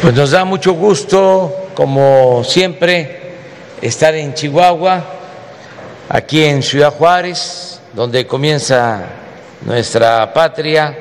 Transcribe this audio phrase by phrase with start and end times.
[0.00, 3.34] Pues nos da mucho gusto, como siempre,
[3.82, 5.02] estar en Chihuahua,
[6.08, 9.02] aquí en Ciudad Juárez, donde comienza
[9.62, 10.96] nuestra patria,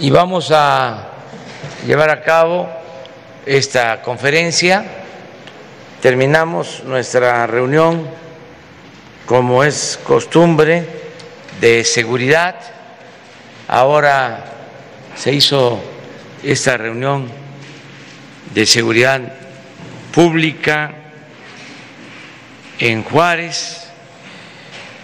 [0.00, 1.08] y vamos a
[1.86, 2.83] llevar a cabo
[3.46, 4.84] esta conferencia.
[6.00, 8.08] Terminamos nuestra reunión,
[9.26, 10.86] como es costumbre,
[11.60, 12.56] de seguridad.
[13.68, 14.44] Ahora
[15.16, 15.82] se hizo
[16.42, 17.30] esta reunión
[18.54, 19.20] de seguridad
[20.12, 20.92] pública
[22.78, 23.88] en Juárez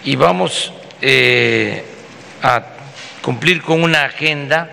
[0.03, 1.83] y vamos eh,
[2.41, 2.63] a
[3.21, 4.69] cumplir con una agenda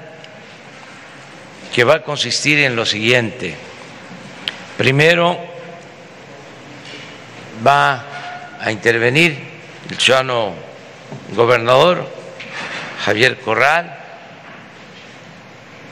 [1.73, 3.68] que va a consistir en lo siguiente.
[4.79, 5.37] Primero
[7.67, 8.05] va
[8.61, 9.37] a intervenir
[9.91, 10.55] el ciudadano
[11.35, 12.09] gobernador
[13.05, 13.99] Javier Corral,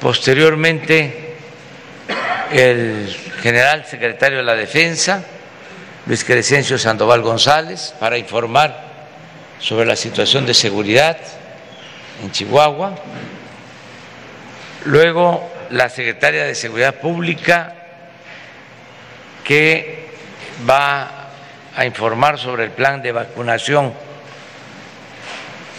[0.00, 1.34] posteriormente
[2.52, 5.24] el general secretario de la Defensa,
[6.06, 8.84] Luis Crescencio Sandoval González, para informar
[9.58, 11.18] sobre la situación de seguridad
[12.22, 12.94] en Chihuahua.
[14.84, 17.75] Luego la secretaria de Seguridad Pública,
[19.46, 20.08] que
[20.68, 21.28] va
[21.76, 23.92] a informar sobre el plan de vacunación,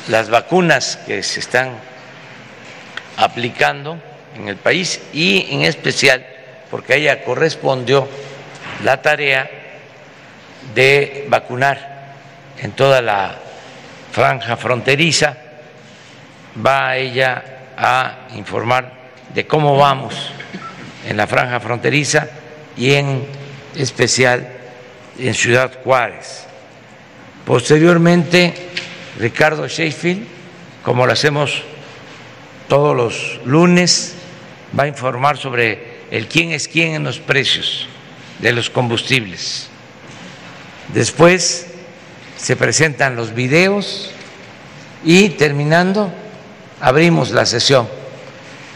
[0.08, 1.76] las vacunas que se están
[3.18, 4.00] aplicando
[4.36, 6.26] en el país y en especial
[6.72, 8.08] porque ella correspondió
[8.84, 9.50] la tarea
[10.74, 12.14] de vacunar
[12.60, 13.36] en toda la
[14.12, 15.36] franja fronteriza,
[16.66, 17.44] va ella
[17.78, 18.92] a informar
[19.34, 20.32] de cómo vamos
[21.08, 22.28] en la franja fronteriza
[22.76, 24.52] y en especial
[25.20, 26.44] en Ciudad Juárez.
[27.46, 28.54] Posteriormente,
[29.20, 30.26] Ricardo Sheffield,
[30.84, 31.64] como lo hacemos
[32.68, 34.16] todos los lunes,
[34.78, 37.88] va a informar sobre el quién es quién en los precios
[38.40, 39.70] de los combustibles.
[40.94, 41.68] Después
[42.38, 44.12] se presentan los videos
[45.04, 46.14] y terminando
[46.80, 47.88] abrimos la sesión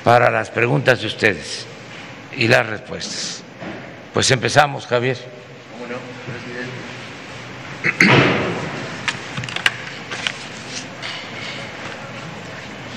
[0.03, 1.65] para las preguntas de ustedes
[2.35, 3.40] y las respuestas.
[4.13, 5.17] Pues empezamos, Javier.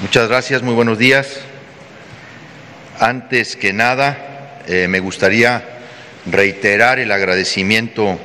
[0.02, 1.38] Muchas gracias, muy buenos días.
[2.98, 5.62] Antes que nada, eh, me gustaría
[6.26, 8.18] reiterar el agradecimiento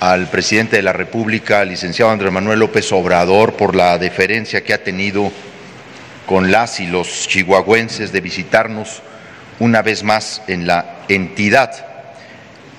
[0.00, 4.82] al presidente de la República, licenciado Andrés Manuel López Obrador, por la deferencia que ha
[4.82, 5.30] tenido
[6.26, 9.02] con las y los chihuahuenses de visitarnos
[9.60, 11.87] una vez más en la entidad.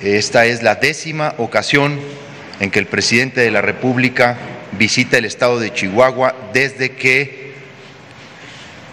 [0.02, 2.00] Esta es la décima ocasión
[2.62, 4.38] en que el presidente de la República
[4.78, 7.52] visita el estado de Chihuahua desde que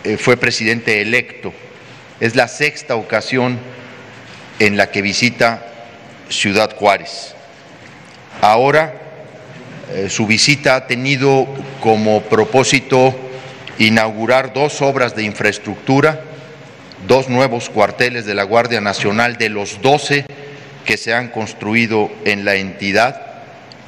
[0.02, 1.52] eh, fue presidente electo.
[2.18, 3.60] Es la sexta ocasión
[4.58, 5.64] en la que visita
[6.28, 7.36] Ciudad Juárez.
[8.40, 8.92] Ahora
[9.92, 11.46] eh, su visita ha tenido
[11.80, 13.14] como propósito
[13.78, 16.20] inaugurar dos obras de infraestructura,
[17.06, 20.26] dos nuevos cuarteles de la Guardia Nacional de los 12
[20.86, 23.26] que se han construido en la entidad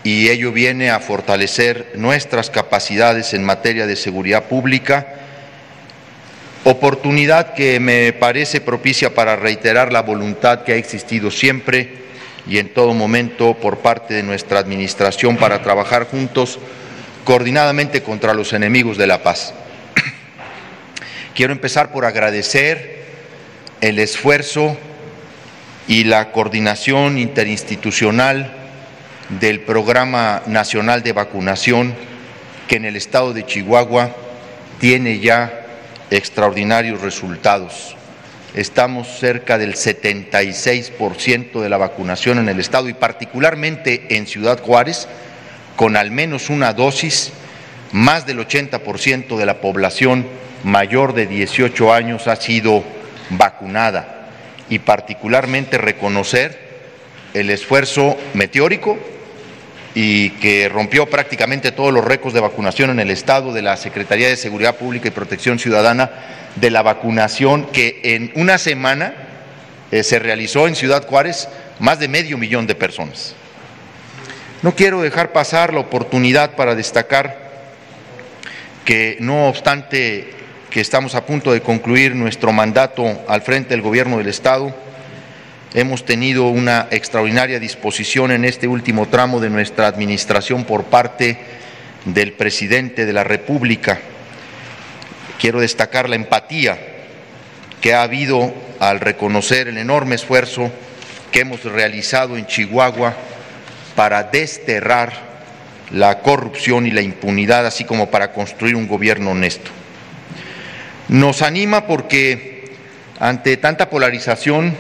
[0.05, 5.07] y ello viene a fortalecer nuestras capacidades en materia de seguridad pública,
[6.65, 12.07] oportunidad que me parece propicia para reiterar la voluntad que ha existido siempre
[12.47, 16.59] y en todo momento por parte de nuestra Administración para trabajar juntos
[17.25, 19.53] coordinadamente contra los enemigos de la paz.
[21.35, 23.05] Quiero empezar por agradecer
[23.81, 24.77] el esfuerzo
[25.89, 28.53] y la coordinación interinstitucional
[29.41, 31.95] del Programa Nacional de Vacunación
[32.69, 34.15] que en el estado de Chihuahua
[34.79, 35.65] tiene ya
[36.11, 37.97] extraordinarios resultados.
[38.55, 45.09] Estamos cerca del 76% de la vacunación en el estado y particularmente en Ciudad Juárez,
[45.77, 47.33] con al menos una dosis,
[47.93, 50.27] más del 80% de la población
[50.65, 52.85] mayor de 18 años ha sido
[53.31, 54.18] vacunada
[54.71, 56.69] y particularmente reconocer
[57.35, 58.99] el esfuerzo meteórico
[59.95, 64.29] y que rompió prácticamente todos los récords de vacunación en el Estado de la Secretaría
[64.29, 66.11] de Seguridad Pública y Protección Ciudadana,
[66.57, 69.15] de la vacunación que en una semana
[69.91, 71.49] eh, se realizó en Ciudad Juárez
[71.79, 73.35] más de medio millón de personas.
[74.63, 77.49] No quiero dejar pasar la oportunidad para destacar
[78.85, 80.31] que no obstante
[80.71, 84.75] que estamos a punto de concluir nuestro mandato al frente del Gobierno del Estado,
[85.73, 91.39] hemos tenido una extraordinaria disposición en este último tramo de nuestra administración por parte
[92.05, 93.99] del presidente de la República.
[95.41, 96.79] Quiero destacar la empatía
[97.81, 100.71] que ha habido al reconocer el enorme esfuerzo
[101.33, 103.15] que hemos realizado en Chihuahua
[103.95, 105.29] para desterrar
[105.93, 109.78] la corrupción y la impunidad, así como para construir un gobierno honesto.
[111.09, 112.71] Nos anima porque
[113.19, 114.77] ante tanta polarización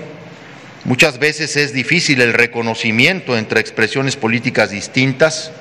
[0.84, 5.52] muchas veces es difícil el reconocimiento entre expresiones políticas distintas,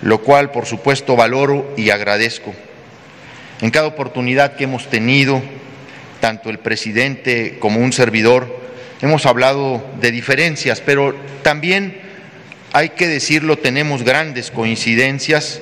[0.00, 2.54] lo cual por supuesto valoro y agradezco.
[3.60, 5.42] En cada oportunidad que hemos tenido,
[6.20, 8.58] tanto el presidente como un servidor,
[9.02, 12.00] hemos hablado de diferencias, pero también
[12.72, 15.60] hay que decirlo, tenemos grandes coincidencias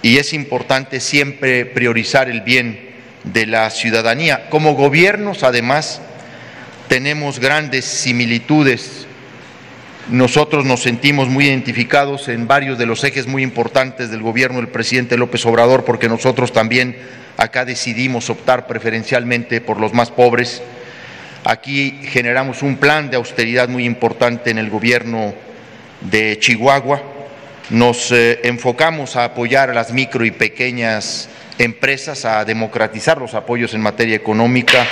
[0.00, 2.85] y es importante siempre priorizar el bien
[3.26, 4.48] de la ciudadanía.
[4.48, 6.00] Como gobiernos, además,
[6.88, 9.06] tenemos grandes similitudes.
[10.08, 14.68] Nosotros nos sentimos muy identificados en varios de los ejes muy importantes del gobierno del
[14.68, 16.96] presidente López Obrador, porque nosotros también
[17.36, 20.62] acá decidimos optar preferencialmente por los más pobres.
[21.44, 25.34] Aquí generamos un plan de austeridad muy importante en el gobierno
[26.00, 27.02] de Chihuahua.
[27.70, 33.74] Nos eh, enfocamos a apoyar a las micro y pequeñas empresas, a democratizar los apoyos
[33.74, 34.86] en materia económica.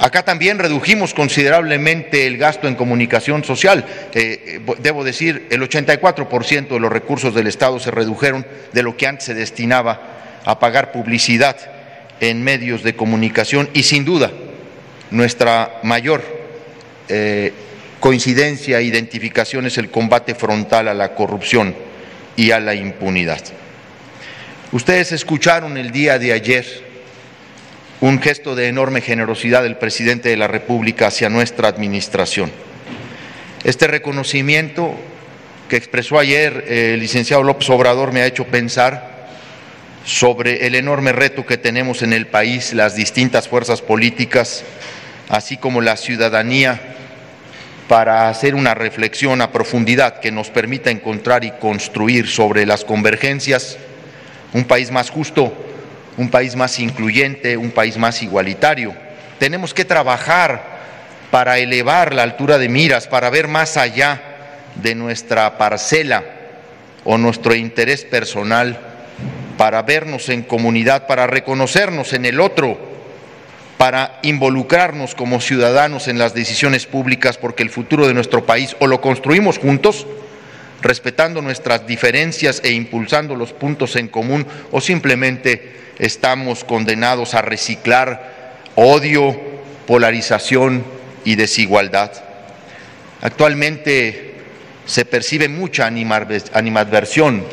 [0.00, 3.84] Acá también redujimos considerablemente el gasto en comunicación social.
[4.14, 8.96] Eh, eh, debo decir, el 84% de los recursos del Estado se redujeron de lo
[8.96, 10.00] que antes se destinaba
[10.44, 11.56] a pagar publicidad
[12.20, 14.30] en medios de comunicación y sin duda
[15.10, 16.42] nuestra mayor
[18.02, 21.72] coincidencia e identificación es el combate frontal a la corrupción
[22.34, 23.38] y a la impunidad.
[24.72, 26.64] Ustedes escucharon el día de ayer
[28.00, 32.50] un gesto de enorme generosidad del presidente de la República hacia nuestra administración.
[33.64, 34.94] Este reconocimiento
[35.68, 39.28] que expresó ayer el licenciado López Obrador me ha hecho pensar
[40.06, 44.64] sobre el enorme reto que tenemos en el país, las distintas fuerzas políticas,
[45.28, 46.80] así como la ciudadanía
[47.88, 53.76] para hacer una reflexión a profundidad que nos permita encontrar y construir sobre las convergencias
[54.52, 55.52] un país más justo,
[56.16, 58.94] un país más incluyente, un país más igualitario.
[59.38, 60.62] Tenemos que trabajar
[61.30, 64.22] para elevar la altura de miras, para ver más allá
[64.76, 66.24] de nuestra parcela
[67.04, 68.78] o nuestro interés personal,
[69.56, 72.92] para vernos en comunidad, para reconocernos en el otro
[73.82, 78.86] para involucrarnos como ciudadanos en las decisiones públicas porque el futuro de nuestro país o
[78.86, 80.06] lo construimos juntos,
[80.82, 88.60] respetando nuestras diferencias e impulsando los puntos en común, o simplemente estamos condenados a reciclar
[88.74, 89.40] odio,
[89.86, 90.84] polarización
[91.24, 92.12] y desigualdad.
[93.20, 94.34] Actualmente
[94.84, 97.44] se percibe mucha animadversión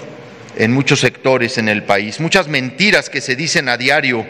[0.56, 4.26] en muchos sectores en el país, muchas mentiras que se dicen a diario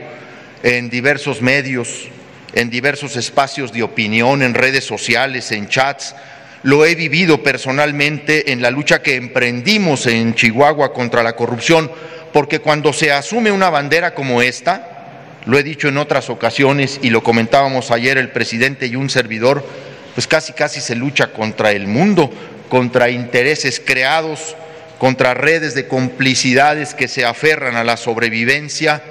[0.64, 2.10] en diversos medios,
[2.54, 6.16] en diversos espacios de opinión, en redes sociales, en chats.
[6.64, 11.90] Lo he vivido personalmente en la lucha que emprendimos en Chihuahua contra la corrupción,
[12.34, 17.12] porque cuando se asume una bandera como esta, lo he dicho en otras ocasiones y
[17.12, 19.66] lo comentábamos ayer el presidente y un servidor,
[20.14, 22.30] pues casi casi se lucha contra el mundo,
[22.68, 24.58] contra intereses creados,
[24.98, 29.02] contra redes de complicidades que se aferran a la sobrevivencia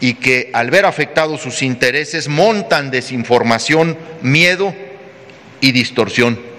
[0.00, 4.74] y que al ver afectados sus intereses montan desinformación, miedo
[5.60, 6.53] y distorsión.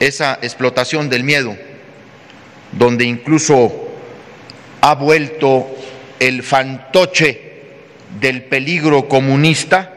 [0.00, 1.56] Esa explotación del miedo,
[2.72, 3.88] donde incluso
[4.80, 5.66] ha vuelto
[6.18, 7.40] el fantoche
[8.20, 9.92] del peligro comunista,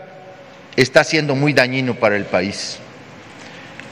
[0.76, 2.80] está siendo muy dañino para el país.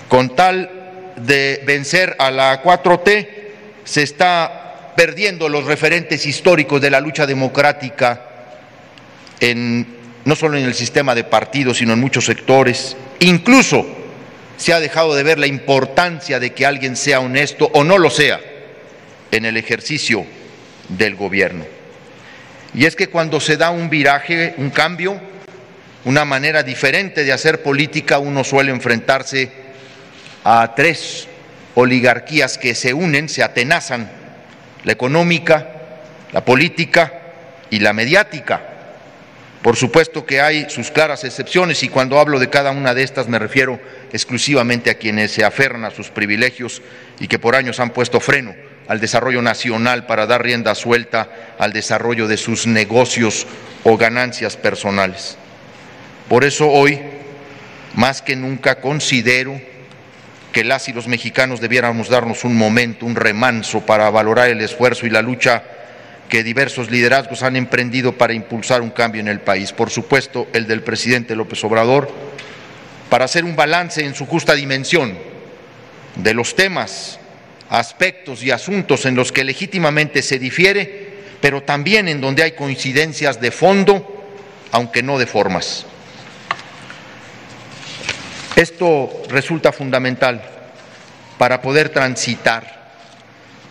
[0.07, 3.27] Con tal de vencer a la 4T,
[3.83, 8.21] se está perdiendo los referentes históricos de la lucha democrática,
[9.39, 9.85] en,
[10.25, 12.95] no solo en el sistema de partidos, sino en muchos sectores.
[13.19, 13.85] Incluso
[14.57, 18.09] se ha dejado de ver la importancia de que alguien sea honesto o no lo
[18.09, 18.41] sea
[19.31, 20.25] en el ejercicio
[20.89, 21.65] del gobierno.
[22.73, 25.19] Y es que cuando se da un viraje, un cambio,
[26.05, 29.51] una manera diferente de hacer política, uno suele enfrentarse
[30.43, 31.27] a tres
[31.75, 34.09] oligarquías que se unen, se atenazan
[34.83, 35.67] la económica,
[36.31, 37.13] la política
[37.69, 38.76] y la mediática.
[39.67, 43.27] Por supuesto que hay sus claras excepciones y cuando hablo de cada una de estas
[43.27, 43.81] me refiero
[44.13, 46.81] exclusivamente a quienes se aferran a sus privilegios
[47.19, 48.55] y que por años han puesto freno
[48.87, 53.45] al desarrollo nacional para dar rienda suelta al desarrollo de sus negocios
[53.83, 55.37] o ganancias personales.
[56.29, 57.01] Por eso hoy
[57.93, 59.59] Más que nunca considero
[60.53, 65.05] que las y los mexicanos debiéramos darnos un momento, un remanso para valorar el esfuerzo
[65.05, 65.61] y la lucha
[66.29, 69.71] que diversos liderazgos han emprendido para impulsar un cambio en el país.
[69.71, 72.11] Por supuesto, el del presidente López Obrador,
[73.09, 75.17] para hacer un balance en su justa dimensión
[76.15, 77.19] de los temas,
[77.69, 83.39] aspectos y asuntos en los que legítimamente se difiere, pero también en donde hay coincidencias
[83.39, 84.25] de fondo,
[84.71, 85.85] aunque no de formas.
[88.55, 90.41] Esto resulta fundamental
[91.37, 92.76] para poder transitar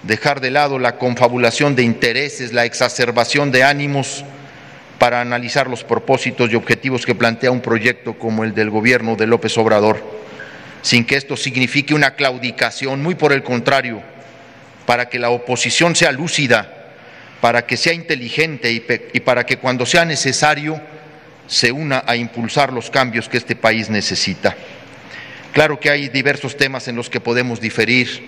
[0.07, 4.25] dejar de lado la confabulación de intereses, la exacerbación de ánimos,
[4.99, 9.27] para analizar los propósitos y objetivos que plantea un proyecto como el del gobierno de
[9.27, 10.03] López Obrador,
[10.83, 14.03] sin que esto signifique una claudicación, muy por el contrario,
[14.87, 16.95] para que la oposición sea lúcida,
[17.41, 20.81] para que sea inteligente y, para que cuando sea necesario
[21.47, 24.57] se una a impulsar los cambios que este país necesita.
[25.53, 28.27] Claro que hay diversos temas en los que podemos diferir,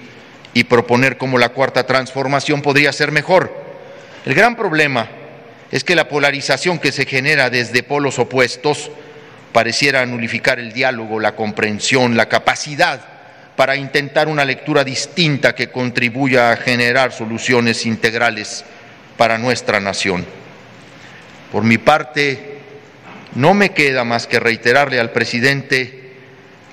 [0.55, 3.53] y proponer cómo la cuarta transformación podría ser mejor.
[4.25, 5.09] El gran problema
[5.71, 8.91] es que la polarización que se genera desde polos opuestos
[9.53, 13.01] pareciera nulificar el diálogo, la comprensión, la capacidad
[13.57, 18.65] para intentar una lectura distinta que contribuya a generar soluciones integrales
[19.17, 20.25] para nuestra nación.
[21.51, 22.59] Por mi parte,
[23.35, 26.13] no me queda más que reiterarle al presidente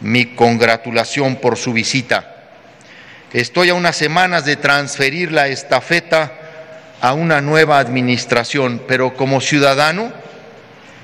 [0.01, 2.34] mi congratulación por su visita
[3.33, 6.31] Estoy a unas semanas de transferir la estafeta
[7.01, 10.13] a una nueva administración, pero como ciudadano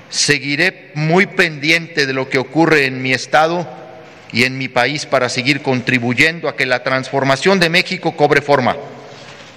[0.08, 3.68] seguiré muy pendiente de lo que ocurre en mi estado
[4.32, 8.76] y en mi país para seguir contribuyendo a que la transformación de México cobre forma.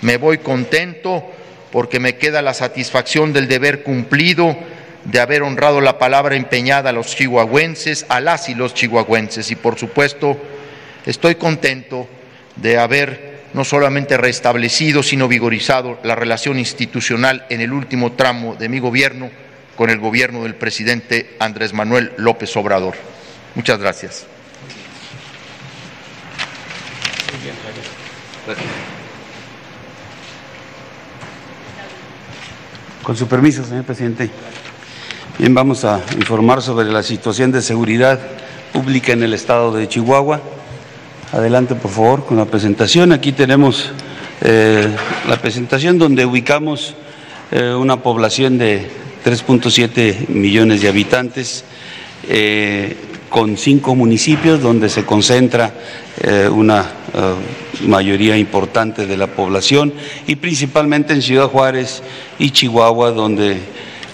[0.02, 1.24] Me voy contento
[1.72, 4.58] porque me queda la satisfacción del deber cumplido,
[5.06, 9.52] de haber honrado la palabra empeñada a los chihuahuenses, a las y los chihuahuenses.
[9.52, 10.38] Y por supuesto,
[11.06, 12.08] estoy contento
[12.56, 18.70] de haber no solamente restablecido, sino vigorizado la relación institucional en el último tramo de
[18.70, 19.30] mi gobierno
[19.76, 22.96] con el gobierno del presidente Andrés Manuel López Obrador.
[23.56, 24.26] Muchas gracias.
[33.04, 34.30] Con su permiso, señor presidente.
[35.38, 38.20] Bien, vamos a informar sobre la situación de seguridad
[38.74, 40.42] pública en el estado de Chihuahua.
[41.32, 43.12] Adelante, por favor, con la presentación.
[43.12, 43.92] Aquí tenemos
[44.42, 44.88] eh,
[45.28, 46.94] la presentación donde ubicamos
[47.52, 48.88] eh, una población de
[49.26, 51.64] 3.7 millones de habitantes
[52.30, 52.96] eh,
[53.30, 55.74] con cinco municipios donde se concentra
[56.54, 56.86] una
[57.86, 59.94] mayoría importante de la población
[60.28, 62.02] y principalmente en Ciudad Juárez
[62.40, 63.60] y Chihuahua donde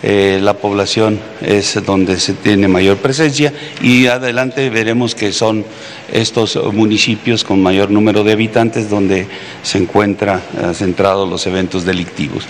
[0.03, 5.63] la población es donde se tiene mayor presencia y adelante veremos que son
[6.11, 9.27] estos municipios con mayor número de habitantes donde
[9.61, 12.45] se encuentran eh, centrados los eventos delictivos.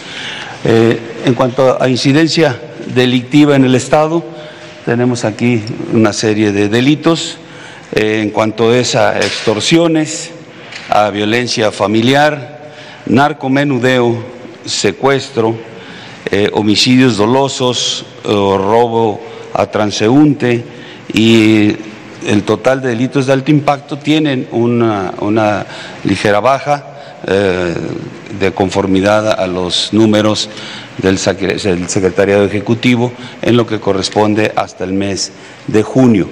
[0.63, 2.59] Eh, en cuanto a incidencia
[2.93, 4.23] delictiva en el Estado,
[4.85, 5.61] tenemos aquí
[5.93, 7.37] una serie de delitos.
[7.93, 10.31] Eh, en cuanto es a extorsiones,
[10.89, 12.71] a violencia familiar,
[13.05, 14.23] narcomenudeo,
[14.65, 15.55] secuestro,
[16.53, 19.21] homicidios dolosos, robo
[19.53, 20.63] a transeúnte
[21.13, 21.75] y
[22.27, 25.65] el total de delitos de alto impacto tienen una,
[26.03, 26.85] ligera baja
[27.27, 27.75] eh,
[28.39, 30.49] de conformidad a los números
[30.97, 33.11] del, Secretariado Ejecutivo
[33.41, 35.31] en lo que corresponde hasta el mes
[35.67, 36.27] de junio.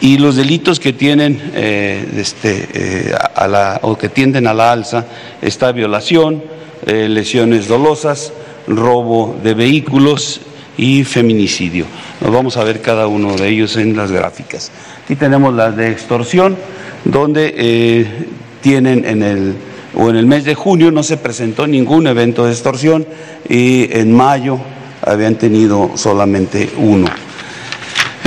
[0.00, 4.72] Y los delitos que tienen eh, este, eh, a la, o que tienden a la
[4.72, 5.06] alza
[5.40, 6.42] está violación,
[6.84, 8.32] lesiones dolosas,
[8.66, 10.40] robo de vehículos
[10.76, 11.86] y feminicidio.
[12.20, 14.70] Nos vamos a ver cada uno de ellos en las gráficas.
[15.04, 16.56] Aquí tenemos las de extorsión,
[17.04, 18.26] donde eh,
[18.60, 19.54] tienen en el
[19.94, 23.06] o en el mes de junio no se presentó ningún evento de extorsión
[23.48, 24.58] y en mayo
[25.02, 27.08] habían tenido solamente uno.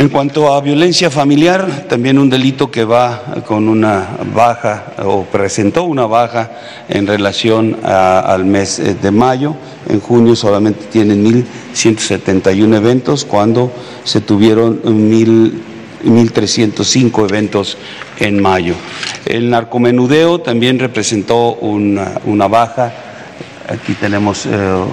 [0.05, 5.85] En cuanto a violencia familiar, también un delito que va con una baja o presentó
[5.85, 6.51] una baja
[6.87, 9.55] en relación al mes eh, de mayo.
[9.89, 13.71] En junio solamente tienen 1.171 eventos cuando
[14.03, 17.75] se tuvieron 1.305 eventos
[18.19, 18.75] en mayo.
[19.25, 22.93] El narcomenudeo también representó una, baja.
[23.67, 24.45] Aquí tenemos...
[24.45, 24.83] Eh,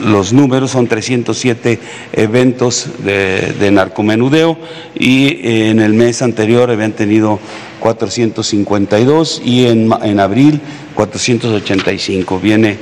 [0.00, 1.78] los números son 307
[2.12, 4.58] eventos de, narcomenudeo
[4.94, 7.38] y eh, en el mes anterior habían tenido
[7.80, 10.60] 452 y en, en abril
[10.94, 12.40] 485.
[12.40, 12.78] Viene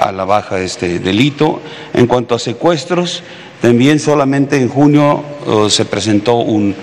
[0.00, 1.60] a la baja este delito.
[1.94, 3.22] En cuanto a secuestros,
[3.60, 6.74] también solamente en junio oh, se presentó un,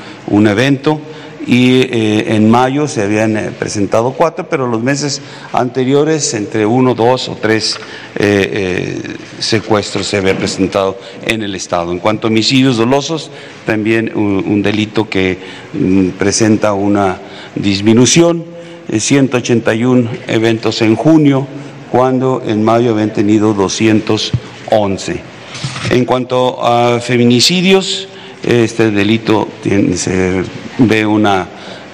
[0.47, 1.01] evento
[1.47, 5.21] y eh, en mayo se habían eh, presentado cuatro, pero los meses
[5.53, 7.79] anteriores entre uno, dos o tres
[8.15, 9.01] eh,
[9.39, 11.93] secuestros se había presentado en el Estado.
[11.93, 13.31] En cuanto a homicidios dolosos,
[13.65, 15.37] también un, delito que
[15.73, 17.17] mm, presenta una
[17.55, 18.43] disminución,
[18.91, 21.47] 181 eventos en junio,
[21.91, 25.21] cuando en mayo habían tenido 211.
[25.91, 28.09] En cuanto a feminicidios,
[28.43, 29.47] este delito
[29.95, 30.43] se
[30.77, 31.47] ve una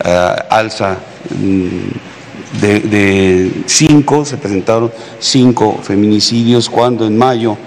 [0.03, 0.97] eh, alza
[1.39, 7.57] mm, de, cinco, se presentaron cinco feminicidios cuando en mayo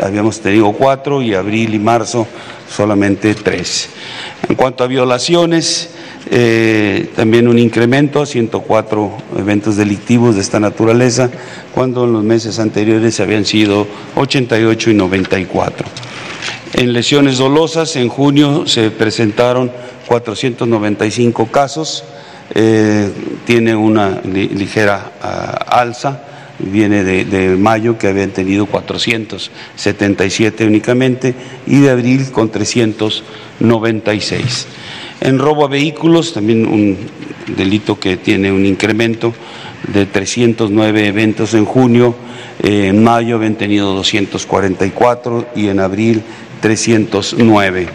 [0.00, 2.26] habíamos tenido cuatro y abril y marzo
[2.70, 3.88] solamente tres.
[4.48, 5.90] En cuanto a violaciones,
[6.30, 11.30] eh, también un incremento a 104 eventos delictivos de esta naturaleza,
[11.72, 15.86] cuando en los meses anteriores habían sido 88 y 94.
[16.76, 19.72] En lesiones dolosas, en junio se presentaron
[20.08, 22.04] 495 casos,
[22.54, 23.10] eh,
[23.46, 26.20] tiene una ligera ah, alza,
[26.58, 31.34] viene de, mayo que habían tenido 477 únicamente
[31.66, 34.66] y de abril con 396.
[35.22, 36.98] En robo a vehículos, también un
[37.56, 39.32] delito que tiene un incremento
[39.94, 42.14] de 309 eventos en junio,
[42.62, 46.22] eh, en mayo habían tenido 244 y en abril
[46.60, 47.88] 309.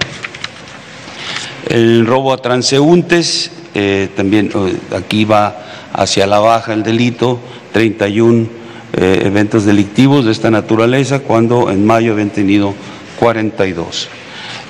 [1.70, 5.64] El robo a transeúntes, eh, también eh, aquí va
[5.94, 7.40] hacia la baja el delito,
[7.72, 8.48] 31
[8.94, 12.74] eh, eventos delictivos de esta naturaleza, cuando en mayo habían tenido
[13.20, 14.10] 42.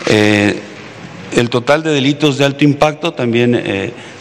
[0.08, 3.60] el total de delitos de alto impacto también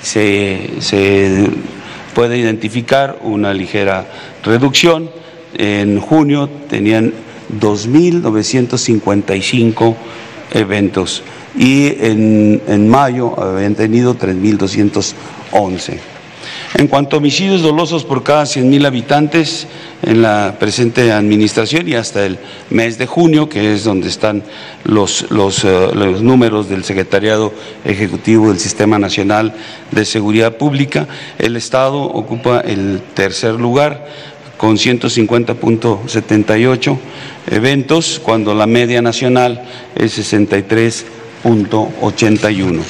[0.00, 1.50] se, se
[2.14, 4.06] puede identificar una ligera
[4.44, 5.10] reducción.
[5.54, 7.12] En junio tenían
[7.58, 9.96] 2.955
[10.52, 11.22] eventos
[11.56, 15.98] y en, en mayo habían tenido 3.211.
[16.74, 19.66] En cuanto a homicidios dolosos por cada 100.000 habitantes
[20.02, 22.38] en la presente administración y hasta el
[22.70, 24.42] mes de junio, que es donde están
[24.84, 27.52] los, los, eh, los, números del Secretariado
[27.84, 29.52] Ejecutivo del Sistema Nacional
[29.90, 31.06] de Seguridad Pública,
[31.38, 34.06] el Estado ocupa el tercer lugar
[34.60, 36.98] con 150.78
[37.50, 39.62] eventos, cuando la media nacional
[39.96, 42.82] es 63.81.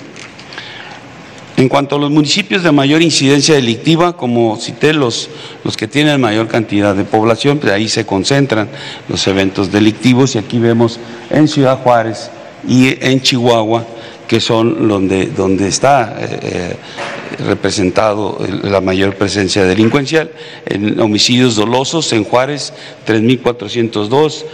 [1.58, 5.30] En cuanto a los municipios de mayor incidencia delictiva, como cité, los,
[5.62, 8.68] los que tienen mayor cantidad de población, pues ahí se concentran
[9.06, 10.98] los eventos delictivos y aquí vemos
[11.30, 12.32] en Ciudad Juárez
[12.66, 13.86] y en Chihuahua,
[14.30, 16.76] que son donde, donde está eh, eh,
[17.48, 20.30] representado la mayor presencia delincuencial.
[20.66, 22.72] En homicidios dolosos en Juárez,
[23.08, 24.44] 3.402,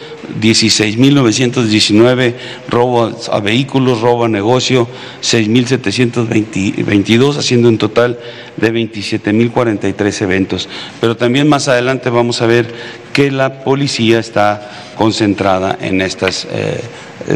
[0.40, 2.34] 16.919
[2.70, 4.88] robo a vehículos, robo a negocio,
[5.20, 8.18] 6.722, haciendo un total
[8.56, 10.70] de 27.043 eventos.
[11.02, 12.72] Pero también más adelante vamos a ver
[13.12, 16.80] que la policía está concentrada en estos eh,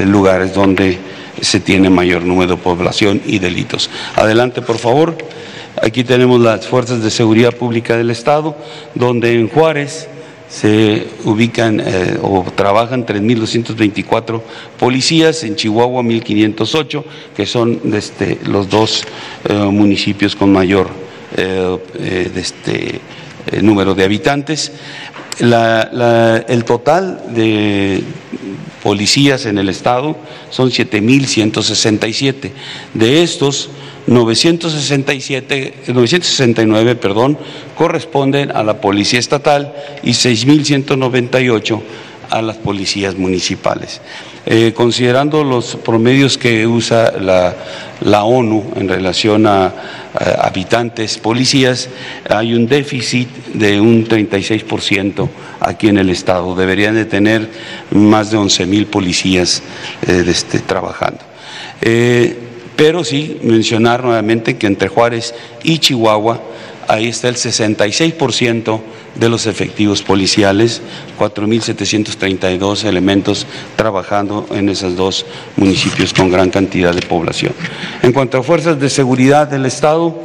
[0.07, 3.91] lugares donde se tiene mayor número de población y delitos.
[4.17, 5.17] Adelante, por favor.
[5.83, 8.57] Aquí tenemos las fuerzas de seguridad pública del Estado,
[8.95, 10.09] donde en Juárez
[10.51, 14.43] se ubican eh, o trabajan 3.224
[14.79, 17.05] policías, en Chihuahua 1.508,
[17.37, 19.05] que son este, los dos
[19.49, 20.89] eh, municipios con mayor
[21.37, 23.01] eh, este,
[23.63, 24.73] número de habitantes.
[25.39, 28.03] El total de
[28.83, 30.17] policías en el estado
[30.51, 32.51] son 7.167.
[32.95, 33.71] De estos,
[34.07, 37.39] 967, 969 perdón,
[37.77, 41.81] corresponden a la Policía Estatal y 6.198
[42.31, 44.01] a las policías municipales.
[44.47, 49.73] Eh, considerando los promedios que usa la, ONU en relación a,
[50.41, 51.89] habitantes policías,
[52.29, 55.29] hay un déficit de un 36%
[55.61, 56.55] aquí en el Estado.
[56.57, 57.49] Deberían de tener
[57.91, 59.63] más de 11 mil policías
[60.07, 61.21] eh, este, trabajando.
[61.83, 62.37] Eh,
[62.77, 66.41] pero sí mencionar nuevamente que entre Juárez y Chihuahua
[66.89, 68.81] ahí está el 66%
[69.15, 70.83] de los efectivos policiales,
[71.19, 73.47] 4.732 elementos
[73.77, 77.53] trabajando en esos dos municipios con gran cantidad de población.
[78.03, 80.17] En cuanto a fuerzas de seguridad del Estado,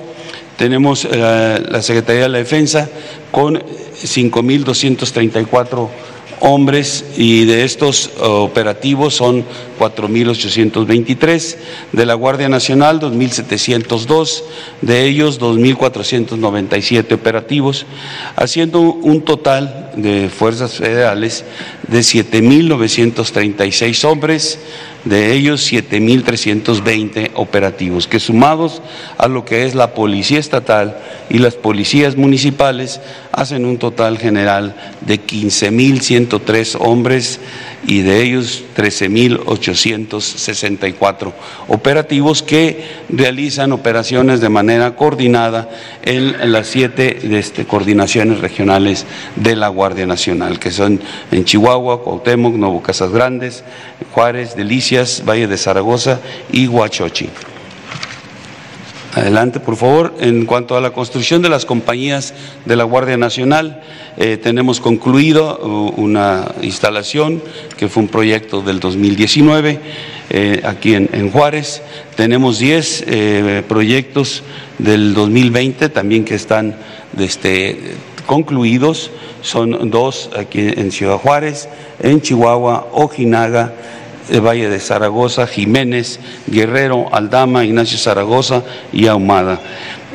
[0.57, 2.89] tenemos eh, la Secretaría de la Defensa
[3.31, 5.89] con 5.234
[6.45, 9.43] hombres y de estos uh, operativos son
[9.79, 11.57] 4.823,
[11.91, 14.43] de la Guardia Nacional 2.702,
[14.81, 17.87] de ellos 2.497 operativos,
[18.35, 21.43] haciendo un total de fuerzas federales
[21.87, 24.59] de 7.936 hombres,
[25.05, 28.81] de ellos 7.320 operativos, que sumados
[29.17, 30.97] a lo que es la Policía Estatal
[31.29, 32.99] y las policías municipales,
[33.31, 37.39] hacen un total general de 15.103 hombres
[37.87, 41.33] y de ellos 13.864
[41.67, 45.69] operativos que realizan operaciones de manera coordinada
[46.03, 50.99] en las siete este, coordinaciones regionales de la Guardia Nacional, que son
[51.31, 53.63] en Chihuahua, Cuauhtémoc, Nuevo Casas Grandes,
[54.11, 56.19] Juárez, Delicias, Valle de Zaragoza
[56.51, 57.29] y Huachochi.
[59.15, 60.13] Adelante, por favor.
[60.19, 62.33] En cuanto a la construcción de las compañías
[62.65, 63.81] de la Guardia Nacional,
[64.17, 67.41] eh, tenemos concluido uh, una instalación
[67.77, 69.79] que fue un proyecto del 2019
[70.31, 71.81] eh, aquí en, Juárez.
[72.17, 74.43] Tenemos 10 eh, proyectos
[74.79, 76.75] del 2020 también que están
[77.17, 79.11] este, concluidos.
[79.41, 81.69] Son dos aquí en Ciudad Juárez,
[82.01, 83.71] en Chihuahua, Ojinaga
[84.29, 89.59] de Valle de Zaragoza, Jiménez, Guerrero, Aldama, Ignacio Zaragoza y Ahumada.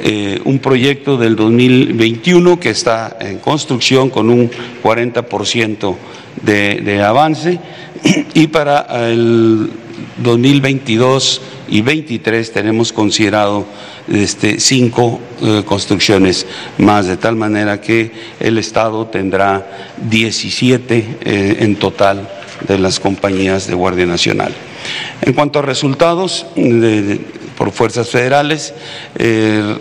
[0.02, 4.50] Eh, un proyecto del 2021 que está en construcción con un
[4.82, 5.96] 40%
[6.42, 7.58] de, de avance
[8.34, 9.70] y para el
[10.22, 13.66] 2022 y 23 tenemos considerado
[14.08, 16.46] este, cinco eh, construcciones
[16.78, 22.28] más, de tal manera que el Estado tendrá 17 eh, en total
[22.66, 24.54] de las compañías de Guardia Nacional.
[25.22, 26.46] En cuanto a resultados
[27.56, 28.74] por fuerzas federales,
[29.16, 29.76] eh,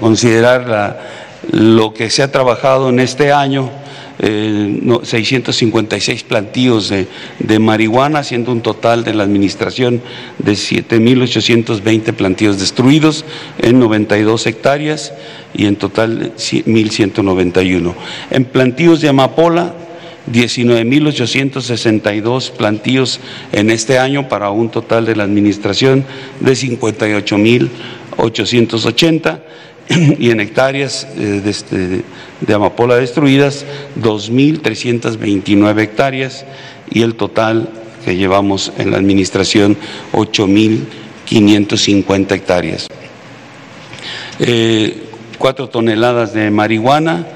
[0.00, 0.98] considerar
[1.52, 3.70] lo que se ha trabajado en este año,
[4.20, 7.06] 656 eh, plantíos de,
[7.38, 10.02] de, marihuana, siendo un total de la administración
[10.38, 13.24] de 7.820 plantíos destruidos
[13.58, 15.12] en 92 hectáreas
[15.54, 17.94] y en total 1.191.
[18.30, 19.74] En plantíos de amapola,
[20.32, 23.20] 19.862 plantíos
[23.52, 26.04] en este año para un total de la administración
[26.40, 29.40] de 58.880
[30.18, 32.02] y en hectáreas eh, de, este,
[32.40, 33.64] de amapola destruidas
[34.00, 36.44] 2.329 hectáreas
[36.90, 37.68] y el total
[38.04, 39.76] que llevamos en la administración
[40.12, 42.88] 8.550 hectáreas.
[44.40, 45.04] Eh,
[45.38, 47.26] cuatro toneladas de marihuana,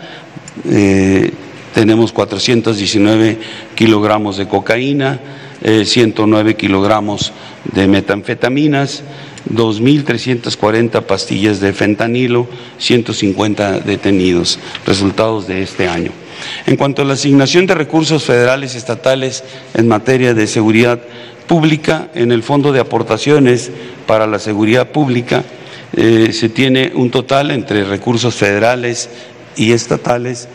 [0.69, 1.33] eh,
[1.75, 3.39] tenemos 419
[3.75, 5.21] kilogramos de cocaína,
[5.85, 7.33] 109 eh, kilogramos
[7.73, 9.05] de metanfetaminas,
[9.51, 12.47] 2.340 pastillas de fentanilo,
[12.79, 16.13] 150 detenidos, resultados de este año.
[16.67, 21.01] En cuanto a la asignación de recursos federales y estatales en materia de seguridad
[21.47, 23.71] pública, en el Fondo de Aportaciones
[24.07, 25.45] para la Seguridad Pública
[25.95, 29.11] eh, se tiene un total entre recursos federales
[29.57, 30.49] y estatales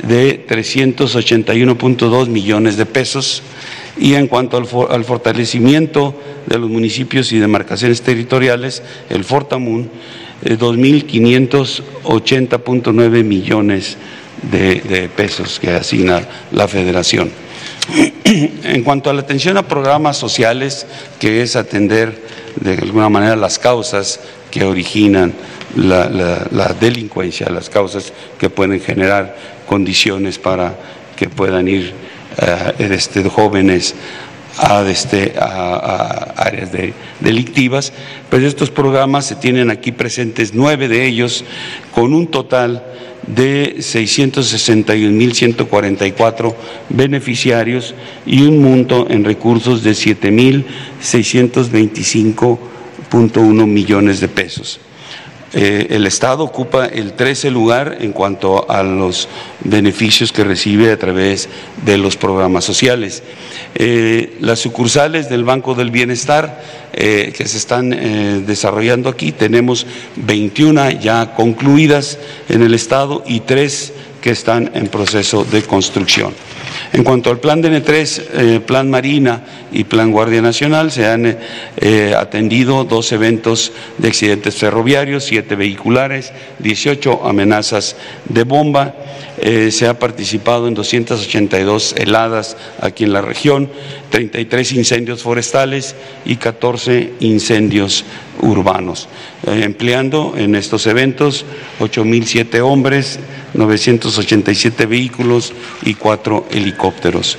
[0.00, 3.42] de 381.2 millones de pesos
[3.98, 4.64] y en cuanto al,
[5.04, 9.90] fortalecimiento de los municipios y demarcaciones territoriales, el Fortamun,
[10.44, 13.98] 2.580.9 eh, millones
[14.50, 17.30] de, pesos que asigna la Federación.
[18.64, 20.86] En cuanto a la atención a programas sociales,
[21.20, 22.18] que es atender
[22.58, 24.20] de alguna manera las causas
[24.52, 25.32] que originan
[25.74, 29.36] la delincuencia, las causas que pueden generar
[29.66, 30.76] condiciones para
[31.16, 31.92] que puedan ir
[32.38, 33.94] uh, este, jóvenes
[34.58, 37.94] a, este, a, áreas de, delictivas,
[38.28, 41.44] pues estos programas se tienen aquí presentes nueve de ellos
[41.94, 42.84] con un total
[43.26, 46.54] de 661.144
[46.88, 47.94] beneficiarios
[48.26, 49.94] y un monto en recursos de
[53.12, 54.80] 7.625.1 millones de pesos.
[55.54, 59.28] Eh, el Estado ocupa el 13 lugar en cuanto a los
[59.62, 61.50] beneficios que recibe a través
[61.84, 63.22] de los programas sociales.
[63.74, 66.62] Eh, las sucursales del Banco del Bienestar
[66.94, 67.90] eh, que se están
[68.46, 73.92] desarrollando aquí, tenemos 21 ya concluidas en el Estado y tres
[74.22, 76.32] que están en proceso de construcción.
[76.92, 81.38] En cuanto al plan DN3, eh, plan Marina y plan Guardia Nacional, se han
[81.76, 88.94] eh, atendido dos eventos de accidentes ferroviarios, siete vehiculares, 18 amenazas de bomba.
[89.38, 93.70] Eh, se ha participado en 282 heladas aquí en la región,
[94.10, 98.04] 33 incendios forestales y 14 incendios
[98.40, 99.08] urbanos,
[99.46, 101.44] empleando en estos eventos
[101.80, 103.18] 8.007 hombres,
[103.54, 105.52] 987 vehículos
[105.82, 107.38] y cuatro helicópteros.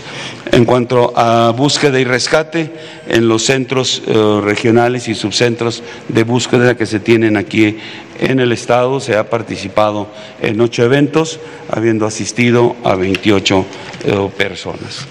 [0.52, 2.72] En cuanto a búsqueda y rescate,
[3.08, 7.78] en los centros eh, regionales y subcentros de búsqueda que se tienen aquí
[8.20, 10.10] en el Estado, se ha participado
[10.42, 11.40] en ocho eventos,
[11.72, 13.66] habiendo asistido a 28
[14.06, 15.08] eh, personas.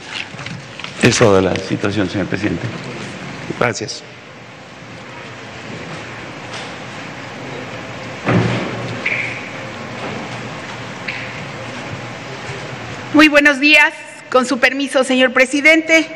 [1.03, 2.63] Eso de la situación, señor presidente.
[3.59, 4.05] Gracias.
[13.14, 13.92] Muy buenos días.
[14.31, 16.07] Con su permiso, señor presidente,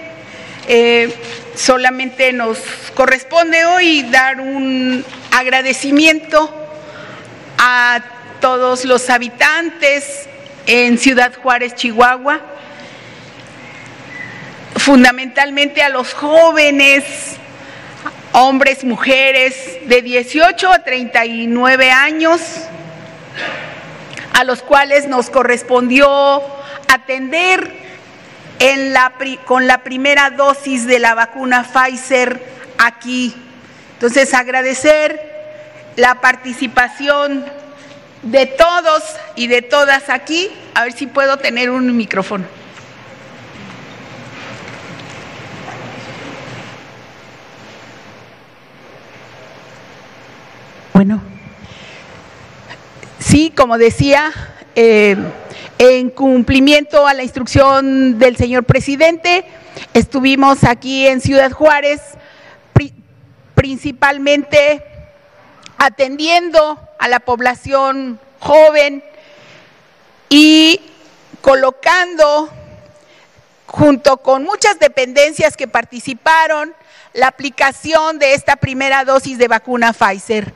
[0.67, 1.15] eh,
[1.55, 2.59] solamente nos
[2.95, 6.51] corresponde hoy dar un agradecimiento
[7.59, 8.01] a
[8.41, 10.27] todos los habitantes
[10.67, 12.41] en Ciudad Juárez, Chihuahua,
[14.77, 17.05] fundamentalmente a los jóvenes,
[18.33, 19.55] hombres, mujeres
[19.85, 22.41] de 18 a 39 años,
[24.33, 26.57] a los cuales nos correspondió
[26.89, 27.73] atender
[28.59, 29.13] en la,
[29.45, 32.43] con la primera dosis de la vacuna Pfizer
[32.79, 33.35] aquí.
[33.95, 35.21] Entonces, agradecer
[35.97, 37.45] la participación
[38.23, 39.03] de todos
[39.35, 40.51] y de todas aquí.
[40.75, 42.45] A ver si puedo tener un micrófono.
[50.93, 51.21] Bueno,
[53.19, 54.33] sí, como decía,
[54.75, 55.15] eh,
[55.79, 59.45] en cumplimiento a la instrucción del señor presidente,
[59.93, 62.01] estuvimos aquí en Ciudad Juárez
[63.57, 64.85] principalmente
[65.79, 69.03] atendiendo a la población joven
[70.29, 70.81] y
[71.41, 72.51] colocando,
[73.67, 76.75] junto con muchas dependencias que participaron,
[77.15, 80.53] la aplicación de esta primera dosis de vacuna Pfizer.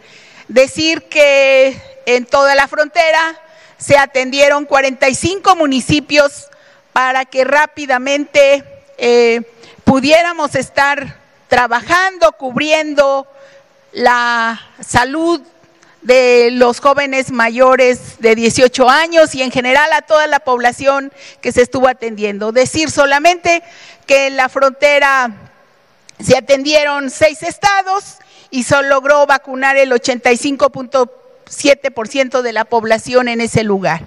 [0.49, 3.41] Decir que en toda la frontera
[3.81, 6.49] se atendieron 45 municipios
[6.93, 8.63] para que rápidamente
[8.99, 9.43] eh,
[9.85, 13.27] pudiéramos estar trabajando, cubriendo
[13.93, 15.41] la salud
[16.03, 21.51] de los jóvenes mayores de 18 años y en general a toda la población que
[21.51, 22.53] se estuvo atendiendo.
[22.53, 23.63] Decir solamente
[24.07, 25.31] que en la frontera
[26.23, 28.19] se atendieron seis estados
[28.51, 31.20] y solo logró vacunar el 85.5%.
[31.51, 34.07] 7% de la población en ese lugar.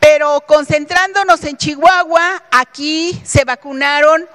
[0.00, 4.26] Pero concentrándonos en Chihuahua, aquí se vacunaron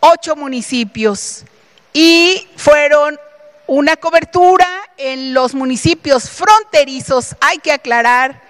[0.00, 1.44] ocho municipios
[1.92, 3.18] y fueron
[3.66, 8.42] una cobertura en los municipios fronterizos, hay que aclarar,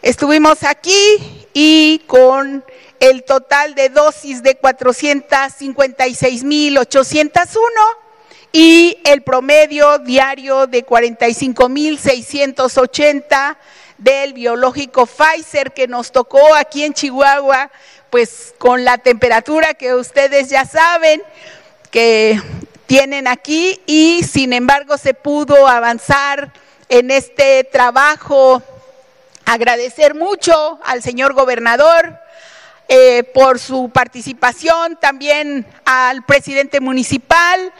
[0.01, 2.65] estuvimos aquí y con
[3.01, 7.59] el total de dosis de 456.801
[8.53, 13.57] y el promedio diario de 45.680
[13.97, 17.71] del biológico Pfizer que nos tocó aquí en Chihuahua,
[18.11, 21.23] pues con la temperatura que ustedes ya saben
[21.89, 22.39] que
[22.85, 26.53] tienen aquí y sin embargo se pudo avanzar
[26.87, 28.61] en este trabajo.
[29.45, 32.19] Agradecer mucho al señor gobernador,
[32.93, 37.71] eh, por su participación, también al presidente municipal,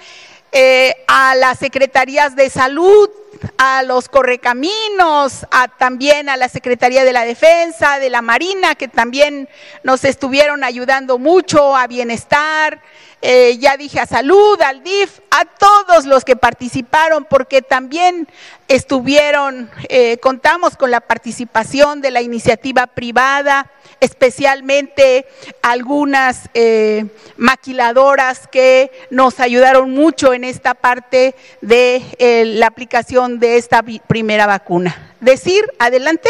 [0.53, 3.09] eh, a las secretarías de salud,
[3.57, 5.45] a los correcaminos,
[5.77, 9.49] también a la Secretaría de la Defensa, de la Marina, que también
[9.83, 12.81] nos estuvieron ayudando mucho a bienestar,
[13.21, 18.29] eh, ya dije a salud, al DIF, a todos los que participaron, porque también
[18.69, 23.69] estuvieron, eh, contamos con la participación de la iniciativa privada,
[24.01, 25.25] especialmente
[25.61, 27.05] algunas eh,
[27.37, 35.13] maquiladoras que nos ayudaron mucho en esta parte de la aplicación de esta primera vacuna.
[35.21, 36.29] Decir, adelante.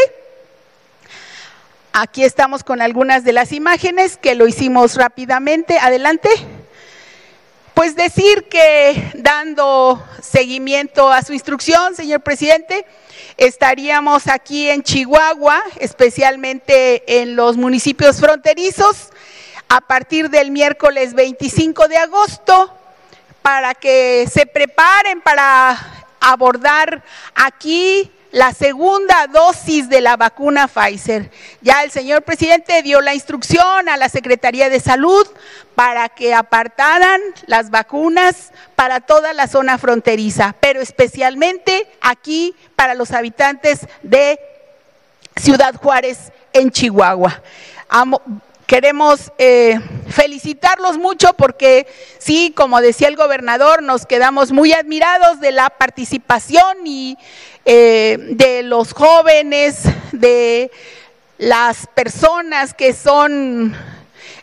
[1.94, 5.78] Aquí estamos con algunas de las imágenes que lo hicimos rápidamente.
[5.80, 6.30] Adelante.
[7.74, 12.86] Pues decir que dando seguimiento a su instrucción, señor presidente,
[13.38, 19.10] estaríamos aquí en Chihuahua, especialmente en los municipios fronterizos,
[19.70, 22.76] a partir del miércoles 25 de agosto,
[23.42, 27.04] para que se preparen para abordar
[27.34, 31.30] aquí la segunda dosis de la vacuna Pfizer.
[31.62, 35.28] Ya el señor presidente dio la instrucción a la Secretaría de Salud
[35.76, 43.12] para que apartaran las vacunas para toda la zona fronteriza, pero especialmente aquí para los
[43.12, 44.40] habitantes de
[45.36, 47.42] Ciudad Juárez en Chihuahua.
[48.72, 51.88] Queremos eh, felicitarlos mucho porque
[52.20, 57.18] sí, como decía el gobernador, nos quedamos muy admirados de la participación y
[57.66, 59.82] eh, de los jóvenes,
[60.14, 60.72] de
[61.38, 63.76] las personas que son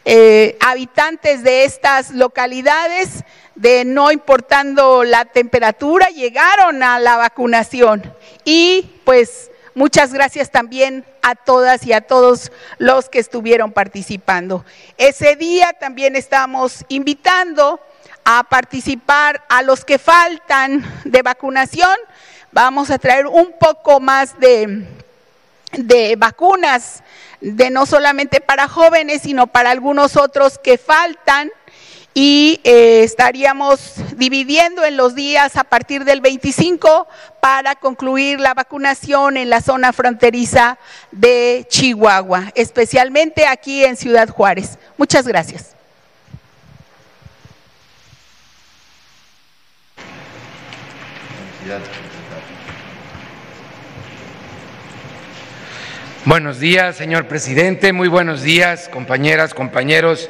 [0.05, 8.13] eh, habitantes de estas localidades, de no importando la temperatura, llegaron a la vacunación.
[8.45, 14.65] Y pues Muchas gracias también a todas y a todos los que estuvieron participando.
[14.97, 17.79] Ese día también estamos invitando
[18.25, 21.97] a participar a los que faltan de vacunación.
[22.51, 24.85] Vamos a traer un poco más de,
[25.71, 27.05] de vacunas,
[27.41, 31.53] de no solamente para jóvenes, sino para algunos otros que faltan
[32.21, 37.07] y eh, estaríamos dividiendo en los días a partir del 25
[37.41, 40.79] para concluir la vacunación en la zona fronteriza
[41.13, 44.81] de Chihuahua, especialmente aquí en Ciudad Juárez.
[44.97, 45.77] Muchas gracias.
[56.25, 57.93] Buenos días, señor presidente.
[57.93, 60.29] Muy buenos días, compañeras, compañeros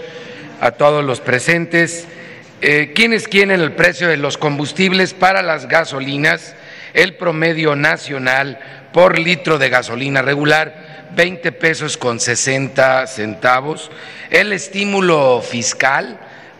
[0.60, 2.06] a todos los presentes.
[2.60, 6.54] Eh, ¿Quién es quién en el precio de los combustibles para las gasolinas?
[6.94, 8.58] El promedio nacional
[8.92, 13.90] por litro de gasolina regular, 20 pesos con 60 centavos.
[14.30, 16.18] El estímulo fiscal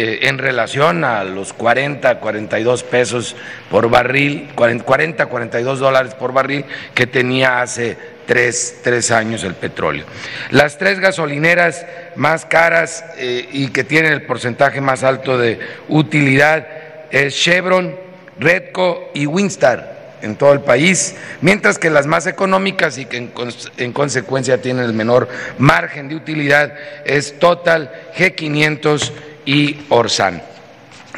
[0.00, 3.34] eh, en relación a los 40, 42 pesos
[3.68, 10.06] por barril, 40, 42 dólares por barril que tenía hace tres, tres años el petróleo.
[10.50, 11.84] Las tres gasolineras
[12.14, 15.58] más caras eh, y que tienen el porcentaje más alto de
[15.88, 16.64] utilidad
[17.10, 17.96] es Chevron,
[18.38, 23.32] Redco y Winstar en todo el país, mientras que las más económicas y que en,
[23.78, 26.72] en, consecuencia tienen el menor margen de utilidad
[27.04, 29.12] es Total, G500
[29.48, 30.42] y Orsan.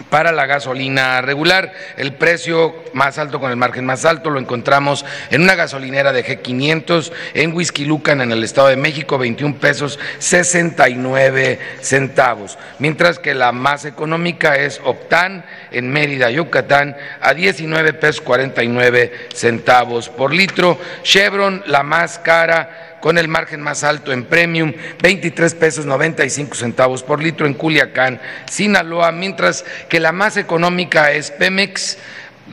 [0.09, 5.05] Para la gasolina regular, el precio más alto con el margen más alto lo encontramos
[5.33, 9.99] en una gasolinera de G500 en Whisky Lucan en el Estado de México, 21 pesos
[10.21, 18.21] 69 centavos, mientras que la más económica es Optan en Mérida, Yucatán, a 19 pesos
[18.21, 20.79] 49 centavos por litro.
[21.03, 27.03] Chevron, la más cara con el margen más alto en premium, 23 pesos 95 centavos
[27.03, 31.99] por litro en Culiacán, Sinaloa, mientras que la más económica es Pemex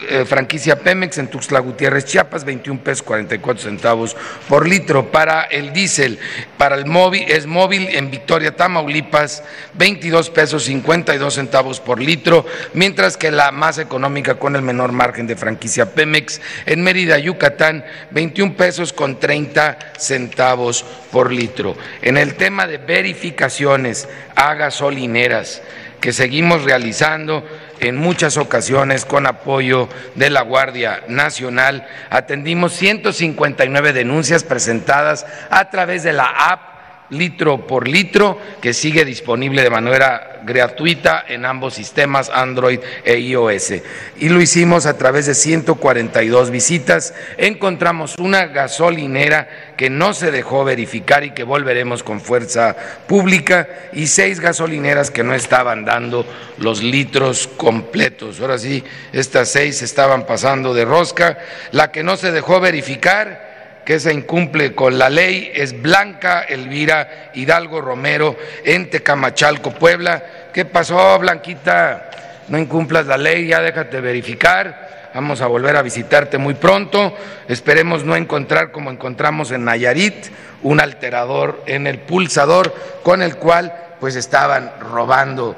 [0.10, 4.16] eh, franquicia Pemex en Tuxtla Gutiérrez, Chiapas, 21 pesos 44 centavos
[4.48, 5.12] por litro.
[5.12, 6.20] Para el diésel,
[6.58, 13.18] para el móvil, es móvil en Victoria, Tamaulipas, 22 pesos 52 centavos por litro, mientras
[13.18, 18.56] que la más económica con el menor margen de franquicia Pemex en Mérida, Yucatán, 21
[18.56, 21.76] pesos con 30 centavos por litro.
[22.02, 25.62] En el tema de verificaciones a gasolineras
[26.00, 27.44] que seguimos realizando,
[27.80, 31.88] en muchas ocasiones con apoyo de la Guardia Nacional.
[32.10, 36.77] Atendimos 159 denuncias presentadas a través de la app
[37.10, 43.74] litro por litro, que sigue disponible de manera gratuita en ambos sistemas Android e iOS.
[44.18, 47.14] Y lo hicimos a través de 142 visitas.
[47.38, 49.48] Encontramos una gasolinera
[49.78, 52.76] que no se dejó verificar y que volveremos con fuerza
[53.08, 56.26] pública y seis gasolineras que no estaban dando
[56.58, 58.40] los litros completos.
[58.40, 58.84] Ahora sí,
[59.14, 61.38] estas seis estaban pasando de rosca.
[61.72, 63.47] La que no se dejó verificar
[63.88, 68.36] que se incumple con la ley es Blanca Elvira Hidalgo Romero
[68.66, 70.22] en Tecamachalco, Puebla.
[70.54, 72.12] ¿Qué pasó, Blanquita?
[72.50, 75.12] No incumplas la ley, ya déjate verificar.
[75.16, 77.16] Vamos a volver a visitarte muy pronto.
[77.48, 80.34] Esperemos no encontrar como encontramos en Nayarit
[80.64, 85.56] un alterador en el pulsador con el cual pues estaban robando,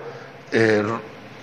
[0.51, 0.83] eh,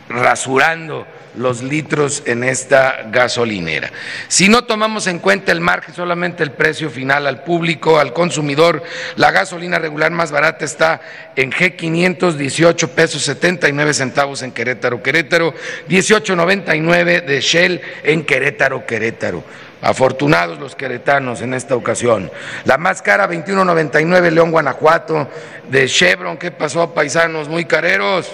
[0.09, 1.05] rasurando
[1.37, 3.91] los litros en esta gasolinera.
[4.29, 8.83] Si no tomamos en cuenta el margen, solamente el precio final al público, al consumidor,
[9.17, 11.01] la gasolina regular más barata está
[11.37, 15.55] en G500, 18 pesos 79 centavos en Querétaro, Querétaro,
[15.89, 19.45] 18.99 de Shell en Querétaro, Querétaro.
[19.87, 22.29] Afortunados los queretanos en esta ocasión.
[22.65, 25.29] La más cara, 21.99 León, Guanajuato,
[25.69, 26.39] de Chevron.
[26.39, 27.49] ¿Qué pasó, paisanos?
[27.49, 28.29] Muy careros.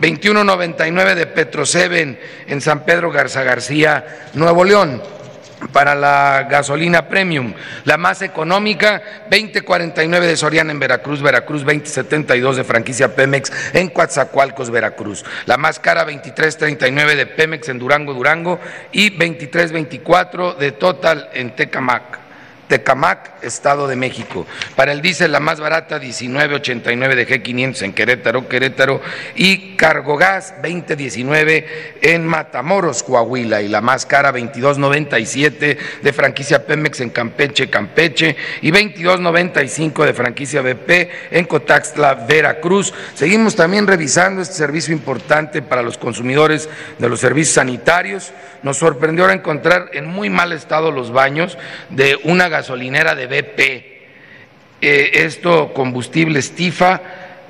[0.00, 5.00] 21.99 de Petroseven en San Pedro Garza García, Nuevo León
[5.72, 7.54] para la gasolina premium.
[7.84, 14.70] La más económica, 20.49 de Soriana en Veracruz, Veracruz 20.72 de franquicia Pemex en Coatzacoalcos,
[14.70, 15.24] Veracruz.
[15.46, 18.60] La más cara, 23.39 de Pemex en Durango, Durango
[18.92, 22.25] y 23.24 de Total en Tecamac.
[22.68, 24.46] Tecamac, Estado de México.
[24.74, 29.00] Para el diésel la más barata 19.89 de G500 en Querétaro, Querétaro
[29.34, 37.10] y Cargogás 2019 en Matamoros, Coahuila y la más cara 22.97 de franquicia Pemex en
[37.10, 40.90] Campeche, Campeche y 22.95 de franquicia BP
[41.30, 42.92] en Cotaxtla, Veracruz.
[43.14, 48.32] Seguimos también revisando este servicio importante para los consumidores de los servicios sanitarios.
[48.66, 51.56] Nos sorprendió encontrar en muy mal estado los baños
[51.88, 53.60] de una gasolinera de BP.
[54.80, 57.00] Eh, esto combustible estifa.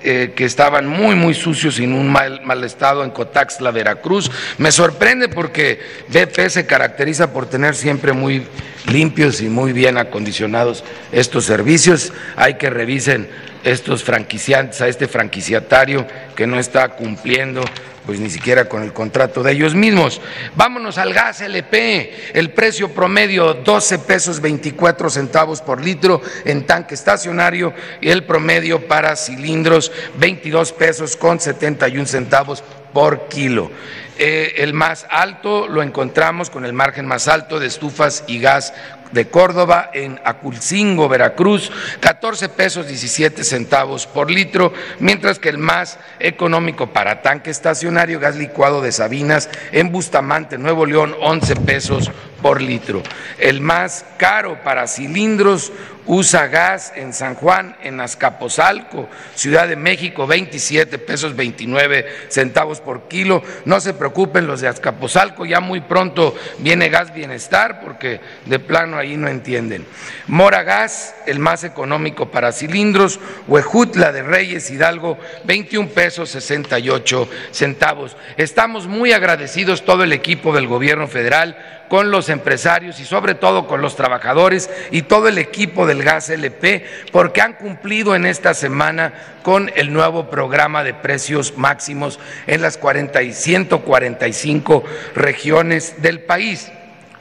[0.03, 4.31] Eh, que estaban muy, muy sucios y en un mal, mal estado en Cotaxla, Veracruz.
[4.59, 8.47] Me sorprende porque BP se caracteriza por tener siempre muy
[8.87, 12.13] limpios y muy bien acondicionados estos servicios.
[12.37, 13.27] Hay que revisen
[13.65, 16.07] estos franquiciantes, a este franquiciatario
[16.37, 17.65] que no está cumpliendo
[18.07, 20.21] pues ni siquiera con el contrato de ellos mismos.
[20.55, 26.95] Vámonos al gas LP, el precio promedio 12 pesos 24 centavos por litro en tanque
[26.95, 33.71] estacionario y el promedio para cilindros 22 pesos con 71 centavos por kilo.
[34.19, 38.73] Eh, el más alto lo encontramos con el margen más alto de estufas y gas
[39.17, 45.99] de Córdoba en Aculcingo, Veracruz, 14 pesos 17 centavos por litro, mientras que el más
[46.21, 52.13] económico para tanque estacionario, gas licuado de Sabinas, en Bustamante, Nuevo León, 11 pesos
[52.43, 53.03] por litro.
[53.39, 55.73] El más caro para cilindros,
[56.07, 63.09] usa gas en San Juan, en Azcapotzalco, Ciudad de México, 27 pesos 29 centavos por
[63.09, 63.43] kilo.
[63.65, 68.99] No se preocupen los de Azcapotzalco, ya muy pronto viene gas bienestar porque de plano
[68.99, 69.87] ahí no entienden.
[70.27, 78.17] Mora Gas, el más económico para cilindros, Huejutla de Reyes Hidalgo, 21 pesos 68 centavos.
[78.37, 83.67] Estamos muy agradecidos todo el equipo del gobierno federal con los empresarios y sobre todo
[83.67, 88.55] con los trabajadores y todo el equipo del gas LP porque han cumplido en esta
[88.55, 89.13] semana
[89.43, 94.85] con el nuevo programa de precios máximos en las 40 y 145
[95.15, 96.71] regiones del país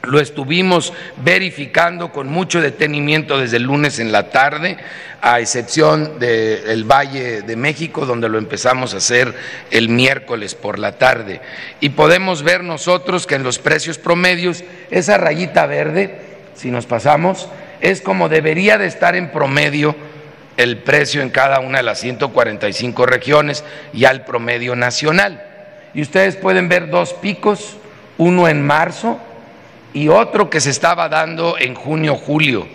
[0.06, 0.92] lo estuvimos
[1.22, 4.76] verificando con mucho detenimiento desde el lunes en la tarde,
[5.20, 9.34] a excepción del Valle de México, donde lo empezamos a hacer
[9.70, 11.40] el miércoles por la tarde.
[11.80, 16.20] Y podemos ver nosotros que en los precios promedios, esa rayita verde,
[16.54, 17.48] si nos pasamos,
[17.80, 19.96] es como debería de estar en promedio
[20.56, 25.44] el precio en cada una de las 145 regiones y al promedio nacional.
[25.92, 27.76] Y ustedes pueden ver dos picos,
[28.18, 29.20] uno en marzo
[29.96, 32.68] y otro que se estaba dando en junio, julio.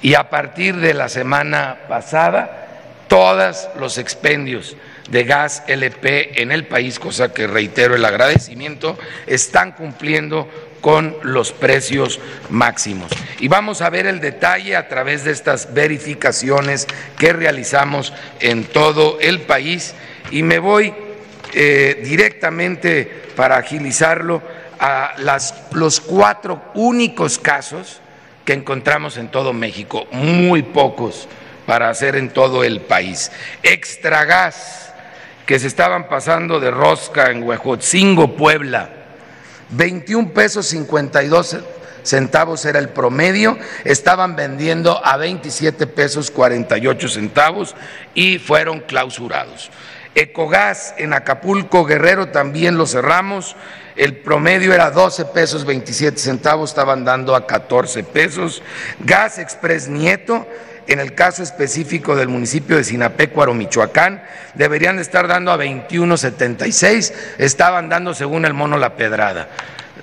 [0.00, 4.74] Y a partir de la semana pasada, todos los expendios
[5.10, 10.48] de gas LP en el país, cosa que reitero el agradecimiento, están cumpliendo
[10.80, 13.10] con los precios máximos.
[13.38, 16.86] Y vamos a ver el detalle a través de estas verificaciones
[17.18, 19.94] que realizamos en todo el país.
[20.30, 20.94] Y me voy
[21.52, 24.42] eh, directamente para agilizarlo
[24.78, 28.00] a las, los cuatro únicos casos
[28.44, 31.28] que encontramos en todo México, muy pocos
[31.66, 33.32] para hacer en todo el país.
[33.62, 34.92] Extragas,
[35.46, 38.90] que se estaban pasando de rosca en Huejotzingo, Puebla,
[39.70, 41.56] 21 pesos 52
[42.02, 47.74] centavos era el promedio, estaban vendiendo a 27 pesos 48 centavos
[48.14, 49.70] y fueron clausurados.
[50.14, 53.54] Ecogas en Acapulco, Guerrero también lo cerramos.
[53.96, 58.62] El promedio era 12 pesos 27 centavos, estaban dando a 14 pesos.
[59.00, 60.46] Gas Express Nieto,
[60.86, 64.22] en el caso específico del municipio de Sinapecuaro, Michoacán,
[64.54, 69.48] deberían estar dando a 21.76, estaban dando según el mono la pedrada.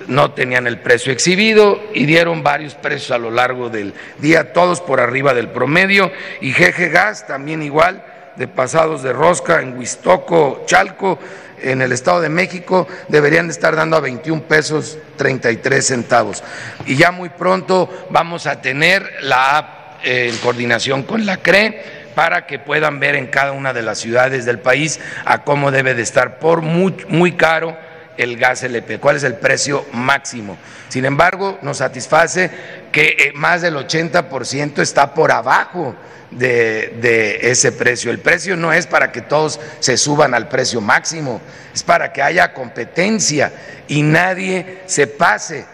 [0.08, 4.80] No tenían el precio exhibido y dieron varios precios a lo largo del día, todos
[4.80, 6.10] por arriba del promedio.
[6.40, 8.04] Y GG Gas también igual
[8.36, 11.18] de pasados de rosca en Huistoco, Chalco,
[11.64, 16.42] en el Estado de México, deberían de estar dando a 21 pesos 33 centavos.
[16.86, 22.04] Y ya muy pronto vamos a tener la app eh, en coordinación con la CRE
[22.14, 25.94] para que puedan ver en cada una de las ciudades del país a cómo debe
[25.94, 27.76] de estar por muy, muy caro
[28.16, 30.56] el gas LP, cuál es el precio máximo.
[30.88, 32.50] Sin embargo, nos satisface
[32.92, 35.94] que eh, más del 80% está por abajo
[36.30, 38.10] de, ese precio.
[38.10, 41.40] El precio no es para que todos se suban al precio máximo,
[41.72, 43.52] es para que haya competencia
[43.88, 45.66] y nadie se pase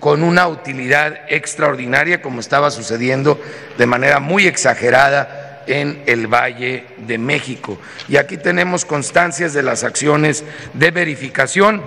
[0.00, 3.40] con una utilidad extraordinaria como estaba sucediendo
[3.78, 7.78] de manera muy exagerada en el Valle de México.
[8.08, 11.82] Y aquí tenemos constancias de las acciones de verificación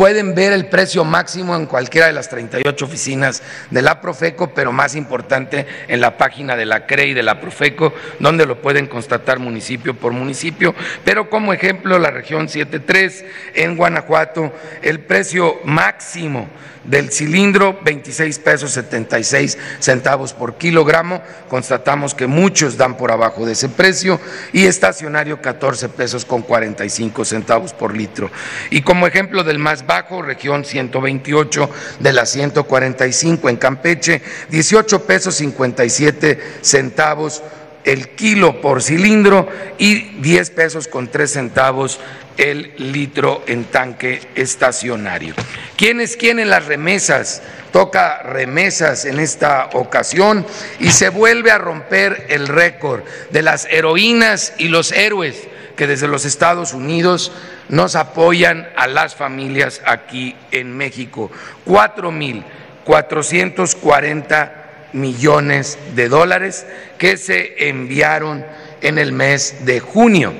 [0.00, 4.72] Pueden ver el precio máximo en cualquiera de las 38 oficinas de la Profeco, pero
[4.72, 8.86] más importante en la página de la CRE y de la Profeco, donde lo pueden
[8.86, 10.74] constatar municipio por municipio.
[11.04, 16.48] Pero como ejemplo, la región 73 en Guanajuato, el precio máximo
[16.84, 21.22] del cilindro, 26 pesos 76 centavos por kilogramo.
[21.48, 24.20] Constatamos que muchos dan por abajo de ese precio
[24.52, 28.30] y estacionario 14 pesos con 45 centavos por litro.
[28.70, 31.70] Y como ejemplo del más bajo, región 128
[32.00, 37.42] de la 145 en Campeche, 18 pesos 57 centavos
[37.84, 41.98] el kilo por cilindro y 10 pesos con 3 centavos
[42.40, 45.34] el litro en tanque estacionario.
[45.76, 47.42] ¿Quién es quién en las remesas?
[47.70, 50.46] Toca remesas en esta ocasión
[50.78, 56.08] y se vuelve a romper el récord de las heroínas y los héroes que desde
[56.08, 57.30] los Estados Unidos
[57.68, 61.30] nos apoyan a las familias aquí en México.
[61.64, 62.42] Cuatro mil
[62.84, 66.66] cuatrocientos cuarenta millones de dólares
[66.96, 68.44] que se enviaron
[68.80, 70.32] en el mes de junio.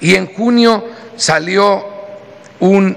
[0.00, 0.84] Y en junio
[1.20, 1.86] salió
[2.60, 2.96] un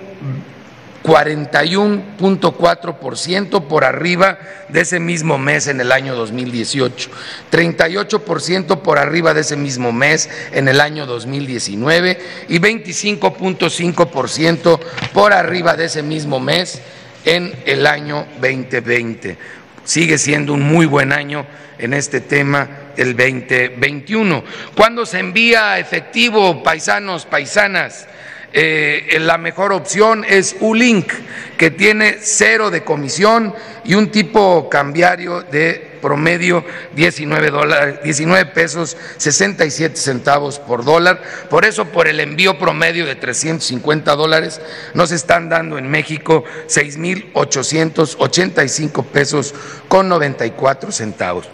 [1.04, 7.10] 41.4% por arriba de ese mismo mes en el año 2018,
[7.52, 12.18] 38% por arriba de ese mismo mes en el año 2019
[12.48, 14.80] y 25.5%
[15.12, 16.82] por arriba de ese mismo mes
[17.26, 19.38] en el año 2020
[19.84, 21.46] sigue siendo un muy buen año
[21.78, 24.44] en este tema el 2021.
[24.76, 28.08] Cuando se envía efectivo, paisanos, paisanas,
[28.56, 31.12] eh, la mejor opción es Ulink,
[31.58, 36.64] que tiene cero de comisión y un tipo cambiario de promedio
[36.96, 41.24] 19, dólares, 19 pesos 67 centavos por dólar.
[41.50, 44.62] Por eso, por el envío promedio de 350 dólares,
[44.94, 49.56] nos están dando en México 6.885 pesos
[49.88, 51.50] con 94 centavos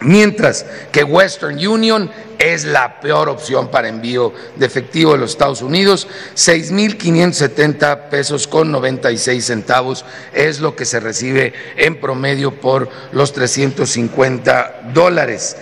[0.00, 5.60] mientras que Western Union es la peor opción para envío de efectivo de los Estados
[5.60, 13.32] Unidos, 6.570 pesos con 96 centavos es lo que se recibe en promedio por los
[13.32, 15.56] 350 dólares.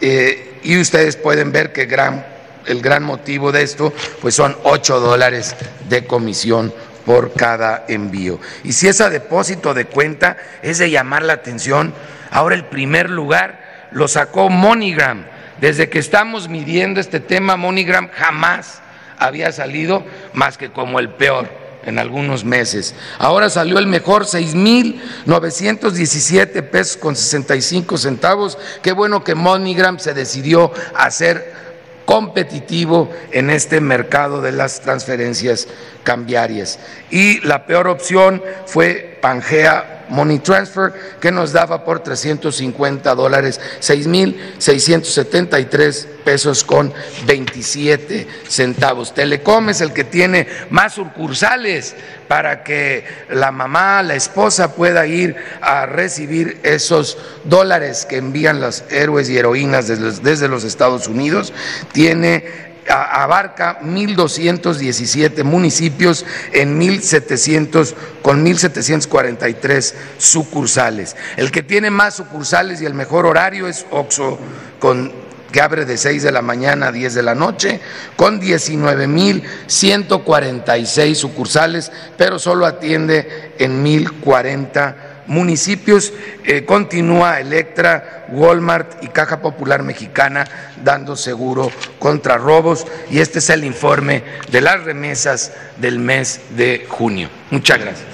[0.00, 2.26] Eh, y ustedes pueden ver que gran,
[2.66, 5.54] el gran motivo de esto pues son 8 dólares
[5.88, 6.72] de comisión
[7.04, 8.38] por cada envío.
[8.64, 11.92] Y si es a depósito de cuenta, es de llamar la atención.
[12.30, 13.61] Ahora el primer lugar
[13.92, 15.26] lo sacó MoneyGram.
[15.60, 18.82] Desde que estamos midiendo este tema, MoneyGram jamás
[19.18, 21.48] había salido más que como el peor
[21.84, 22.94] en algunos meses.
[23.18, 28.56] Ahora salió el mejor, 6.917 pesos con 65 centavos.
[28.82, 31.60] Qué bueno que MoneyGram se decidió a ser
[32.04, 35.68] competitivo en este mercado de las transferencias
[36.02, 36.78] cambiarias.
[37.10, 46.06] Y la peor opción fue Pangea Money Transfer, que nos daba por 350 dólares, 6.673
[46.24, 46.92] pesos con
[47.26, 49.14] 27 centavos.
[49.14, 51.94] Telecom es el que tiene más sucursales
[52.28, 58.84] para que la mamá, la esposa pueda ir a recibir esos dólares que envían los
[58.90, 61.54] héroes y heroínas desde, desde los Estados Unidos.
[61.92, 71.16] Tiene abarca 1.217 municipios en 1.700 con 1.743 sucursales.
[71.36, 74.38] El que tiene más sucursales y el mejor horario es Oxo
[74.78, 75.12] con
[75.52, 77.78] que abre de 6 de la mañana a 10 de la noche,
[78.16, 84.94] con 19.146 sucursales, pero solo atiende en 1.040
[85.32, 86.12] municipios.
[86.44, 90.44] Eh, continúa Electra, Walmart y Caja Popular Mexicana
[90.84, 96.86] dando seguro contra robos y este es el informe de las remesas del mes de
[96.88, 97.28] junio.
[97.50, 98.08] Muchas gracias.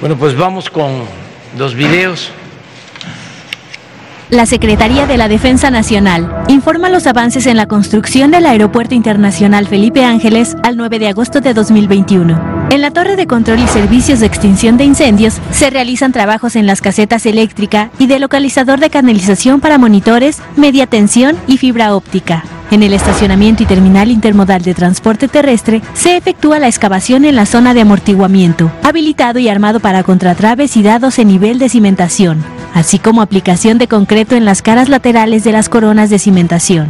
[0.00, 1.06] Bueno, pues vamos con
[1.56, 2.30] los videos.
[4.30, 9.66] La Secretaría de la Defensa Nacional informa los avances en la construcción del Aeropuerto Internacional
[9.66, 12.53] Felipe Ángeles al 9 de agosto de 2021.
[12.70, 16.66] En la torre de control y servicios de extinción de incendios se realizan trabajos en
[16.66, 22.44] las casetas eléctrica y de localizador de canalización para monitores, media tensión y fibra óptica.
[22.70, 27.46] En el estacionamiento y terminal intermodal de transporte terrestre se efectúa la excavación en la
[27.46, 32.42] zona de amortiguamiento, habilitado y armado para contratraves y dados en nivel de cimentación,
[32.72, 36.88] así como aplicación de concreto en las caras laterales de las coronas de cimentación.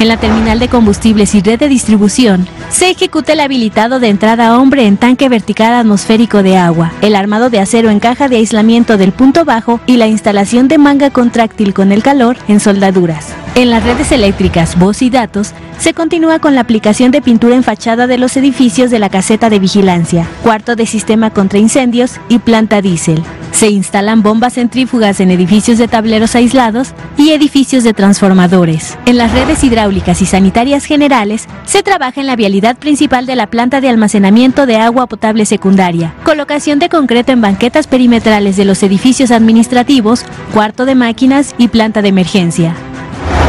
[0.00, 4.58] En la terminal de combustibles y red de distribución, se ejecuta el habilitado de entrada
[4.58, 8.96] hombre en tanque vertical atmosférico de agua, el armado de acero en caja de aislamiento
[8.96, 13.34] del punto bajo y la instalación de manga contráctil con el calor en soldaduras.
[13.54, 17.62] En las redes eléctricas, voz y datos, se continúa con la aplicación de pintura en
[17.62, 22.40] fachada de los edificios de la caseta de vigilancia, cuarto de sistema contra incendios y
[22.40, 23.22] planta diésel.
[23.52, 28.98] Se instalan bombas centrífugas en edificios de tableros aislados y edificios de transformadores.
[29.06, 33.48] En las redes hidráulicas y sanitarias generales, se trabaja en la vialidad principal de la
[33.48, 38.82] planta de almacenamiento de agua potable secundaria, colocación de concreto en banquetas perimetrales de los
[38.82, 42.74] edificios administrativos, cuarto de máquinas y planta de emergencia.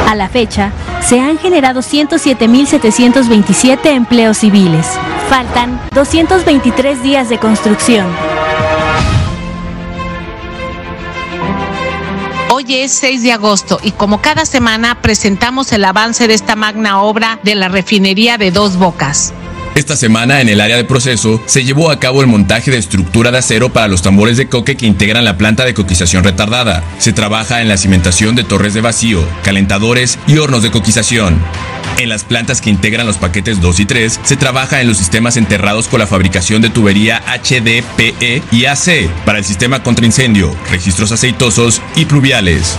[0.07, 0.71] A la fecha,
[1.01, 4.87] se han generado 107.727 empleos civiles.
[5.29, 8.07] Faltan 223 días de construcción.
[12.49, 17.01] Hoy es 6 de agosto y como cada semana presentamos el avance de esta magna
[17.01, 19.33] obra de la refinería de Dos Bocas.
[19.75, 23.29] Esta semana en el área de proceso se llevó a cabo el montaje de estructura
[23.29, 26.81] de acero para los tambores de coque que integran la planta de coquización retardada.
[26.97, 31.37] Se trabaja en la cimentación de torres de vacío, calentadores y hornos de coquización.
[31.97, 35.35] En las plantas que integran los paquetes 2 y 3 se trabaja en los sistemas
[35.35, 41.11] enterrados con la fabricación de tubería HDPE y AC para el sistema contra incendio, registros
[41.11, 42.77] aceitosos y pluviales.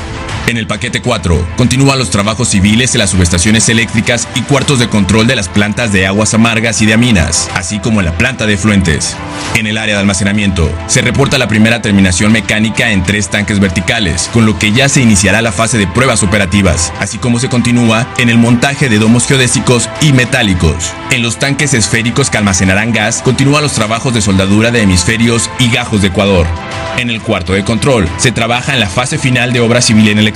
[0.49, 4.89] En el paquete 4 continúan los trabajos civiles en las subestaciones eléctricas y cuartos de
[4.89, 8.47] control de las plantas de aguas amargas y de aminas, así como en la planta
[8.47, 9.17] de fluentes.
[9.57, 14.31] En el área de almacenamiento se reporta la primera terminación mecánica en tres tanques verticales,
[14.33, 18.07] con lo que ya se iniciará la fase de pruebas operativas, así como se continúa
[18.19, 20.93] en el montaje de domos geodésicos y metálicos.
[21.11, 25.71] En los tanques esféricos que almacenarán gas continúan los trabajos de soldadura de hemisferios y
[25.71, 26.47] gajos de Ecuador.
[26.99, 30.19] En el cuarto de control se trabaja en la fase final de obra civil en
[30.19, 30.29] el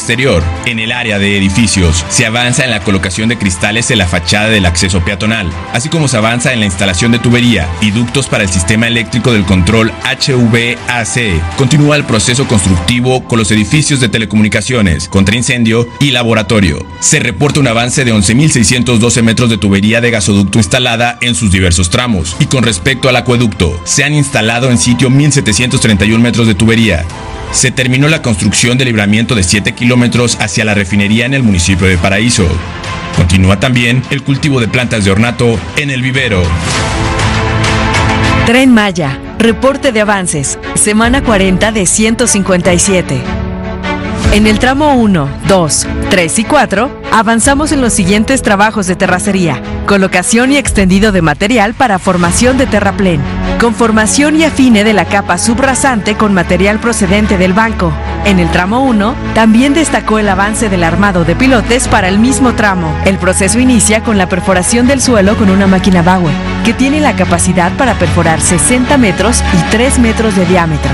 [0.66, 4.48] En el área de edificios se avanza en la colocación de cristales en la fachada
[4.48, 8.44] del acceso peatonal, así como se avanza en la instalación de tubería y ductos para
[8.44, 11.56] el sistema eléctrico del control HVAC.
[11.56, 16.84] Continúa el proceso constructivo con los edificios de telecomunicaciones, contra incendio y laboratorio.
[17.00, 21.90] Se reporta un avance de 11.612 metros de tubería de gasoducto instalada en sus diversos
[21.90, 22.36] tramos.
[22.40, 27.04] Y con respecto al acueducto, se han instalado en sitio 1.731 metros de tubería.
[27.52, 31.86] Se terminó la construcción del libramiento de 7 kilómetros hacia la refinería en el municipio
[31.86, 32.46] de Paraíso.
[33.16, 36.42] Continúa también el cultivo de plantas de ornato en el vivero.
[38.46, 43.39] Tren Maya, reporte de avances, semana 40 de 157.
[44.32, 49.60] En el tramo 1, 2, 3 y 4, avanzamos en los siguientes trabajos de terracería,
[49.86, 53.20] colocación y extendido de material para formación de terraplén,
[53.58, 57.92] conformación y afine de la capa subrasante con material procedente del banco.
[58.24, 62.52] En el tramo 1, también destacó el avance del armado de pilotes para el mismo
[62.52, 62.94] tramo.
[63.04, 67.16] El proceso inicia con la perforación del suelo con una máquina Bauer, que tiene la
[67.16, 70.92] capacidad para perforar 60 metros y 3 metros de diámetro.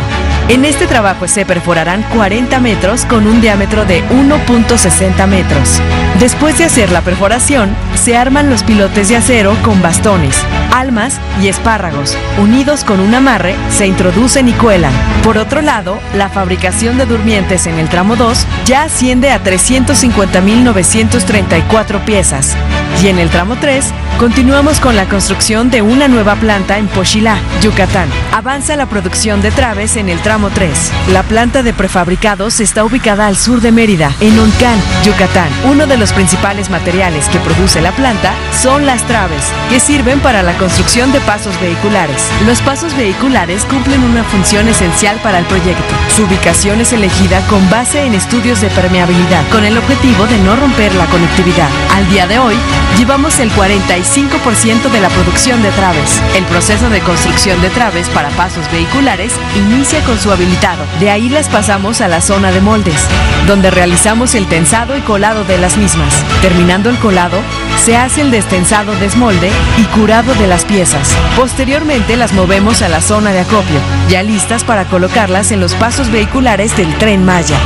[0.48, 5.80] En este trabajo se perforarán 40 metros con un diámetro de 1.60 metros.
[6.20, 10.36] Después de hacer la perforación, se arman los pilotes de acero con bastones,
[10.72, 12.16] almas y espárragos.
[12.38, 14.92] Unidos con un amarre, se introducen y cuelan.
[15.24, 22.04] Por otro lado, la fabricación de durmientes en el tramo 2 ya asciende a 350.934
[22.04, 22.56] piezas.
[23.02, 27.36] Y en el tramo 3, continuamos con la construcción de una nueva planta en Pochilá,
[27.60, 28.08] Yucatán.
[28.32, 30.70] Avanza la producción de traves en el tramo 3.
[31.12, 35.48] La planta de prefabricados está ubicada al sur de Mérida, en Oncán, Yucatán.
[35.70, 40.42] Uno de los principales materiales que produce la planta son las traves, que sirven para
[40.42, 42.30] la construcción de pasos vehiculares.
[42.46, 45.94] Los pasos vehiculares cumplen una función esencial para el proyecto.
[46.16, 50.56] Su ubicación es elegida con base en estudios de permeabilidad, con el objetivo de no
[50.56, 51.68] romper la conectividad.
[51.94, 52.56] Al día de hoy,
[52.98, 56.20] llevamos el 45% de la producción de traves.
[56.34, 60.84] El proceso de construcción de traves para pasos vehiculares inicia con su habilitado.
[61.00, 63.00] De ahí las pasamos a la zona de moldes,
[63.46, 66.14] donde realizamos el tensado y colado de las mismas.
[66.42, 67.38] Terminando el colado,
[67.84, 71.14] se hace el destensado desmolde y curado de las piezas.
[71.36, 76.10] Posteriormente las movemos a la zona de acopio, ya listas para colocarlas en los pasos
[76.10, 77.56] vehiculares del tren Maya.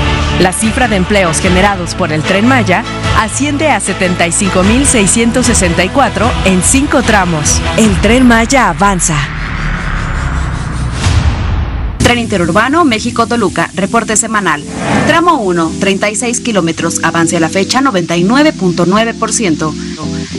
[0.40, 2.82] La cifra de empleos generados por el tren Maya
[3.18, 7.60] asciende a 75.664 en cinco tramos.
[7.76, 9.18] El tren Maya avanza.
[11.98, 14.64] Tren Interurbano México-Toluca, reporte semanal.
[15.06, 19.74] Tramo 1, 36 kilómetros, avance a la fecha 99.9%.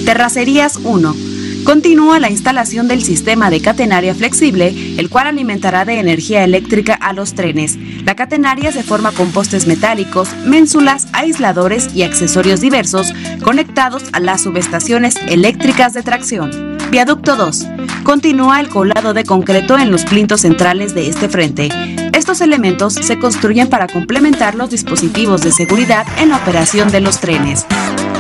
[0.04, 1.31] Terracerías 1.
[1.64, 7.14] Continúa la instalación del sistema de catenaria flexible, el cual alimentará de energía eléctrica a
[7.14, 7.78] los trenes.
[8.04, 14.42] La catenaria se forma con postes metálicos, ménsulas, aisladores y accesorios diversos conectados a las
[14.42, 16.78] subestaciones eléctricas de tracción.
[16.90, 17.68] Viaducto 2.
[18.04, 21.70] Continúa el colado de concreto en los plintos centrales de este frente.
[22.12, 27.20] Estos elementos se construyen para complementar los dispositivos de seguridad en la operación de los
[27.20, 27.66] trenes.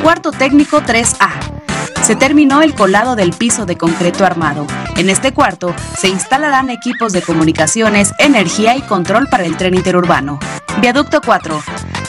[0.03, 1.70] Cuarto técnico 3A.
[2.03, 4.67] Se terminó el colado del piso de concreto armado.
[4.97, 10.39] En este cuarto se instalarán equipos de comunicaciones, energía y control para el tren interurbano.
[10.79, 11.61] Viaducto 4.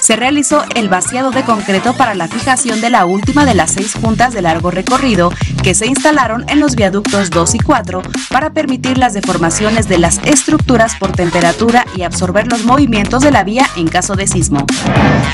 [0.02, 3.94] Se realizó el vaciado de concreto para la fijación de la última de las seis
[3.94, 5.32] juntas de largo recorrido
[5.62, 10.18] que se instalaron en los viaductos 2 y 4 para permitir las deformaciones de las
[10.24, 14.66] estructuras por temperatura y absorber los movimientos de la vía en caso de sismo.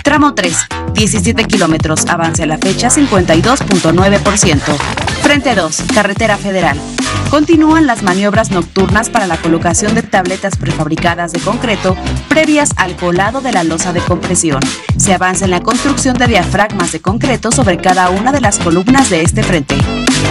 [0.05, 0.55] Tramo 3.
[0.93, 2.05] 17 kilómetros.
[2.07, 5.18] Avance a la fecha 52.9%.
[5.29, 5.83] Frente 2.
[5.95, 6.81] Carretera Federal.
[7.29, 11.99] Continúan las maniobras nocturnas para la colocación de tabletas prefabricadas de concreto
[12.31, 14.61] previas al colado de la losa de compresión.
[14.97, 19.11] Se avanza en la construcción de diafragmas de concreto sobre cada una de las columnas
[19.11, 19.77] de este frente.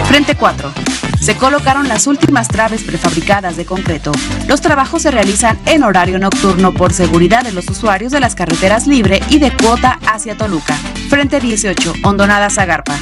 [0.08, 0.72] Frente 4.
[1.20, 4.10] Se colocaron las últimas traves prefabricadas de concreto.
[4.48, 8.88] Los trabajos se realizan en horario nocturno por seguridad de los usuarios de las carreteras
[8.88, 10.74] libre y de cuota hacia Toluca.
[11.08, 12.96] Frente 18, Hondonada Zagarpa.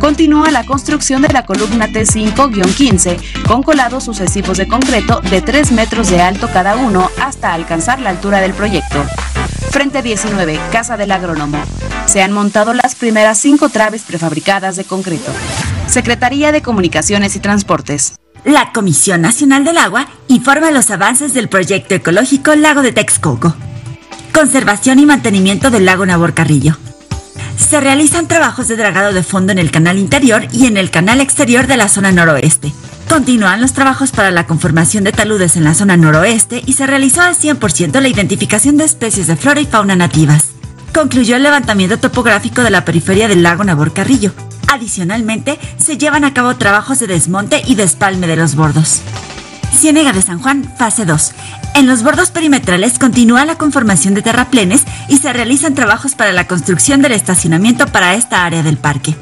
[0.00, 6.08] Continúa la construcción de la columna T5-15 con colados sucesivos de concreto de 3 metros
[6.08, 9.04] de alto cada uno hasta alcanzar la altura del proyecto.
[9.70, 11.58] Frente 19, Casa del Agrónomo.
[12.06, 15.32] Se han montado las primeras cinco traves prefabricadas de concreto.
[15.88, 18.14] Secretaría de Comunicaciones y Transportes.
[18.44, 23.54] La Comisión Nacional del Agua informa los avances del proyecto ecológico Lago de Texcoco.
[24.32, 26.76] Conservación y mantenimiento del lago Nabor Carrillo.
[27.58, 31.20] Se realizan trabajos de dragado de fondo en el canal interior y en el canal
[31.20, 32.72] exterior de la zona noroeste.
[33.08, 37.22] Continúan los trabajos para la conformación de taludes en la zona noroeste y se realizó
[37.22, 40.50] al 100% la identificación de especies de flora y fauna nativas.
[40.94, 44.32] Concluyó el levantamiento topográfico de la periferia del lago Nabor Carrillo.
[44.68, 49.00] Adicionalmente, se llevan a cabo trabajos de desmonte y despalme de los bordos.
[49.72, 51.32] Ciénega de San Juan, fase 2.
[51.74, 56.46] En los bordos perimetrales continúa la conformación de terraplenes y se realizan trabajos para la
[56.46, 59.14] construcción del estacionamiento para esta área del parque.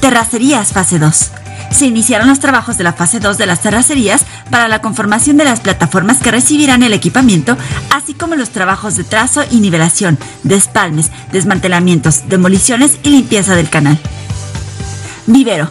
[0.00, 1.30] Terracerías, fase 2.
[1.70, 5.44] Se iniciaron los trabajos de la fase 2 de las terracerías para la conformación de
[5.44, 7.56] las plataformas que recibirán el equipamiento,
[7.90, 13.98] así como los trabajos de trazo y nivelación, despalmes, desmantelamientos, demoliciones y limpieza del canal.
[15.26, 15.70] Vivero.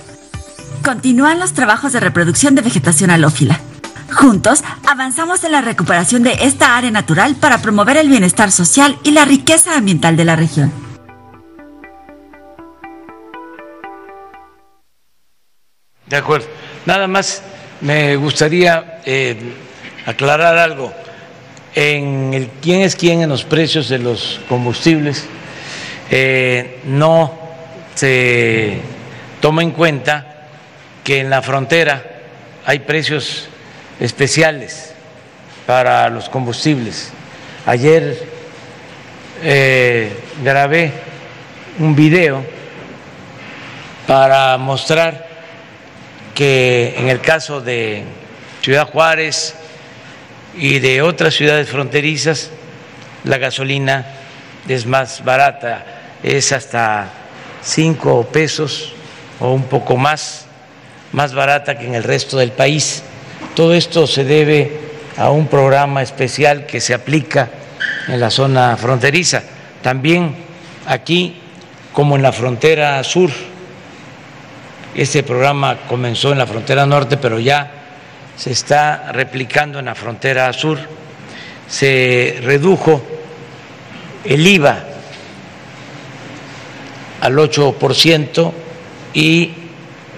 [0.84, 3.60] Continúan los trabajos de reproducción de vegetación halófila.
[4.12, 9.12] Juntos, avanzamos en la recuperación de esta área natural para promover el bienestar social y
[9.12, 10.72] la riqueza ambiental de la región.
[16.08, 16.48] De acuerdo.
[16.86, 17.42] Nada más
[17.80, 19.54] me gustaría eh,
[20.06, 20.92] aclarar algo.
[21.74, 25.26] En el quién es quién en los precios de los combustibles,
[26.10, 27.40] eh, no
[27.96, 28.82] se
[29.40, 30.48] toma en cuenta
[31.04, 32.04] que en la frontera
[32.66, 33.48] hay precios
[34.02, 34.94] especiales
[35.66, 37.12] para los combustibles.
[37.66, 38.28] Ayer
[39.44, 40.12] eh,
[40.44, 40.92] grabé
[41.80, 42.44] un video
[44.08, 45.30] para mostrar
[46.34, 48.04] que en el caso de
[48.62, 49.54] Ciudad Juárez
[50.58, 52.50] y de otras ciudades fronterizas,
[53.24, 54.06] la gasolina
[54.68, 55.86] es más barata,
[56.24, 57.08] es hasta
[57.64, 58.94] cinco pesos
[59.40, 60.48] o un poco más,
[61.12, 63.04] más barata que en el resto del país.
[63.56, 64.80] Todo esto se debe
[65.18, 67.50] a un programa especial que se aplica
[68.08, 69.44] en la zona fronteriza.
[69.82, 70.36] También
[70.88, 71.36] aquí,
[71.92, 73.30] como en la frontera sur,
[74.96, 77.72] este programa comenzó en la frontera norte, pero ya
[78.38, 80.80] se está replicando en la frontera sur.
[81.68, 83.04] Se redujo
[84.24, 84.86] el IVA
[87.20, 88.52] al 8%
[89.14, 89.52] y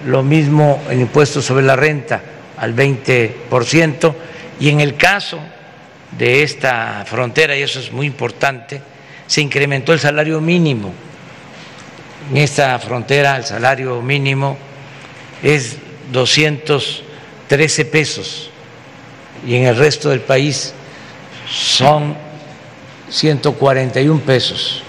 [0.06, 4.14] lo mismo el impuesto sobre la renta al 20%
[4.60, 5.38] y en el caso
[6.16, 8.80] de esta frontera, y eso es muy importante,
[9.26, 10.92] se incrementó el salario mínimo.
[12.30, 14.56] En esta frontera el salario mínimo
[15.42, 15.76] es
[16.12, 18.50] 213 pesos
[19.46, 20.72] y en el resto del país
[21.50, 22.16] son
[23.10, 24.82] 141 pesos.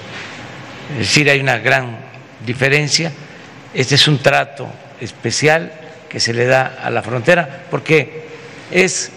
[0.93, 1.97] Es decir, hay una gran
[2.45, 3.11] diferencia.
[3.73, 4.67] Este es un trato
[5.01, 5.71] especial
[6.15, 8.23] que se le da a la frontera porque
[8.71, 9.11] es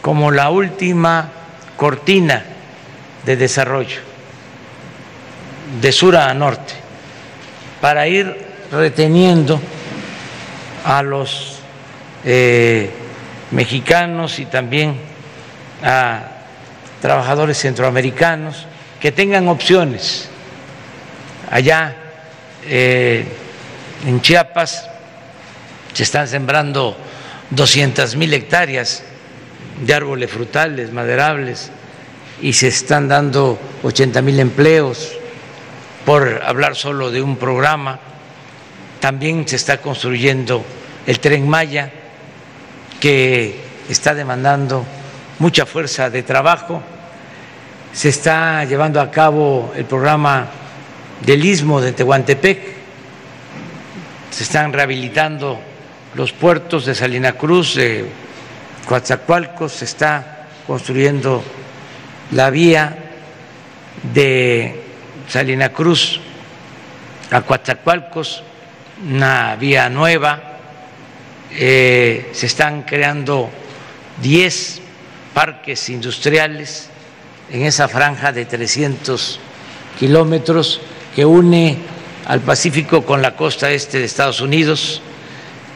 [0.00, 1.30] como la última
[1.76, 2.42] cortina
[3.24, 4.00] de desarrollo
[5.80, 6.74] de sur a norte
[7.80, 8.36] para ir
[8.72, 9.60] reteniendo
[10.84, 11.60] a los
[12.24, 12.90] eh,
[13.52, 14.96] mexicanos y también
[15.84, 16.24] a
[17.00, 18.66] trabajadores centroamericanos
[19.00, 20.28] que tengan opciones.
[21.52, 21.94] Allá
[22.64, 23.26] eh,
[24.04, 24.88] en Chiapas
[25.94, 26.96] se están sembrando
[27.50, 29.02] 200 mil hectáreas
[29.84, 31.70] de árboles frutales, maderables,
[32.40, 35.12] y se están dando 80 mil empleos,
[36.04, 37.98] por hablar solo de un programa.
[39.00, 40.64] También se está construyendo
[41.06, 41.90] el tren Maya,
[43.00, 44.84] que está demandando
[45.38, 46.82] mucha fuerza de trabajo.
[47.92, 50.48] Se está llevando a cabo el programa
[51.24, 52.60] del istmo de Tehuantepec.
[54.30, 55.60] Se están rehabilitando
[56.14, 58.06] los puertos de Salina Cruz, de
[58.86, 61.42] Coatzacoalcos, se está construyendo
[62.32, 62.96] la vía
[64.12, 64.82] de
[65.28, 66.20] Salina Cruz
[67.30, 68.42] a Coatzacoalcos,
[69.08, 70.58] una vía nueva,
[71.50, 73.50] eh, se están creando
[74.20, 74.80] 10
[75.34, 76.88] parques industriales
[77.50, 79.40] en esa franja de 300
[79.98, 80.80] kilómetros
[81.14, 81.78] que une
[82.26, 85.02] al Pacífico con la costa este de Estados Unidos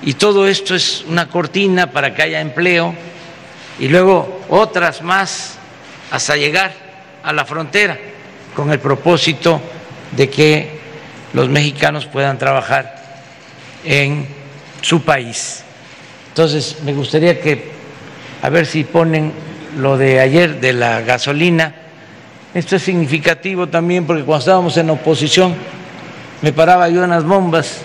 [0.03, 2.95] y todo esto es una cortina para que haya empleo
[3.79, 5.59] y luego otras más
[6.11, 6.73] hasta llegar
[7.23, 7.99] a la frontera
[8.55, 9.61] con el propósito
[10.13, 10.81] de que
[11.33, 12.97] los mexicanos puedan trabajar
[13.85, 14.27] en
[14.81, 15.63] su país.
[16.29, 17.71] Entonces, me gustaría que,
[18.43, 19.33] a ver si ponen
[19.79, 21.75] lo de ayer de la gasolina.
[22.55, 25.55] Esto es significativo también porque cuando estábamos en oposición
[26.43, 27.81] me paraba yo en las bombas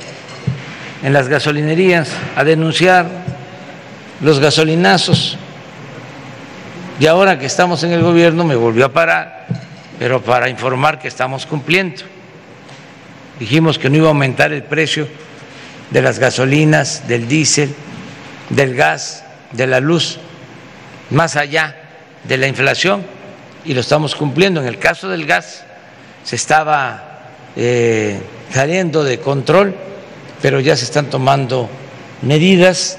[1.04, 3.08] en las gasolinerías a denunciar
[4.22, 5.38] los gasolinazos.
[7.00, 9.48] Y ahora que estamos en el gobierno me volvió a parar,
[9.98, 12.04] pero para informar que estamos cumpliendo.
[13.40, 15.08] Dijimos que no iba a aumentar el precio
[15.90, 17.74] de las gasolinas, del diésel,
[18.50, 20.20] del gas, de la luz,
[21.10, 21.76] más allá
[22.24, 23.04] de la inflación,
[23.66, 24.62] y lo estamos cumpliendo.
[24.62, 25.64] En el caso del gas
[26.24, 27.24] se estaba
[27.56, 28.22] eh,
[28.52, 29.76] saliendo de control
[30.42, 31.70] pero ya se están tomando
[32.22, 32.98] medidas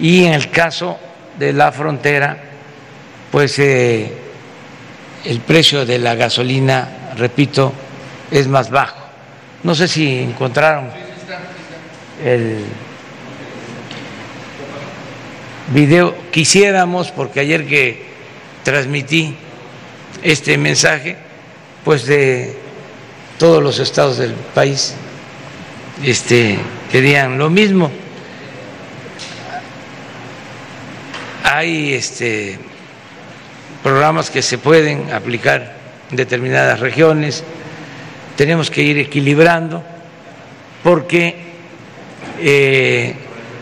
[0.00, 0.98] y en el caso
[1.38, 2.36] de la frontera,
[3.30, 4.12] pues eh,
[5.24, 7.72] el precio de la gasolina, repito,
[8.30, 8.98] es más bajo.
[9.62, 10.90] No sé si encontraron
[12.24, 12.64] el
[15.72, 16.14] video.
[16.30, 18.06] Quisiéramos, porque ayer que
[18.62, 19.34] transmití
[20.22, 21.16] este mensaje,
[21.84, 22.56] pues de
[23.38, 24.94] todos los estados del país,
[26.02, 26.58] este,
[26.90, 27.90] querían lo mismo.
[31.44, 32.58] Hay este,
[33.82, 35.74] programas que se pueden aplicar
[36.10, 37.42] en determinadas regiones,
[38.36, 39.82] tenemos que ir equilibrando
[40.82, 41.36] porque
[42.38, 43.14] eh,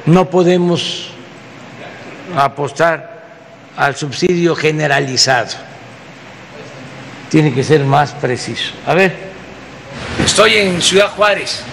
[0.06, 1.10] no podemos
[2.36, 3.24] apostar
[3.76, 5.50] al subsidio generalizado.
[7.30, 8.72] Tiene que ser más preciso.
[8.86, 9.14] A ver,
[10.24, 11.64] estoy en Ciudad Juárez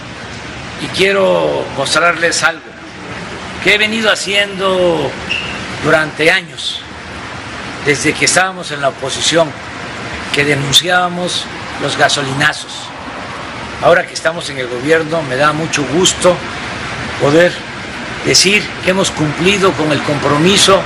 [0.83, 2.61] y quiero mostrarles algo
[3.63, 5.09] que he venido haciendo
[5.83, 6.81] durante años,
[7.85, 9.49] desde que estábamos en la oposición,
[10.33, 11.45] que denunciábamos
[11.81, 12.73] los gasolinazos.
[13.81, 16.35] Ahora que estamos en el gobierno me da mucho gusto
[17.21, 17.53] poder
[18.25, 20.81] decir que hemos cumplido con el compromiso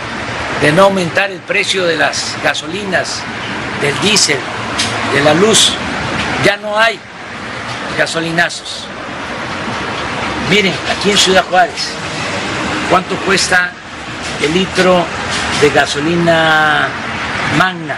[0.61, 3.21] de no aumentar el precio de las gasolinas,
[3.81, 4.39] del diésel,
[5.13, 5.73] de la luz.
[6.43, 6.99] Ya no hay
[7.97, 8.87] gasolinazos
[10.49, 11.89] Miren, aquí en Ciudad Juárez,
[12.89, 13.69] ¿cuánto cuesta
[14.41, 15.03] el litro
[15.59, 16.87] de gasolina
[17.57, 17.97] magna?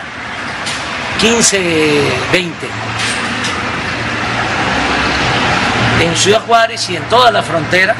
[1.22, 2.68] 15, 20.
[6.02, 7.96] En Ciudad Juárez y en toda la frontera,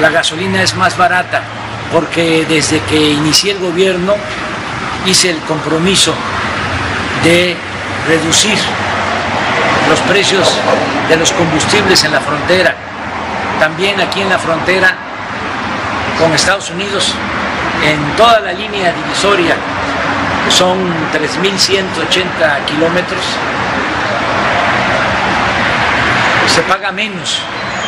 [0.00, 1.42] la gasolina es más barata,
[1.92, 4.14] porque desde que inicié el gobierno
[5.04, 6.14] hice el compromiso
[7.22, 7.54] de
[8.06, 8.56] reducir
[9.90, 10.48] los precios
[11.10, 12.87] de los combustibles en la frontera.
[13.60, 14.94] También aquí en la frontera
[16.18, 17.14] con Estados Unidos,
[17.84, 19.56] en toda la línea divisoria,
[20.44, 20.78] que son
[21.12, 23.20] 3.180 kilómetros,
[26.46, 27.40] se paga menos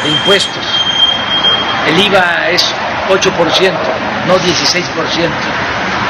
[0.02, 0.64] de impuestos.
[1.86, 2.64] El IVA es
[3.08, 3.72] 8%,
[4.26, 5.30] no 16%.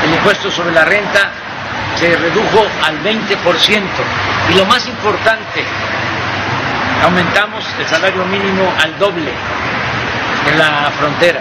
[0.05, 1.31] El impuesto sobre la renta
[1.97, 3.83] se redujo al 20%.
[4.51, 5.65] Y lo más importante,
[7.03, 9.31] aumentamos el salario mínimo al doble
[10.51, 11.41] en la frontera.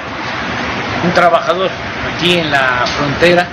[1.04, 1.70] Un trabajador
[2.16, 3.48] aquí en la frontera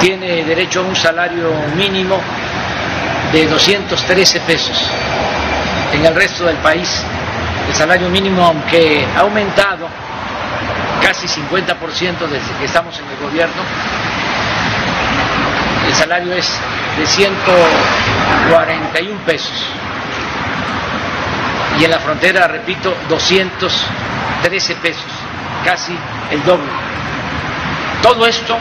[0.00, 2.20] tiene derecho a un salario mínimo
[3.32, 4.84] de 213 pesos.
[5.92, 7.02] En el resto del país
[7.68, 9.88] el salario mínimo, aunque ha aumentado
[11.02, 13.62] casi 50% desde que estamos en el gobierno,
[15.86, 16.58] el salario es
[16.98, 19.66] de 141 pesos.
[21.78, 25.04] Y en la frontera, repito, 213 pesos,
[25.64, 25.96] casi
[26.30, 26.70] el doble.
[28.02, 28.58] Todo esto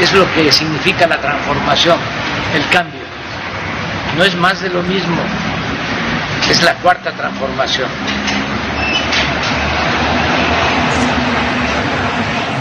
[0.00, 1.98] es lo que significa la transformación,
[2.54, 3.02] el cambio.
[4.16, 5.20] No es más de lo mismo,
[6.48, 7.90] es la cuarta transformación.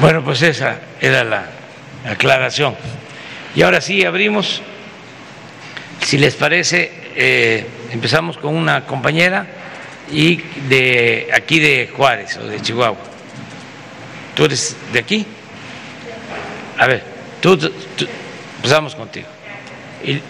[0.02, 1.44] Bueno, pues esa era la
[2.10, 2.76] aclaración.
[3.54, 4.64] Y ahora sí abrimos,
[6.02, 9.46] si les parece, eh, empezamos con una compañera
[10.12, 10.38] y
[10.68, 12.98] de aquí de Juárez o de Chihuahua.
[14.36, 15.26] ¿Tú eres de aquí?
[16.78, 17.04] A ver,
[17.40, 17.58] tú,
[18.58, 19.28] empezamos contigo.
[20.04, 20.22] Y,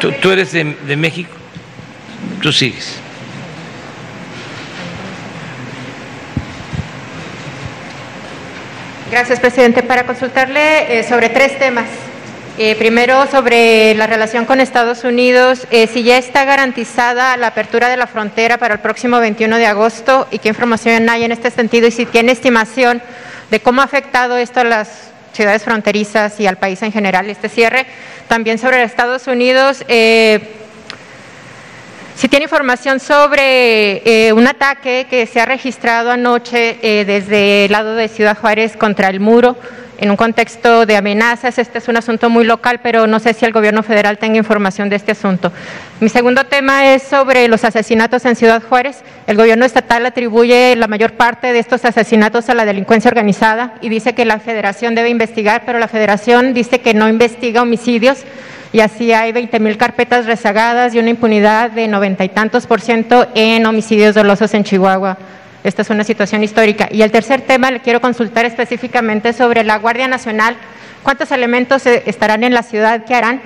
[0.00, 1.32] ¿tú, eres de, de México?
[2.42, 2.98] Tú sigues.
[9.10, 9.82] Gracias, presidente.
[9.82, 11.86] Para consultarle eh, sobre tres temas.
[12.58, 17.88] Eh, primero, sobre la relación con Estados Unidos, eh, si ya está garantizada la apertura
[17.88, 21.50] de la frontera para el próximo 21 de agosto y qué información hay en este
[21.50, 23.02] sentido y si tiene estimación
[23.50, 27.48] de cómo ha afectado esto a las ciudades fronterizas y al país en general este
[27.48, 27.86] cierre.
[28.26, 29.84] También sobre Estados Unidos.
[32.16, 37.72] Si tiene información sobre eh, un ataque que se ha registrado anoche eh, desde el
[37.72, 39.54] lado de Ciudad Juárez contra el muro,
[39.98, 43.44] en un contexto de amenazas, este es un asunto muy local, pero no sé si
[43.44, 45.52] el gobierno federal tenga información de este asunto.
[46.00, 49.02] Mi segundo tema es sobre los asesinatos en Ciudad Juárez.
[49.26, 53.88] El gobierno estatal atribuye la mayor parte de estos asesinatos a la delincuencia organizada y
[53.88, 58.24] dice que la federación debe investigar, pero la federación dice que no investiga homicidios
[58.72, 62.80] y así hay 20 mil carpetas rezagadas y una impunidad de noventa y tantos por
[62.80, 65.16] ciento en homicidios dolosos en Chihuahua.
[65.66, 66.88] Esta es una situación histórica.
[66.92, 70.54] Y el tercer tema le quiero consultar específicamente sobre la Guardia Nacional.
[71.02, 73.04] ¿Cuántos elementos estarán en la ciudad?
[73.04, 73.42] ¿Qué harán?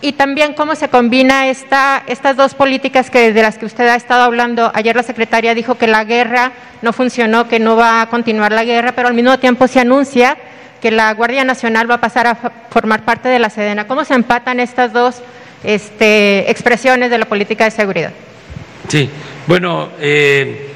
[0.00, 3.96] Y también cómo se combina esta, estas dos políticas que, de las que usted ha
[3.96, 4.70] estado hablando.
[4.72, 8.62] Ayer la secretaria dijo que la guerra no funcionó, que no va a continuar la
[8.62, 10.36] guerra, pero al mismo tiempo se anuncia
[10.80, 12.36] que la Guardia Nacional va a pasar a
[12.70, 13.88] formar parte de la Sedena.
[13.88, 15.22] ¿Cómo se empatan estas dos
[15.64, 18.12] este, expresiones de la política de seguridad?
[18.86, 19.10] Sí,
[19.48, 20.73] bueno, eh,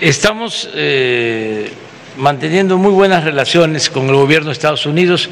[0.00, 1.70] estamos eh,
[2.16, 5.28] manteniendo muy buenas relaciones con el gobierno de Estados Unidos.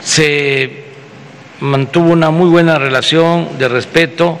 [0.00, 0.84] Se
[1.60, 4.38] mantuvo una muy buena relación de respeto,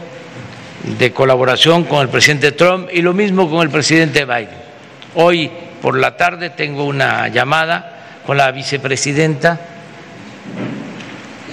[0.98, 4.66] de colaboración con el presidente Trump y lo mismo con el presidente Biden.
[5.14, 5.50] Hoy
[5.82, 9.60] por la tarde tengo una llamada con la vicepresidenta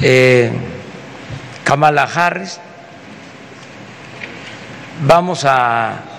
[0.01, 0.51] eh,
[1.63, 2.59] Kamala Harris.
[5.05, 6.12] Vamos a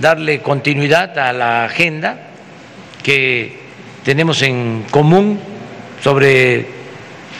[0.00, 2.18] darle continuidad a la agenda
[3.02, 3.58] que
[4.04, 5.40] tenemos en común
[6.02, 6.66] sobre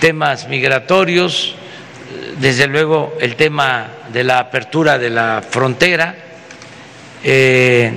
[0.01, 1.55] temas migratorios,
[2.39, 6.15] desde luego el tema de la apertura de la frontera.
[7.23, 7.93] Eh,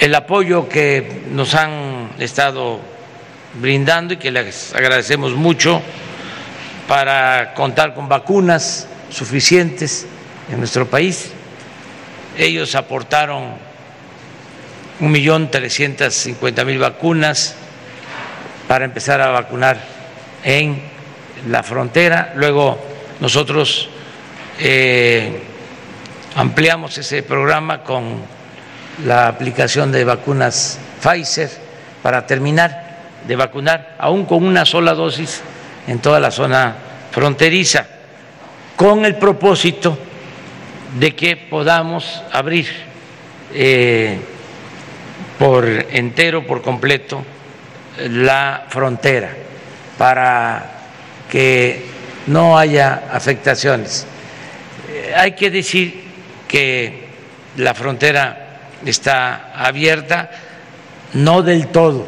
[0.00, 2.80] el apoyo que nos han estado
[3.54, 5.82] brindando y que les agradecemos mucho
[6.86, 10.06] para contar con vacunas suficientes
[10.50, 11.32] en nuestro país.
[12.38, 13.54] Ellos aportaron
[15.00, 17.56] un millón trescientos cincuenta mil vacunas
[18.68, 19.76] para empezar a vacunar
[20.44, 20.80] en
[21.48, 22.34] la frontera.
[22.36, 22.78] Luego
[23.18, 23.88] nosotros
[24.60, 25.42] eh,
[26.36, 28.22] ampliamos ese programa con
[29.04, 31.50] la aplicación de vacunas Pfizer
[32.04, 32.86] para terminar
[33.26, 35.42] de vacunar, aún con una sola dosis
[35.88, 36.76] en toda la zona
[37.10, 37.84] fronteriza,
[38.76, 39.98] con el propósito
[40.96, 42.66] de que podamos abrir
[43.54, 44.18] eh,
[45.38, 47.24] por entero, por completo,
[47.98, 49.34] la frontera
[49.96, 50.78] para
[51.30, 51.84] que
[52.26, 54.06] no haya afectaciones.
[54.88, 56.04] Eh, hay que decir
[56.46, 57.08] que
[57.56, 60.30] la frontera está abierta,
[61.14, 62.06] no del todo,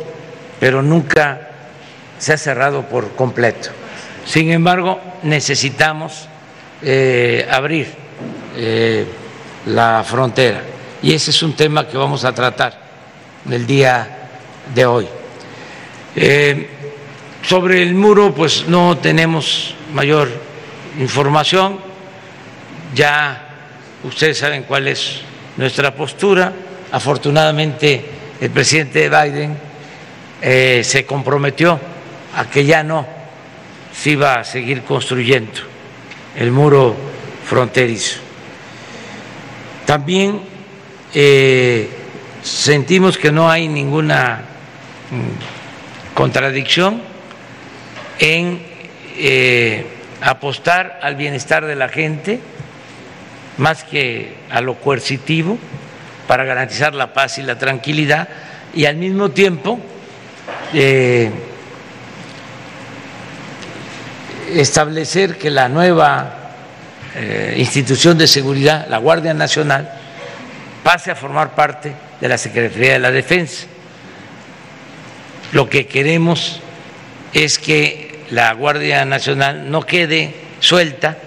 [0.61, 1.49] pero nunca
[2.19, 3.71] se ha cerrado por completo.
[4.25, 6.29] Sin embargo, necesitamos
[6.83, 7.89] eh, abrir
[8.57, 9.07] eh,
[9.67, 10.63] la frontera.
[11.03, 12.79] Y ese es un tema que vamos a tratar
[13.51, 14.29] el día
[14.75, 15.09] de hoy.
[16.17, 16.69] Eh,
[17.43, 20.29] sobre el muro, pues no tenemos mayor
[20.99, 21.79] información,
[22.95, 23.49] ya
[24.05, 25.21] ustedes saben cuál es
[25.57, 26.53] nuestra postura,
[26.93, 28.05] afortunadamente
[28.41, 29.57] el presidente Biden
[30.43, 31.79] eh, se comprometió
[32.37, 33.07] a que ya no
[33.93, 35.61] se iba a seguir construyendo
[36.37, 36.97] el muro
[37.51, 38.21] fronterizo.
[39.85, 40.41] También
[41.13, 41.91] eh,
[42.45, 44.43] sentimos que no hay ninguna
[45.11, 47.03] mm, contradicción
[48.21, 48.63] en
[49.17, 49.85] eh,
[50.23, 52.39] apostar al bienestar de la gente
[53.59, 55.59] más que a lo coercitivo
[56.29, 58.29] para garantizar la paz y la tranquilidad
[58.73, 59.81] y al mismo tiempo
[60.73, 61.33] eh,
[64.53, 66.37] establecer que la nueva
[67.15, 69.91] eh, institución de seguridad, la Guardia Nacional,
[70.83, 73.67] pase a formar parte de la Secretaría de la Defensa.
[75.53, 76.61] Lo que queremos
[77.33, 81.19] es que la Guardia Nacional no quede suelta,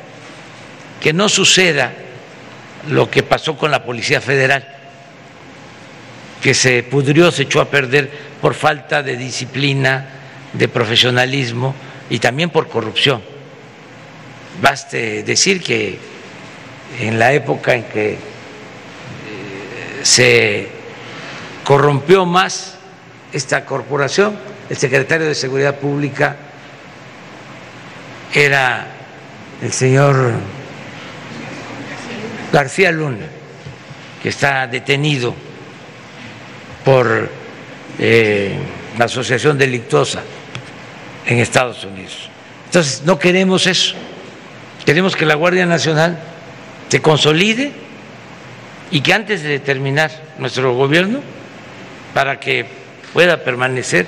[1.02, 1.92] que no suceda
[2.90, 4.68] lo que pasó con la Policía Federal,
[6.42, 8.10] que se pudrió, se echó a perder
[8.42, 10.08] por falta de disciplina,
[10.54, 11.76] de profesionalismo
[12.10, 13.33] y también por corrupción.
[14.62, 15.97] Baste decir que
[16.99, 18.18] en la época en que eh,
[20.04, 20.68] se
[21.64, 22.76] corrompió más
[23.32, 24.38] esta corporación,
[24.70, 26.36] el secretario de Seguridad Pública
[28.34, 28.88] era
[29.62, 30.34] el señor
[32.51, 33.26] García Luna,
[34.22, 35.34] que está detenido
[36.86, 37.30] por
[37.99, 38.58] eh,
[38.97, 40.22] la asociación delictuosa
[41.26, 42.30] en Estados Unidos.
[42.66, 43.95] Entonces, no queremos eso.
[44.86, 46.18] Queremos que la Guardia Nacional
[46.90, 47.72] se consolide
[48.92, 51.22] y que antes de terminar nuestro gobierno,
[52.14, 52.66] para que
[53.14, 54.06] pueda permanecer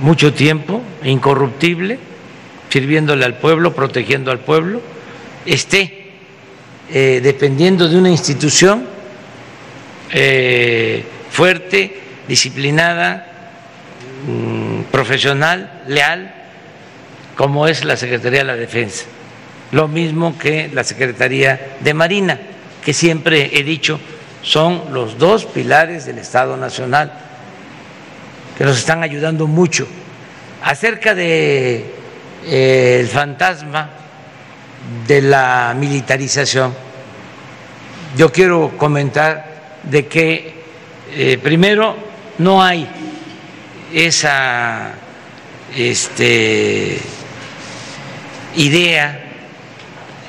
[0.00, 1.98] mucho tiempo, incorruptible,
[2.70, 4.80] sirviéndole al pueblo, protegiendo al pueblo,
[5.44, 6.12] esté
[6.90, 8.86] eh, dependiendo de una institución
[10.10, 13.26] eh, fuerte, disciplinada,
[14.26, 16.34] mm, profesional, leal,
[17.36, 19.04] como es la Secretaría de la Defensa.
[19.72, 22.38] Lo mismo que la Secretaría de Marina,
[22.84, 24.00] que siempre he dicho
[24.42, 27.12] son los dos pilares del Estado Nacional,
[28.56, 29.86] que nos están ayudando mucho.
[30.62, 31.84] Acerca de
[32.46, 33.90] eh, el fantasma
[35.06, 36.74] de la militarización,
[38.16, 40.54] yo quiero comentar de que
[41.14, 41.96] eh, primero
[42.38, 42.88] no hay
[43.92, 44.92] esa
[45.76, 46.98] este,
[48.56, 49.27] idea,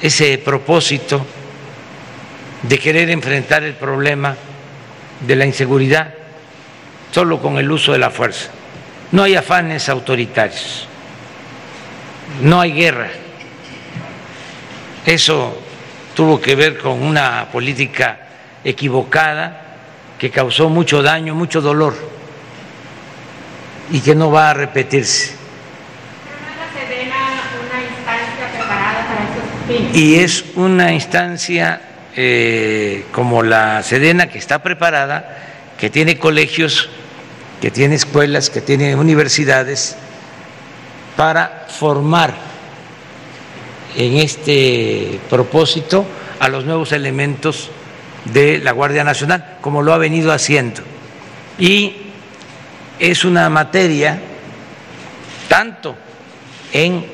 [0.02, 1.26] ese propósito
[2.64, 4.36] de querer enfrentar el problema
[5.26, 6.14] de la inseguridad
[7.12, 8.50] solo con el uso de la fuerza.
[9.12, 10.88] No hay afanes autoritarios,
[12.42, 13.10] no hay guerra
[15.10, 15.58] eso
[16.14, 18.20] tuvo que ver con una política
[18.64, 19.78] equivocada
[20.20, 21.96] que causó mucho daño, mucho dolor
[23.90, 25.39] y que no va a repetirse.
[29.94, 31.82] Y es una instancia
[32.16, 35.38] eh, como la Sedena que está preparada,
[35.78, 36.90] que tiene colegios,
[37.62, 39.96] que tiene escuelas, que tiene universidades
[41.16, 42.34] para formar
[43.96, 46.06] en este propósito
[46.40, 47.70] a los nuevos elementos
[48.26, 50.82] de la Guardia Nacional, como lo ha venido haciendo.
[51.60, 51.96] Y
[53.00, 54.20] es una materia,
[55.48, 55.96] tanto
[56.74, 57.06] en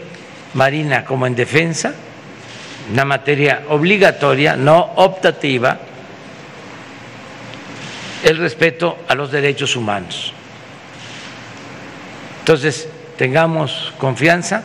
[0.53, 1.94] Marina como en Defensa,
[2.91, 5.78] una materia obligatoria, no optativa,
[8.24, 10.34] el respeto a los derechos humanos.
[12.40, 12.88] Entonces,
[13.18, 14.64] tengamos confianza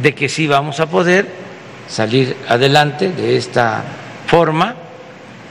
[0.00, 1.26] de que sí vamos a poder
[1.88, 3.82] salir adelante de esta
[4.26, 4.76] forma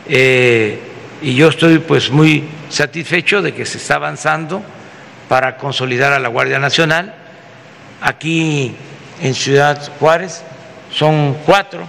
[0.07, 0.79] eh,
[1.21, 4.63] y yo estoy pues muy satisfecho de que se está avanzando
[5.27, 7.13] para consolidar a la Guardia Nacional.
[8.01, 8.75] Aquí
[9.21, 10.41] en Ciudad Juárez
[10.91, 11.87] son cuatro,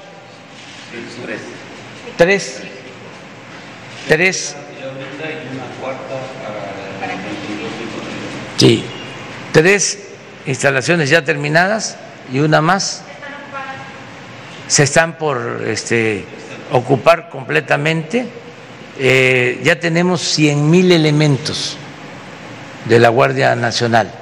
[2.16, 2.60] tres,
[4.08, 4.56] tres.
[8.56, 8.84] Sí,
[9.52, 9.98] tres
[10.46, 11.96] instalaciones ya terminadas
[12.32, 13.02] y una más
[14.66, 16.24] se están por este,
[16.72, 18.26] ocupar completamente.
[18.98, 21.76] Eh, ya tenemos 100 mil elementos
[22.84, 24.12] de la Guardia Nacional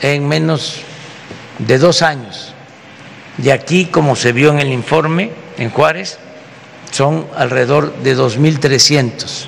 [0.00, 0.80] en menos
[1.58, 2.54] de dos años.
[3.42, 6.18] Y aquí, como se vio en el informe, en Juárez,
[6.90, 9.46] son alrededor de 2.300.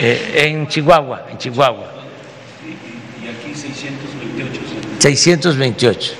[0.00, 1.92] Eh, en Chihuahua, en Chihuahua.
[3.22, 4.60] Y aquí 628.
[4.98, 6.12] 628.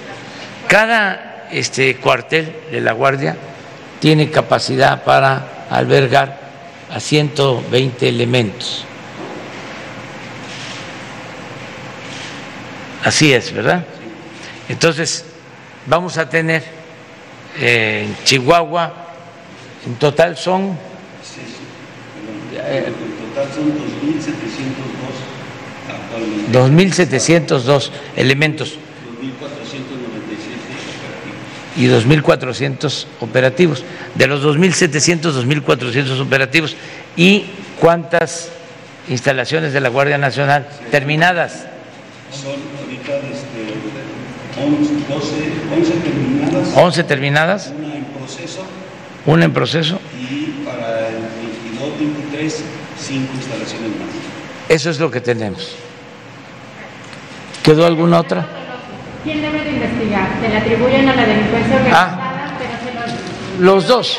[0.68, 3.36] Cada este, cuartel de la Guardia
[4.00, 6.38] tiene capacidad para albergar
[6.90, 8.84] a 120 elementos.
[13.04, 13.84] Así es, ¿verdad?
[14.68, 15.24] Entonces,
[15.86, 16.64] vamos a tener
[17.58, 19.03] eh, en Chihuahua,
[19.86, 20.76] en total son...
[22.66, 22.94] En
[23.34, 23.72] total son
[24.12, 24.34] 2.702
[26.52, 28.78] 2.702 elementos
[31.76, 33.84] y 2.400 operativos.
[34.14, 36.76] De los 2.700, 2.400 operativos.
[37.16, 37.46] ¿Y
[37.80, 38.50] cuántas
[39.08, 41.66] instalaciones de la Guardia Nacional terminadas?
[42.30, 43.74] Son ahorita este,
[44.62, 44.94] 11,
[45.76, 46.76] 11 terminadas.
[46.76, 47.72] 11 terminadas.
[49.26, 50.00] Una en proceso.
[50.18, 51.16] Y para el
[52.32, 52.54] 22-23,
[52.98, 54.08] 5 instalaciones más.
[54.68, 55.76] Eso es lo que tenemos.
[57.62, 58.46] ¿Quedó alguna otra?
[59.22, 60.28] ¿Quién debe de investigar?
[60.40, 62.20] ¿Se le atribuyen a la delincuencia organizada?
[62.20, 62.58] Ah.
[62.58, 64.18] pero se Los dos.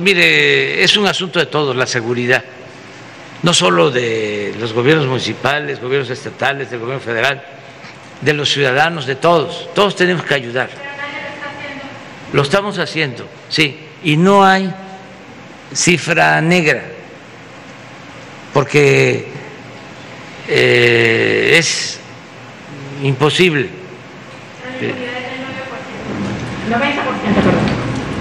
[0.00, 2.44] Mire, es un asunto de todos, la seguridad.
[3.42, 7.42] No solo de los gobiernos municipales, gobiernos estatales, del gobierno federal,
[8.20, 9.68] de los ciudadanos, de todos.
[9.74, 10.70] Todos tenemos que ayudar.
[12.32, 13.89] Lo estamos haciendo, sí.
[14.02, 14.72] Y no hay
[15.74, 16.82] cifra negra,
[18.52, 19.28] porque
[20.48, 22.00] eh, es
[23.02, 23.68] imposible.
[24.80, 24.94] Eh,
[26.70, 27.54] 90%, perdón.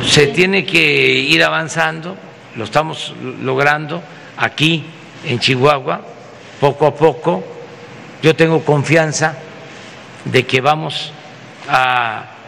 [0.05, 2.17] se tiene que ir avanzando,
[2.55, 4.01] lo estamos logrando
[4.37, 4.83] aquí
[5.23, 6.01] en Chihuahua,
[6.59, 7.43] poco a poco.
[8.21, 9.37] Yo tengo confianza
[10.25, 11.13] de que vamos
[11.67, 12.38] a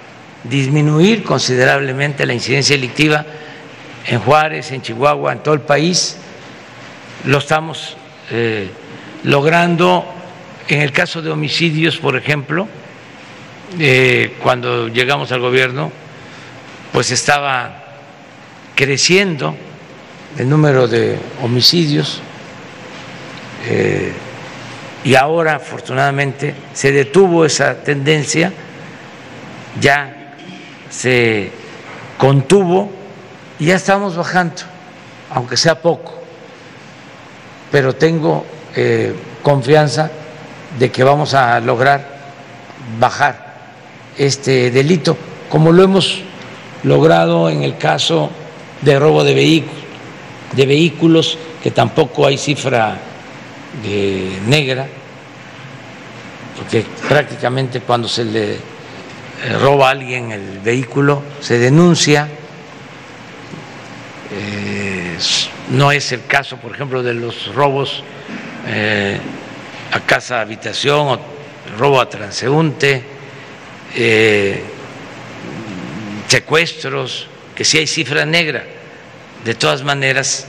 [0.44, 3.26] disminuir considerablemente la incidencia delictiva
[4.08, 6.18] en Juárez, en Chihuahua, en todo el país.
[7.26, 7.96] Lo estamos
[8.32, 8.70] eh,
[9.24, 10.06] logrando
[10.68, 12.68] en el caso de homicidios, por ejemplo,
[13.80, 15.92] eh, cuando llegamos al gobierno,
[16.92, 17.84] pues estaba
[18.76, 19.56] creciendo
[20.38, 22.22] el número de homicidios
[23.68, 24.12] eh,
[25.04, 28.52] y ahora afortunadamente se detuvo esa tendencia,
[29.80, 30.21] ya
[30.92, 31.50] se
[32.18, 32.92] contuvo
[33.58, 34.62] y ya estamos bajando,
[35.34, 36.14] aunque sea poco,
[37.72, 38.46] pero tengo
[38.76, 40.12] eh, confianza
[40.78, 42.06] de que vamos a lograr
[43.00, 43.52] bajar
[44.18, 45.18] este delito,
[45.50, 46.22] como lo hemos
[46.84, 48.30] logrado en el caso
[48.82, 49.82] de robo de vehículos,
[50.54, 52.98] de vehículos que tampoco hay cifra
[53.84, 54.88] de negra,
[56.58, 58.60] porque prácticamente cuando se le eh,
[59.50, 62.28] roba a alguien el vehículo se denuncia.
[64.34, 65.18] Eh,
[65.70, 68.04] no es el caso, por ejemplo, de los robos
[68.68, 69.20] eh,
[69.92, 71.20] a casa habitación o
[71.78, 73.04] robo a transeúnte,
[73.96, 74.64] eh,
[76.28, 78.64] secuestros, que sí hay cifra negra.
[79.44, 80.48] De todas maneras,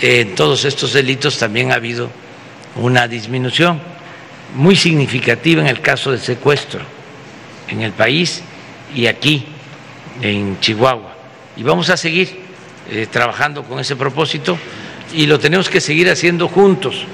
[0.00, 2.10] en todos estos delitos también ha habido
[2.76, 3.80] una disminución
[4.54, 6.97] muy significativa en el caso del secuestro
[7.68, 8.42] en el país
[8.94, 9.46] y aquí
[10.22, 11.14] en Chihuahua.
[11.56, 12.40] Y vamos a seguir
[12.90, 14.58] eh, trabajando con ese propósito
[15.12, 17.04] y lo tenemos que seguir haciendo juntos.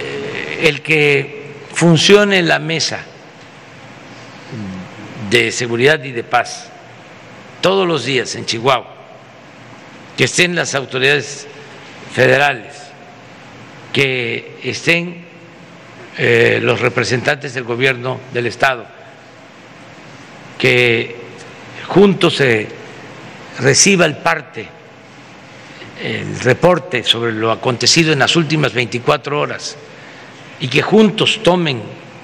[0.00, 1.42] Eh, el que
[1.72, 3.04] funcione la mesa
[5.30, 6.68] de seguridad y de paz
[7.62, 8.94] todos los días en Chihuahua,
[10.16, 11.46] que estén las autoridades
[12.12, 12.74] federales,
[13.92, 15.24] que estén
[16.18, 18.84] eh, los representantes del gobierno del Estado,
[20.62, 21.16] que
[21.88, 22.68] juntos se
[23.58, 24.68] reciba el parte,
[26.00, 29.76] el reporte sobre lo acontecido en las últimas 24 horas
[30.60, 31.82] y que juntos tomen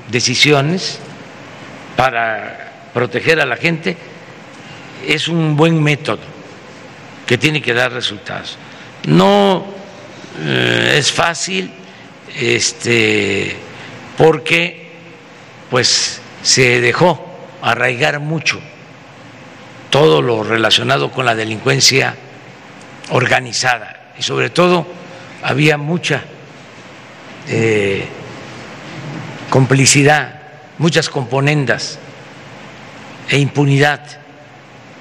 [0.08, 1.00] decisiones
[1.96, 3.96] para proteger a la gente,
[5.04, 6.22] es un buen método
[7.26, 8.56] que tiene que dar resultados.
[9.08, 9.66] No
[10.44, 11.72] eh, es fácil,
[12.38, 13.56] este,
[14.16, 14.92] porque
[15.68, 17.27] pues se dejó
[17.62, 18.60] arraigar mucho
[19.90, 22.14] todo lo relacionado con la delincuencia
[23.10, 24.86] organizada y sobre todo
[25.42, 26.22] había mucha
[27.48, 28.06] eh,
[29.48, 30.40] complicidad,
[30.78, 31.98] muchas componendas
[33.28, 34.00] e impunidad.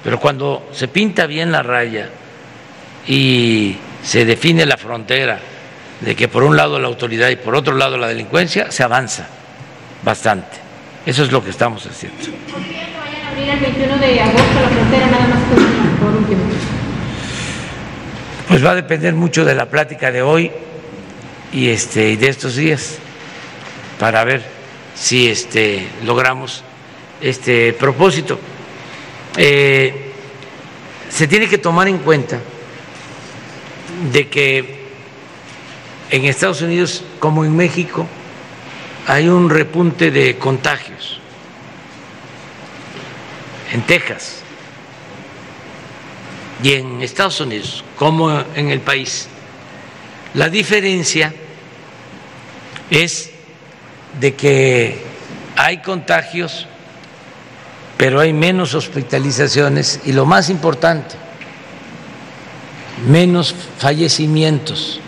[0.02, 2.08] Pero cuando se pinta bien la raya
[3.06, 5.40] y se define la frontera
[6.00, 9.26] de que por un lado la autoridad y por otro lado la delincuencia, se avanza
[10.02, 10.67] bastante.
[11.08, 12.18] Eso es lo que estamos haciendo.
[12.18, 15.40] ¿Por qué no vayan a abrir el 21 de agosto la frontera nada más
[15.98, 16.42] por último?
[18.46, 20.50] Pues va a depender mucho de la plática de hoy
[21.50, 22.98] y este de estos días
[23.98, 24.42] para ver
[24.94, 26.62] si este logramos
[27.22, 28.38] este propósito.
[29.38, 30.12] Eh,
[31.08, 32.38] se tiene que tomar en cuenta
[34.12, 34.88] de que
[36.10, 38.06] en Estados Unidos como en México
[39.08, 41.18] hay un repunte de contagios.
[43.72, 44.42] En Texas
[46.62, 49.28] y en Estados Unidos como en el país.
[50.34, 51.34] La diferencia
[52.90, 53.30] es
[54.20, 55.02] de que
[55.56, 56.66] hay contagios,
[57.96, 61.14] pero hay menos hospitalizaciones y lo más importante,
[63.06, 65.00] menos fallecimientos,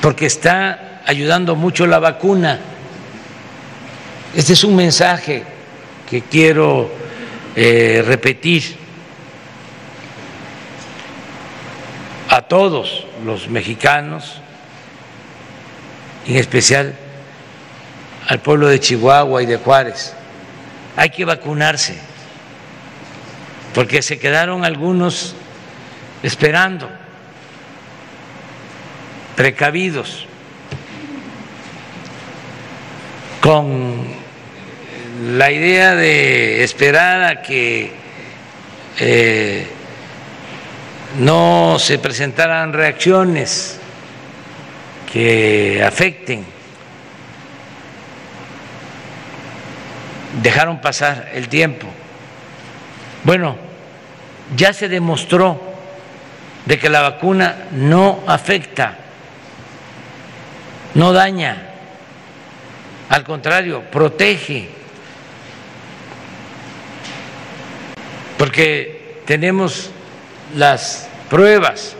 [0.00, 2.58] porque está ayudando mucho la vacuna.
[4.34, 5.44] Este es un mensaje
[6.08, 6.90] que quiero
[7.54, 8.76] eh, repetir
[12.28, 14.40] a todos los mexicanos,
[16.26, 16.94] en especial
[18.26, 20.14] al pueblo de Chihuahua y de Juárez.
[20.96, 21.96] Hay que vacunarse,
[23.74, 25.34] porque se quedaron algunos
[26.22, 26.88] esperando,
[29.36, 30.26] precavidos,
[33.44, 34.06] con
[35.36, 37.92] la idea de esperar a que
[38.98, 39.66] eh,
[41.18, 43.78] no se presentaran reacciones
[45.12, 46.46] que afecten.
[50.42, 51.86] Dejaron pasar el tiempo.
[53.24, 53.58] Bueno,
[54.56, 55.60] ya se demostró
[56.64, 58.96] de que la vacuna no afecta,
[60.94, 61.73] no daña,
[63.08, 64.68] al contrario, protege,
[68.38, 69.90] porque tenemos
[70.56, 71.96] las pruebas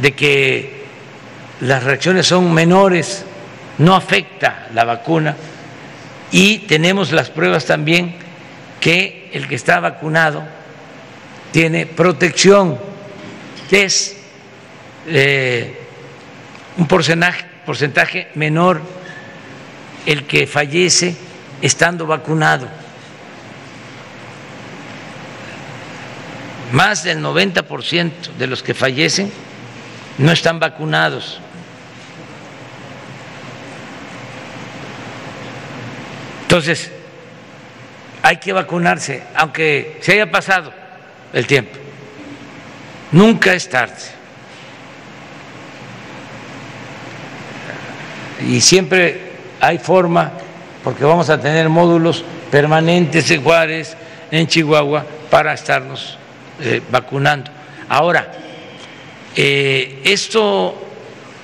[0.00, 0.84] de que
[1.60, 3.24] las reacciones son menores,
[3.78, 5.36] no afecta la vacuna.
[6.30, 8.16] Y tenemos las pruebas también
[8.80, 10.42] que el que está vacunado
[11.52, 12.78] tiene protección,
[13.70, 14.16] es
[15.06, 15.74] eh,
[16.76, 18.80] un porcentaje menor
[20.06, 21.16] el que fallece
[21.60, 22.68] estando vacunado.
[26.72, 29.30] Más del 90% de los que fallecen
[30.18, 31.40] no están vacunados.
[36.42, 36.90] Entonces,
[38.22, 40.72] hay que vacunarse, aunque se haya pasado
[41.32, 41.76] el tiempo.
[43.12, 44.16] Nunca es tarde.
[48.48, 49.25] Y siempre
[49.60, 50.32] hay forma,
[50.84, 53.96] porque vamos a tener módulos permanentes en Juárez,
[54.30, 56.18] en Chihuahua, para estarnos
[56.60, 57.50] eh, vacunando.
[57.88, 58.32] Ahora,
[59.34, 60.82] eh, esto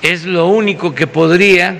[0.01, 1.79] es lo único que podría eh,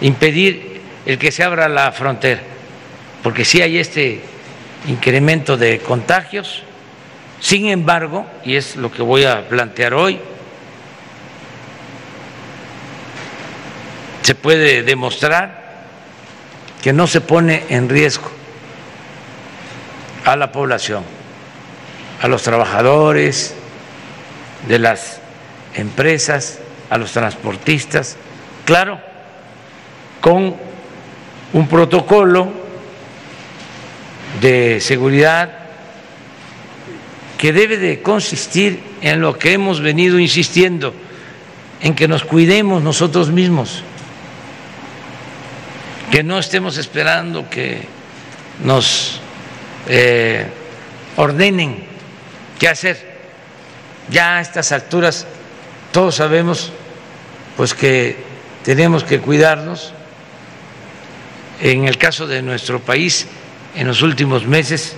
[0.00, 2.40] impedir el que se abra la frontera,
[3.22, 4.20] porque sí hay este
[4.88, 6.62] incremento de contagios.
[7.40, 10.20] Sin embargo, y es lo que voy a plantear hoy,
[14.22, 15.60] se puede demostrar
[16.82, 18.30] que no se pone en riesgo
[20.24, 21.04] a la población,
[22.20, 23.54] a los trabajadores
[24.68, 25.20] de las
[25.74, 26.58] empresas,
[26.90, 28.16] a los transportistas,
[28.64, 29.00] claro,
[30.20, 30.56] con
[31.52, 32.48] un protocolo
[34.40, 35.50] de seguridad
[37.38, 40.94] que debe de consistir en lo que hemos venido insistiendo,
[41.80, 43.82] en que nos cuidemos nosotros mismos,
[46.10, 47.86] que no estemos esperando que
[48.64, 49.20] nos
[49.86, 50.46] eh,
[51.16, 51.84] ordenen
[52.58, 53.10] qué hacer.
[54.10, 55.26] Ya a estas alturas
[55.92, 56.72] todos sabemos
[57.56, 58.16] pues que
[58.64, 59.92] tenemos que cuidarnos
[61.60, 63.26] En el caso de nuestro país,
[63.76, 64.94] en los últimos meses,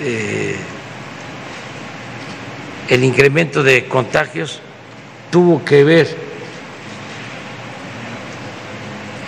[0.00, 0.54] eh,
[2.88, 4.60] el incremento de contagios
[5.32, 6.29] tuvo que ver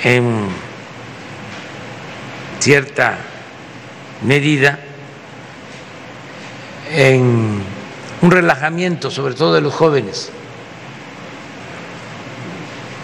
[0.03, 0.49] en
[2.59, 3.19] cierta
[4.23, 4.79] medida
[6.91, 7.62] en
[8.20, 10.31] un relajamiento, sobre todo de los jóvenes,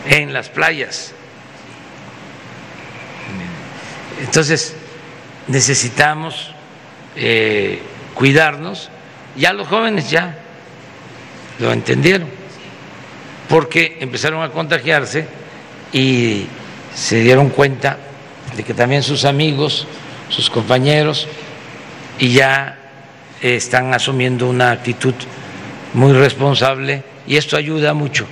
[0.09, 1.13] en las playas.
[4.21, 4.75] Entonces,
[5.49, 6.53] necesitamos
[7.17, 7.83] eh,
[8.15, 8.91] cuidarnos.
[9.37, 10.39] Ya los jóvenes ya
[11.59, 12.29] lo entendieron,
[13.49, 15.27] porque empezaron a contagiarse
[15.93, 16.47] y
[16.99, 17.97] se dieron cuenta
[18.57, 19.87] de que también sus amigos,
[20.29, 21.29] sus compañeros,
[22.19, 22.77] y ya
[23.41, 25.15] están asumiendo una actitud
[25.95, 28.27] muy responsable y esto ayuda mucho.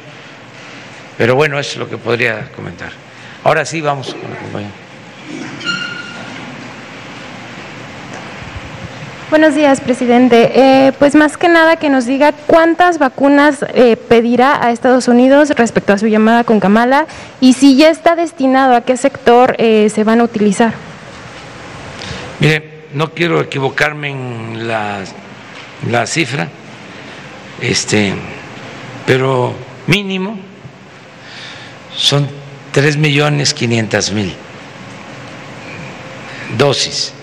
[1.17, 2.91] Pero bueno, es lo que podría comentar.
[3.45, 4.86] Ahora sí, vamos con la compañera.
[9.29, 10.53] Buenos días, presidente.
[10.55, 15.51] Eh, pues más que nada que nos diga cuántas vacunas eh, pedirá a Estados Unidos
[15.57, 17.09] respecto a su llamada con Kamala
[17.41, 20.75] y si ya está destinado a qué sector eh, se van a utilizar.
[22.39, 25.01] Mire, no quiero equivocarme en la,
[25.91, 26.47] la cifra,
[27.61, 28.15] este,
[29.07, 29.55] pero
[29.89, 30.39] mínimo
[31.97, 32.29] son
[32.71, 34.33] tres millones quinientas mil
[36.57, 37.16] dosis.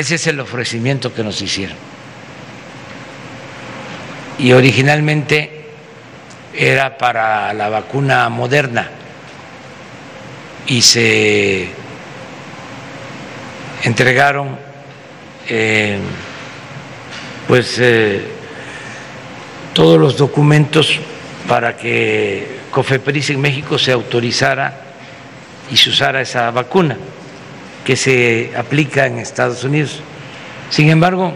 [0.00, 1.76] Ese es el ofrecimiento que nos hicieron.
[4.38, 5.66] Y originalmente
[6.54, 8.88] era para la vacuna moderna
[10.66, 11.68] y se
[13.82, 14.58] entregaron
[15.46, 15.98] eh,
[17.46, 18.22] pues eh,
[19.74, 20.98] todos los documentos
[21.46, 24.80] para que COFEPRIS en México se autorizara
[25.70, 26.96] y se usara esa vacuna
[27.84, 30.00] que se aplica en Estados Unidos.
[30.70, 31.32] Sin embargo,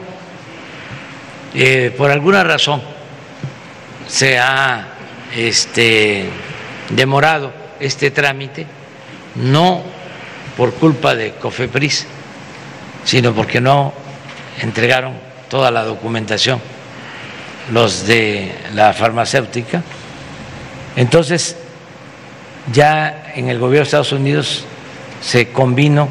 [1.55, 2.83] eh, por alguna razón
[4.07, 4.89] se ha
[5.35, 6.29] este,
[6.91, 8.67] demorado este trámite,
[9.37, 9.83] no
[10.57, 12.07] por culpa de COFEPRIS,
[13.05, 13.93] sino porque no
[14.61, 15.15] entregaron
[15.49, 16.61] toda la documentación
[17.73, 19.83] los de la farmacéutica.
[20.97, 21.57] Entonces,
[22.73, 24.65] ya en el gobierno de Estados Unidos
[25.21, 26.09] se convino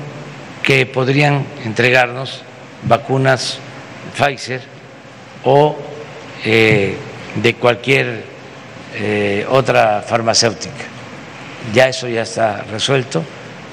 [0.63, 2.41] que podrían entregarnos
[2.83, 3.59] vacunas
[4.17, 4.61] Pfizer
[5.43, 5.75] o
[6.45, 6.95] eh,
[7.35, 8.23] de cualquier
[8.95, 10.85] eh, otra farmacéutica.
[11.73, 13.23] Ya eso ya está resuelto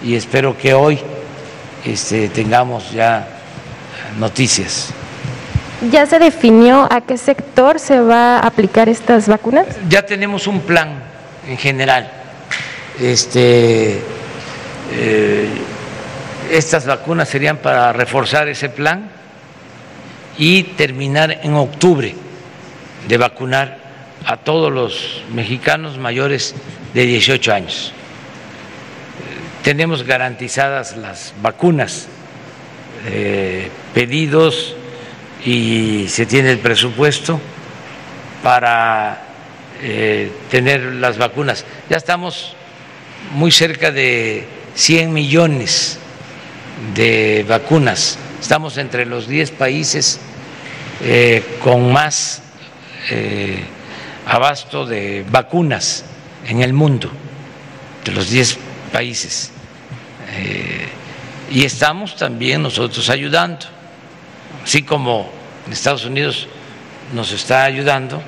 [0.03, 0.99] y espero que hoy
[1.85, 3.27] este, tengamos ya
[4.19, 4.91] noticias.
[5.91, 9.67] ¿Ya se definió a qué sector se va a aplicar estas vacunas?
[9.89, 11.03] Ya tenemos un plan
[11.49, 12.11] en general.
[13.01, 14.01] Este,
[14.93, 15.49] eh,
[16.51, 19.11] estas vacunas serían para reforzar ese plan
[20.37, 22.15] y terminar en octubre
[23.07, 23.79] de vacunar
[24.25, 26.55] a todos los mexicanos mayores
[26.93, 27.93] de 18 años.
[29.63, 32.09] Tenemos garantizadas las vacunas,
[33.07, 34.75] eh, pedidos
[35.45, 37.41] y se tiene el presupuesto
[38.43, 39.23] para
[39.83, 41.65] eh, tener las vacunas.
[41.89, 42.57] Ya estamos
[43.35, 46.00] muy cerca de 100 millones
[46.95, 48.19] de vacunas.
[48.41, 50.21] Estamos entre los 10 países
[51.03, 52.43] eh, con más
[53.11, 53.63] eh,
[54.27, 56.05] abasto de vacunas
[56.47, 57.11] en el mundo,
[58.05, 58.59] de los 10
[58.93, 59.51] países.
[60.37, 60.89] Eh,
[61.51, 63.67] y estamos también nosotros ayudando,
[64.65, 65.31] así como
[65.71, 66.49] Estados Unidos
[67.15, 68.23] nos está ayudando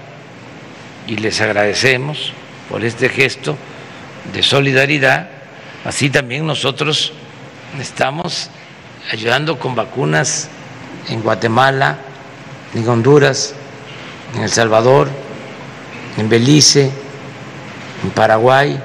[1.06, 2.32] y les agradecemos
[2.68, 3.56] por este gesto
[4.32, 5.28] de solidaridad,
[5.84, 7.12] así también nosotros
[7.80, 8.50] estamos
[9.10, 10.48] ayudando con vacunas
[11.08, 11.98] en Guatemala,
[12.74, 13.54] en Honduras,
[14.34, 15.08] en El Salvador,
[16.18, 16.90] en Belice,
[18.04, 18.78] en Paraguay,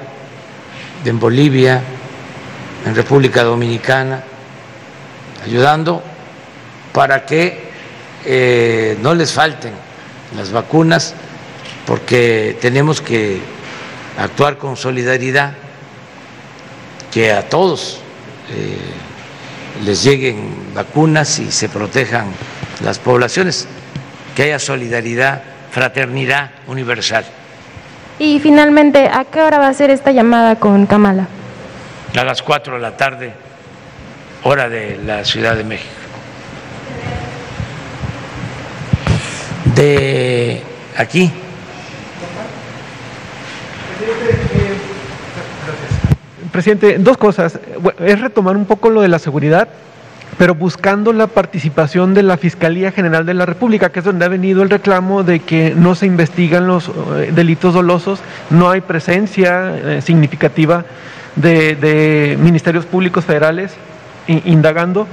[1.04, 1.82] en Bolivia,
[2.86, 4.22] en República Dominicana,
[5.44, 6.02] ayudando
[6.92, 7.70] para que
[8.24, 9.72] eh, no les falten
[10.36, 11.14] las vacunas,
[11.86, 13.40] porque tenemos que
[14.18, 15.52] actuar con solidaridad,
[17.12, 18.00] que a todos
[18.50, 18.78] eh,
[19.84, 22.26] les lleguen vacunas y se protejan
[22.82, 23.68] las poblaciones,
[24.34, 27.24] que haya solidaridad, fraternidad universal.
[28.18, 31.28] Y finalmente, ¿a qué hora va a ser esta llamada con Kamala?
[32.16, 33.32] A las 4 de la tarde,
[34.42, 35.92] hora de la Ciudad de México.
[39.74, 40.62] De
[40.96, 41.30] aquí.
[46.58, 47.60] Presidente, dos cosas.
[48.04, 49.68] Es retomar un poco lo de la seguridad,
[50.38, 54.28] pero buscando la participación de la Fiscalía General de la República, que es donde ha
[54.28, 58.18] venido el reclamo de que no se investigan los eh, delitos dolosos,
[58.50, 60.84] no hay presencia eh, significativa
[61.36, 63.74] de, ministerios públicos federales
[64.26, 65.06] indagando.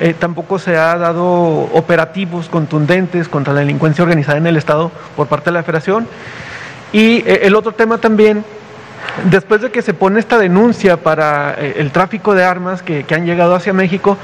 [0.00, 1.24] Eh, tampoco se ha dado
[1.74, 6.08] operativos contundentes contra la delincuencia organizada en el Estado por parte de la Federación.
[6.92, 8.44] Y el otro tema también
[9.30, 13.54] después de que se pone esta denuncia para el tráfico de armas que, han llegado
[13.54, 14.16] hacia México,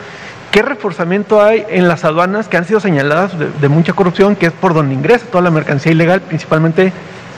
[0.50, 4.52] ¿Qué reforzamiento hay en las aduanas que han sido señaladas de, mucha corrupción, que es
[4.52, 6.92] por donde ingresa toda la mercancía ilegal, principalmente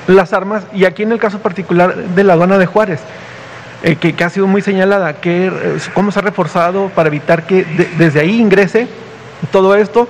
[0.07, 3.01] las armas, y aquí en el caso particular de la aduana de Juárez,
[3.83, 7.65] eh, que, ha sido muy señalada, que, eh, cómo se ha reforzado para evitar que
[7.97, 8.87] desde ahí ingrese
[9.51, 10.09] todo esto?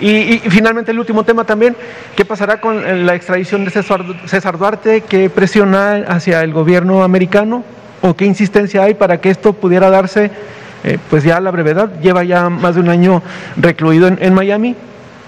[0.00, 1.76] Y, finalmente el último tema también,
[2.14, 5.02] ¿qué pasará con eh, la extradición de César, César Duarte?
[5.02, 7.64] ¿Qué presiona hacia el gobierno americano?
[8.00, 10.30] ¿O qué insistencia hay para que esto pudiera darse?
[10.84, 13.22] Eh, pues ya a la brevedad, lleva ya más de un año
[13.56, 14.76] recluido en, Miami.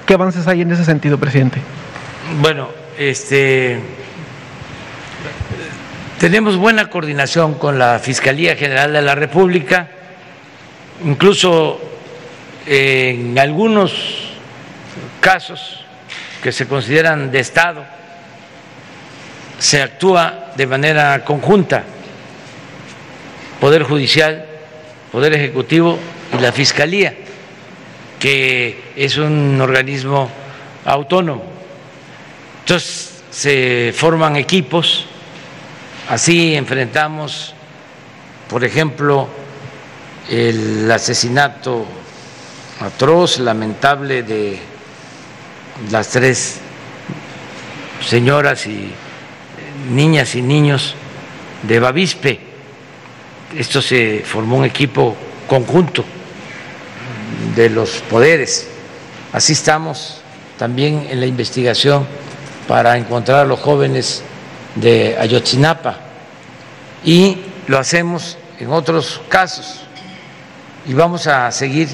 [0.06, 1.60] ¿Qué avances hay en ese sentido, presidente?
[2.40, 3.80] Bueno, este
[6.18, 9.88] tenemos buena coordinación con la Fiscalía General de la República,
[11.04, 11.80] incluso
[12.66, 14.29] en algunos
[15.20, 15.84] casos
[16.42, 17.84] que se consideran de Estado,
[19.58, 21.84] se actúa de manera conjunta,
[23.60, 24.46] Poder Judicial
[25.12, 25.98] Poder Ejecutivo
[26.32, 27.12] y la Fiscalía,
[28.20, 30.30] que es un organismo
[30.84, 31.42] autónomo.
[32.60, 35.06] Entonces se forman equipos,
[36.08, 37.54] así enfrentamos,
[38.48, 39.26] por ejemplo,
[40.28, 41.84] el asesinato
[42.80, 44.60] atroz, lamentable de
[45.88, 46.58] las tres
[48.06, 48.92] señoras y
[49.90, 50.94] niñas y niños
[51.62, 52.40] de Bavispe.
[53.56, 55.16] Esto se formó un equipo
[55.48, 56.04] conjunto
[57.56, 58.68] de los poderes.
[59.32, 60.20] Así estamos
[60.58, 62.06] también en la investigación
[62.68, 64.22] para encontrar a los jóvenes
[64.76, 65.98] de Ayotzinapa.
[67.04, 69.82] Y lo hacemos en otros casos.
[70.86, 71.88] Y vamos a seguir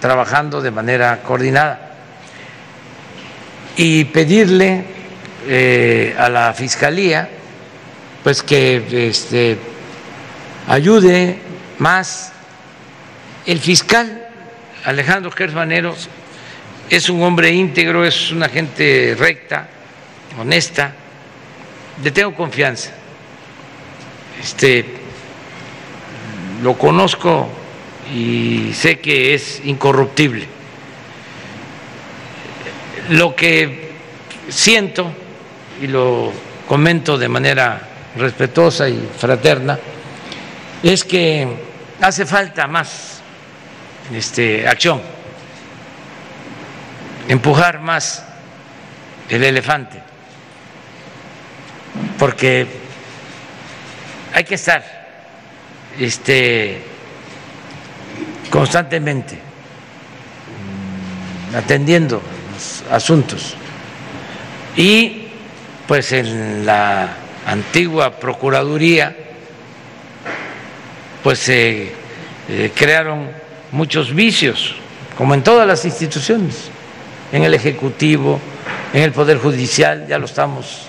[0.00, 1.85] trabajando de manera coordinada
[3.76, 4.84] y pedirle
[5.46, 7.28] eh, a la fiscalía
[8.22, 9.56] pues que este,
[10.66, 11.38] ayude
[11.78, 12.32] más.
[13.44, 14.26] El fiscal
[14.84, 15.94] Alejandro Gersmanero
[16.90, 19.68] es un hombre íntegro, es una gente recta,
[20.38, 20.92] honesta,
[22.02, 22.90] le tengo confianza.
[24.42, 24.84] Este
[26.62, 27.48] lo conozco
[28.12, 30.55] y sé que es incorruptible.
[33.10, 33.92] Lo que
[34.48, 35.12] siento
[35.80, 36.32] y lo
[36.66, 37.80] comento de manera
[38.16, 39.78] respetuosa y fraterna
[40.82, 41.46] es que
[42.00, 43.20] hace falta más
[44.12, 45.00] este, acción,
[47.28, 48.24] empujar más
[49.28, 50.02] el elefante,
[52.18, 52.66] porque
[54.34, 54.84] hay que estar
[55.98, 56.82] este,
[58.50, 59.38] constantemente
[61.54, 62.20] atendiendo
[62.90, 63.54] asuntos.
[64.76, 65.28] Y
[65.86, 69.16] pues en la antigua Procuraduría,
[71.22, 71.92] pues se
[72.48, 73.30] eh, crearon
[73.72, 74.74] muchos vicios,
[75.16, 76.70] como en todas las instituciones,
[77.32, 78.40] en el Ejecutivo,
[78.92, 80.86] en el Poder Judicial, ya lo estamos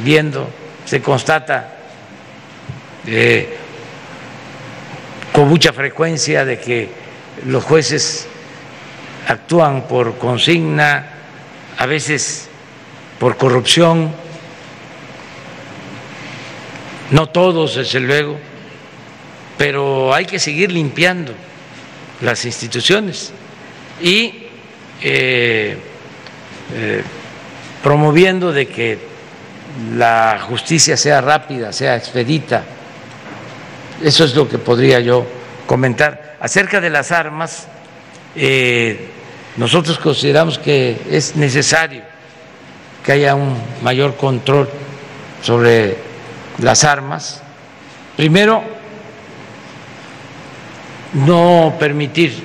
[0.00, 0.48] viendo,
[0.84, 1.76] se constata
[3.06, 3.56] eh,
[5.32, 6.88] con mucha frecuencia de que
[7.46, 8.27] los jueces
[9.28, 11.06] actúan por consigna,
[11.76, 12.48] a veces
[13.20, 14.10] por corrupción,
[17.10, 18.38] no todos, desde luego,
[19.58, 21.32] pero hay que seguir limpiando
[22.22, 23.32] las instituciones
[24.00, 24.46] y
[25.02, 25.76] eh,
[26.74, 27.02] eh,
[27.82, 28.98] promoviendo de que
[29.94, 32.64] la justicia sea rápida, sea expedita.
[34.02, 35.26] Eso es lo que podría yo
[35.66, 36.36] comentar.
[36.40, 37.66] Acerca de las armas,
[38.34, 39.08] eh,
[39.58, 42.02] nosotros consideramos que es necesario
[43.04, 44.68] que haya un mayor control
[45.42, 45.96] sobre
[46.58, 47.42] las armas.
[48.16, 48.62] Primero,
[51.12, 52.40] no permitir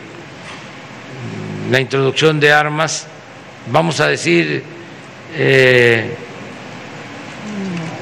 [1.69, 3.05] la introducción de armas,
[3.71, 4.63] vamos a decir,
[5.35, 6.15] eh,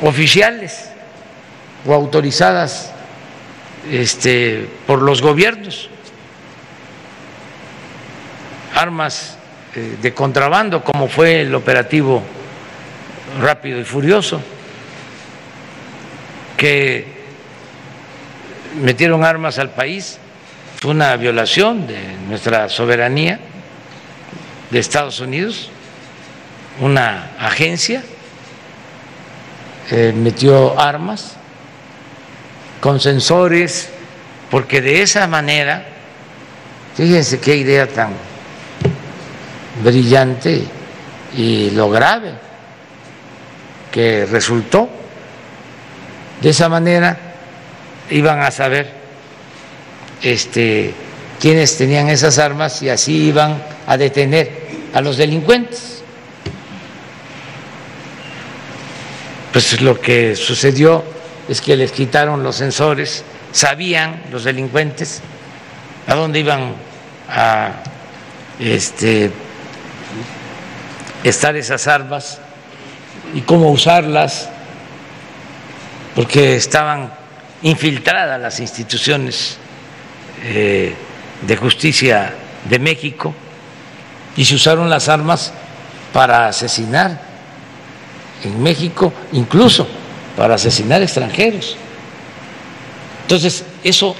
[0.01, 0.89] oficiales
[1.85, 2.93] o autorizadas
[3.91, 5.90] este, por los gobiernos,
[8.75, 9.37] armas
[9.75, 12.21] eh, de contrabando, como fue el operativo
[13.39, 14.41] rápido y furioso,
[16.57, 17.05] que
[18.81, 20.19] metieron armas al país,
[20.79, 23.39] fue una violación de nuestra soberanía
[24.69, 25.69] de Estados Unidos,
[26.79, 28.03] una agencia
[29.91, 31.35] eh, metió armas
[32.79, 33.89] con sensores,
[34.49, 35.85] porque de esa manera,
[36.95, 38.30] fíjense qué idea tan
[39.83, 40.63] brillante
[41.35, 42.33] y lo grave
[43.91, 44.89] que resultó,
[46.41, 47.17] de esa manera
[48.09, 48.91] iban a saber
[50.21, 50.93] este,
[51.39, 54.51] quiénes tenían esas armas y así iban a detener
[54.93, 56.03] a los delincuentes.
[59.51, 61.03] Pues lo que sucedió
[61.49, 65.21] es que les quitaron los sensores, sabían los delincuentes
[66.07, 66.73] a dónde iban
[67.29, 67.83] a
[68.59, 69.31] este,
[71.23, 72.39] estar esas armas
[73.33, 74.49] y cómo usarlas,
[76.15, 77.11] porque estaban
[77.61, 79.57] infiltradas las instituciones
[80.43, 80.95] eh,
[81.41, 82.33] de justicia
[82.65, 83.33] de México
[84.35, 85.53] y se usaron las armas
[86.13, 87.21] para asesinar
[88.43, 89.87] en México, incluso
[90.35, 91.75] para asesinar extranjeros.
[93.23, 94.15] Entonces, eso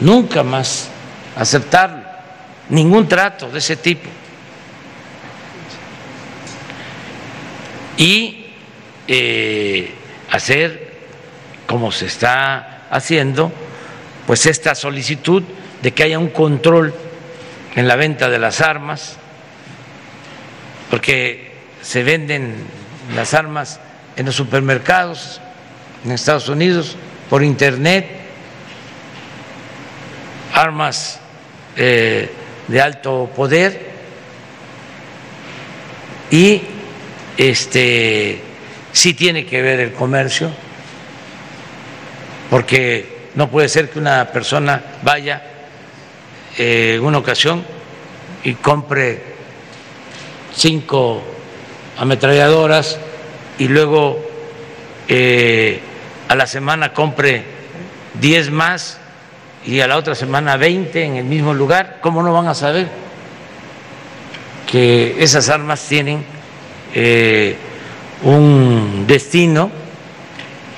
[0.00, 0.88] nunca más
[1.36, 2.02] aceptarlo,
[2.68, 4.08] ningún trato de ese tipo.
[7.96, 8.46] Y
[9.08, 9.90] eh,
[10.30, 10.86] hacer
[11.66, 13.52] como se está haciendo,
[14.26, 15.42] pues esta solicitud
[15.82, 16.94] de que haya un control
[17.74, 19.16] en la venta de las armas,
[20.90, 21.52] porque
[21.82, 22.54] se venden
[23.14, 23.80] las armas
[24.16, 25.40] en los supermercados
[26.04, 26.96] en Estados Unidos,
[27.28, 28.06] por internet,
[30.54, 31.20] armas
[31.76, 32.30] eh,
[32.68, 33.90] de alto poder
[36.30, 36.62] y
[37.36, 38.40] este
[38.92, 40.50] sí tiene que ver el comercio,
[42.50, 45.42] porque no puede ser que una persona vaya
[46.56, 47.64] eh, en una ocasión
[48.44, 49.22] y compre
[50.54, 51.22] cinco
[51.98, 52.98] ametralladoras
[53.58, 54.18] y luego
[55.08, 55.80] eh,
[56.28, 57.44] a la semana compre
[58.14, 58.98] diez más
[59.66, 62.88] y a la otra semana veinte en el mismo lugar, ¿cómo no van a saber
[64.70, 66.24] que esas armas tienen
[66.98, 67.54] eh,
[68.22, 69.70] un destino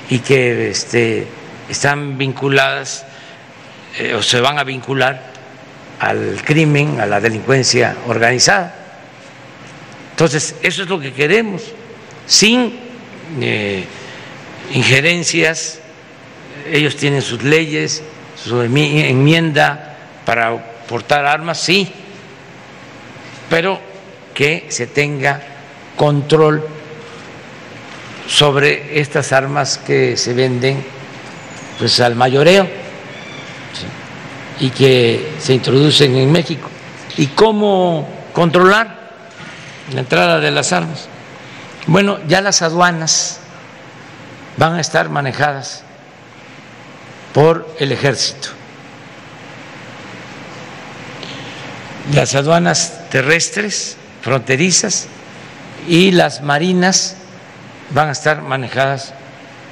[0.09, 1.25] y que este,
[1.69, 3.05] están vinculadas
[4.15, 5.31] o se van a vincular
[5.99, 8.75] al crimen, a la delincuencia organizada.
[10.11, 11.63] Entonces, eso es lo que queremos,
[12.25, 12.77] sin
[13.41, 13.85] eh,
[14.73, 15.79] injerencias,
[16.69, 18.03] ellos tienen sus leyes,
[18.35, 21.89] su enmienda para portar armas, sí,
[23.49, 23.79] pero
[24.33, 25.41] que se tenga
[25.99, 26.63] control
[28.25, 30.81] sobre estas armas que se venden
[31.77, 32.69] pues al mayoreo
[34.61, 36.69] y que se introducen en México.
[37.17, 39.11] ¿Y cómo controlar
[39.93, 41.09] la entrada de las armas?
[41.85, 43.41] Bueno, ya las aduanas
[44.55, 45.83] van a estar manejadas
[47.33, 48.47] por el ejército.
[52.13, 55.09] Las aduanas terrestres, fronterizas
[55.89, 57.17] y las marinas
[57.89, 59.11] van a estar manejadas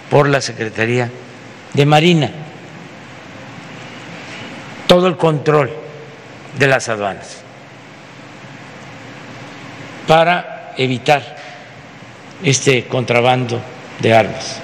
[0.09, 1.11] por la Secretaría
[1.73, 2.31] de Marina
[4.87, 5.69] todo el control
[6.57, 7.37] de las aduanas
[10.07, 11.37] para evitar
[12.43, 13.61] este contrabando
[13.99, 14.57] de armas.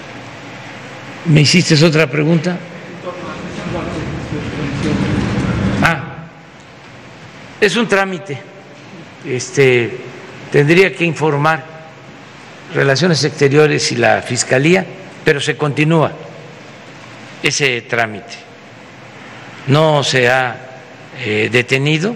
[1.26, 2.58] ¿Me hiciste otra pregunta?
[5.84, 6.04] Ah,
[7.62, 8.42] es un trámite.
[9.24, 10.13] Este
[10.54, 11.66] tendría que informar
[12.76, 14.86] Relaciones Exteriores y la Fiscalía,
[15.26, 16.12] pero se continúa
[17.42, 18.36] ese trámite.
[19.66, 20.56] No se ha
[21.20, 22.16] eh, detenido,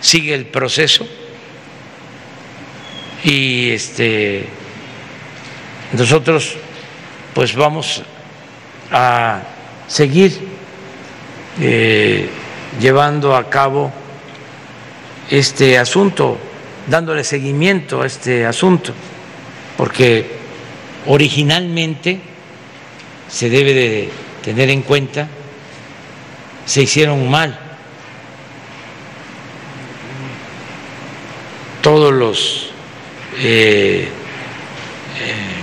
[0.00, 1.04] sigue el proceso
[3.24, 4.46] y este
[5.94, 6.56] nosotros
[7.34, 8.04] pues vamos
[8.92, 9.42] a
[9.88, 10.38] seguir
[11.60, 12.28] eh,
[12.80, 13.92] llevando a cabo
[15.28, 16.38] este asunto,
[16.86, 18.92] dándole seguimiento a este asunto,
[19.76, 20.26] porque
[21.06, 22.20] originalmente
[23.28, 24.10] se debe de
[24.42, 25.28] tener en cuenta
[26.66, 27.58] se hicieron mal.
[31.82, 32.70] Todos los
[33.38, 34.08] eh,
[35.20, 35.54] eh,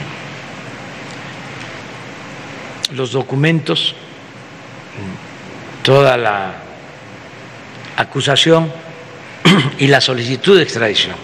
[2.92, 3.96] los documentos,
[5.82, 6.56] toda la
[7.96, 8.72] acusación
[9.80, 11.16] y la solicitud de extradición,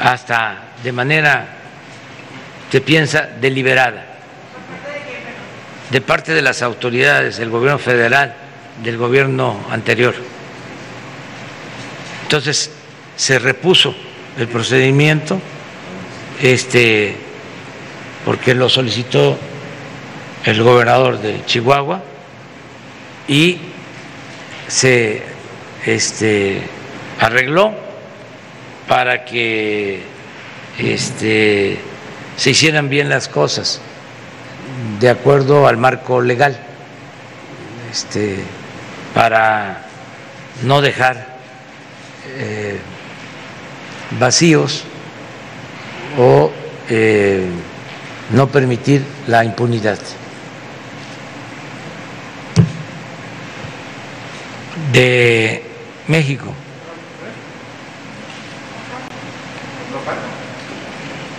[0.00, 1.56] hasta de manera,
[2.70, 4.12] se piensa, deliberada.
[5.90, 8.34] de parte de las autoridades del gobierno federal,
[8.82, 10.14] del gobierno anterior.
[12.24, 12.72] Entonces
[13.16, 13.94] se repuso
[14.36, 15.40] el procedimiento,
[16.42, 17.16] este,
[18.24, 19.38] porque lo solicitó
[20.44, 22.02] el gobernador de Chihuahua
[23.28, 23.58] y
[24.66, 25.35] se
[25.86, 26.62] este,
[27.20, 27.72] arregló
[28.88, 30.02] para que
[30.78, 31.78] este,
[32.36, 33.80] se hicieran bien las cosas
[35.00, 36.58] de acuerdo al marco legal,
[37.90, 38.38] este,
[39.14, 39.86] para
[40.62, 41.36] no dejar
[42.38, 42.78] eh,
[44.18, 44.84] vacíos
[46.18, 46.50] o
[46.88, 47.46] eh,
[48.30, 49.98] no permitir la impunidad.
[54.92, 55.65] De
[56.08, 56.46] México.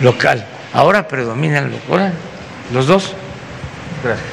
[0.00, 0.44] Local.
[0.72, 1.72] Ahora predominan
[2.72, 3.14] los dos.
[4.04, 4.26] Gracias.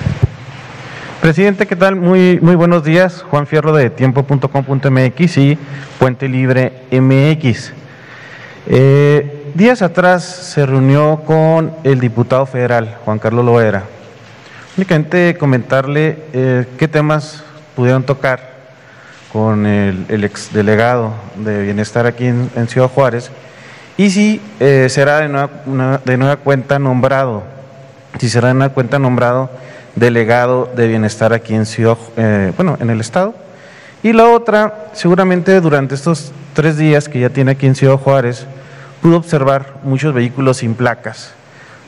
[1.22, 1.96] Presidente, ¿qué tal?
[1.96, 3.24] Muy, muy buenos días.
[3.24, 5.58] Juan Fierro de tiempo.com.mx y
[5.98, 7.74] Puente Libre MX.
[8.68, 13.84] Eh, días atrás se reunió con el diputado federal, Juan Carlos Loera.
[14.78, 17.44] Únicamente comentarle eh, qué temas
[17.76, 18.55] pudieron tocar
[19.36, 23.32] con el, el exdelegado de Bienestar aquí en, Ciudad Juárez
[23.98, 27.44] y si eh, será de nueva, de nueva cuenta nombrado,
[28.18, 29.50] si será de nueva cuenta nombrado
[29.94, 33.36] delegado de bienestar aquí en Ciudad, eh, bueno, en el estado.
[34.04, 38.46] Y la otra, seguramente durante estos tres días que ya tiene aquí en Ciudad Juárez,
[39.02, 41.34] pudo observar muchos vehículos sin placas,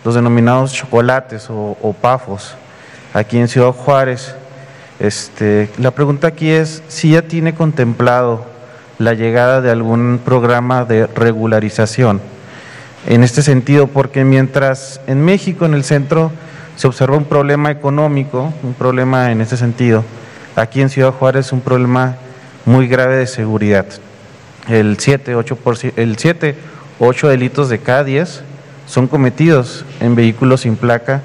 [0.04, 2.56] los denominados chocolates o, o pafos,
[3.14, 4.36] aquí en Ciudad Juárez.
[5.00, 8.46] Este, la pregunta aquí es si ya tiene contemplado
[8.98, 12.20] la llegada de algún programa de regularización.
[13.06, 16.32] En este sentido, porque mientras en México, en el centro,
[16.76, 20.04] se observa un problema económico, un problema en ese sentido.
[20.56, 22.16] Aquí en Ciudad Juárez un problema
[22.66, 23.86] muy grave de seguridad.
[24.68, 25.58] El 7, 8,
[25.96, 26.56] el 7
[27.00, 28.42] 8 delitos de cada 10
[28.88, 31.24] son cometidos en vehículos sin placa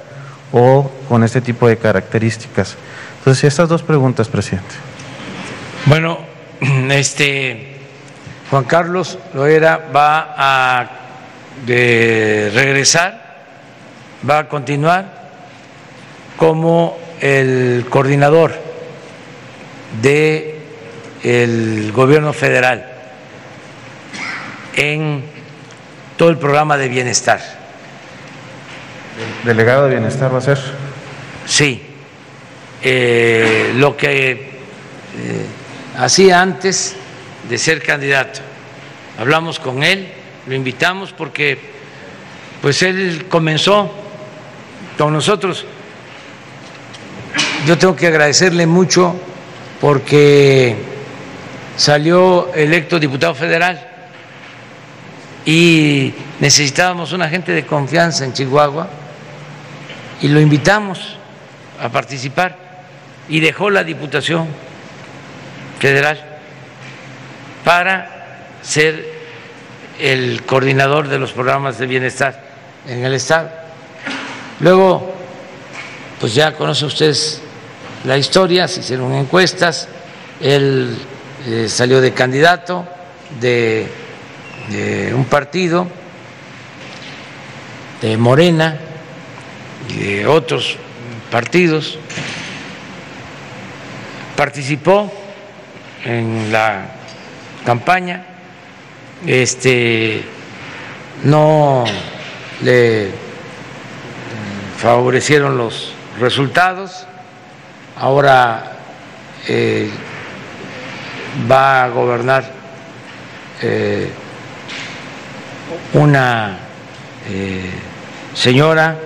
[0.53, 2.77] o con este tipo de características.
[3.23, 4.75] Entonces, estas dos preguntas, presidente.
[5.87, 6.19] Bueno,
[6.91, 7.77] este
[8.51, 10.91] Juan Carlos Loera va a
[11.65, 13.45] regresar,
[14.29, 15.31] va a continuar
[16.37, 18.55] como el coordinador
[20.03, 22.85] del gobierno federal
[24.75, 25.23] en
[26.17, 27.41] todo el programa de bienestar.
[29.45, 30.59] ¿Delegado de bienestar va a ser?
[31.47, 31.92] Sí.
[32.83, 35.47] Eh, lo que eh,
[35.99, 36.97] hacía antes
[37.49, 38.41] de ser candidato.
[39.19, 40.09] Hablamos con él,
[40.47, 41.59] lo invitamos porque
[42.61, 43.91] pues él comenzó
[44.97, 45.67] con nosotros
[47.67, 49.15] yo tengo que agradecerle mucho
[49.81, 50.77] porque
[51.77, 53.89] salió electo diputado federal
[55.45, 58.89] y necesitábamos un agente de confianza en Chihuahua
[60.21, 61.17] y lo invitamos
[61.81, 62.57] a participar
[63.29, 64.49] y dejó la Diputación
[65.79, 66.23] Federal
[67.65, 69.13] para ser
[69.99, 72.43] el coordinador de los programas de bienestar
[72.89, 73.51] en el Estado.
[74.61, 75.15] Luego,
[76.21, 77.43] pues ya conocen ustedes
[78.05, 79.89] la historia, se hicieron encuestas,
[80.41, 80.97] él
[81.47, 82.87] eh, salió de candidato
[83.41, 83.87] de,
[85.15, 85.87] un partido,
[88.01, 88.79] de Morena
[89.89, 90.77] y de otros
[91.31, 91.99] partidos,
[94.37, 95.13] participó
[96.05, 96.87] en la
[97.65, 98.25] campaña,
[99.27, 100.25] este,
[101.25, 101.85] no
[102.63, 103.11] le
[104.79, 107.07] favorecieron los resultados,
[107.97, 108.79] ahora
[109.47, 109.89] eh,
[111.51, 112.51] va a gobernar
[113.63, 114.11] eh,
[115.95, 116.59] una
[117.31, 117.71] eh,
[118.35, 118.99] señora,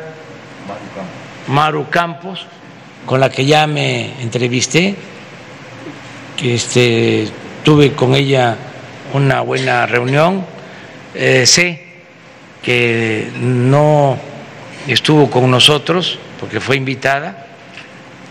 [1.49, 2.47] Maru Campos,
[3.05, 4.97] con la que ya me entrevisté,
[6.37, 7.29] que este,
[7.65, 8.57] tuve con ella
[9.13, 10.45] una buena reunión,
[11.15, 11.85] sé
[12.63, 14.19] que no
[14.87, 17.47] estuvo con nosotros porque fue invitada,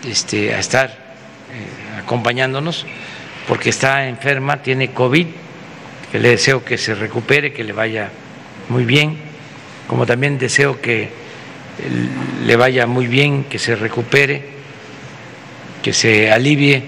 [0.08, 2.86] este, a estar eh, acompañándonos
[3.48, 5.28] porque está enferma, tiene COVID,
[6.12, 8.10] que le deseo que se recupere, que le vaya
[8.70, 9.18] muy bien,
[9.88, 11.10] como también deseo que
[12.46, 14.44] le vaya muy bien, que se recupere,
[15.84, 16.84] que se alivie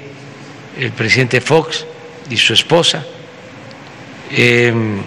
[0.79, 1.85] el presidente Fox
[2.29, 3.03] y su esposa.
[4.29, 5.01] Em,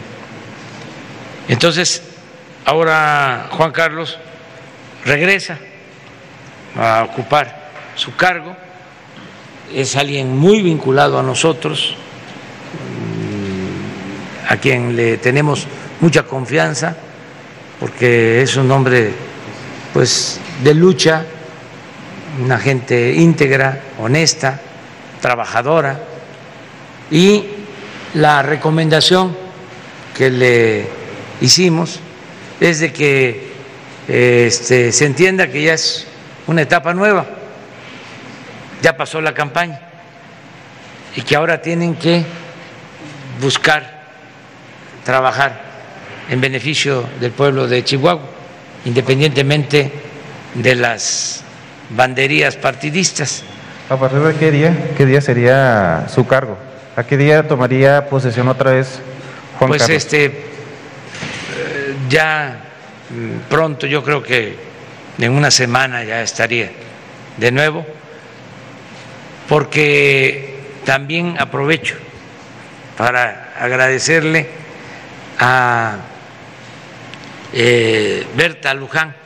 [1.48, 2.02] entonces,
[2.64, 4.18] ahora Juan Carlos
[5.04, 5.58] regresa
[6.76, 8.56] a ocupar su cargo.
[9.72, 11.94] Es alguien muy vinculado a nosotros,
[12.72, 15.66] mm, a quien le tenemos
[16.00, 16.96] mucha confianza,
[17.78, 19.12] porque es un hombre
[19.92, 21.24] pues de lucha,
[22.42, 24.60] una gente íntegra, honesta,
[25.20, 26.00] trabajadora
[27.10, 27.44] y
[28.14, 29.36] la recomendación
[30.16, 30.88] que le
[31.40, 32.00] hicimos
[32.60, 33.50] es de que
[34.08, 36.06] este, se entienda que ya es
[36.46, 37.26] una etapa nueva,
[38.82, 39.80] ya pasó la campaña
[41.14, 42.24] y que ahora tienen que
[43.40, 44.00] buscar
[45.04, 45.70] trabajar
[46.28, 48.22] en beneficio del pueblo de Chihuahua,
[48.84, 49.90] independientemente
[50.54, 51.42] de las
[51.90, 53.42] banderías partidistas.
[53.90, 54.92] ¿A partir de qué día?
[54.96, 56.56] ¿Qué día sería su cargo?
[56.94, 59.00] ¿A qué día tomaría posesión otra vez
[59.58, 59.96] Juan pues Carlos?
[59.96, 60.32] este eh,
[62.08, 62.60] ya
[63.10, 64.54] mm, pronto yo creo que
[65.18, 66.70] en una semana ya estaría
[67.36, 67.84] de nuevo
[69.48, 71.96] porque también aprovecho
[72.96, 74.50] para agradecerle
[75.40, 75.96] a
[77.52, 79.16] eh, Berta Luján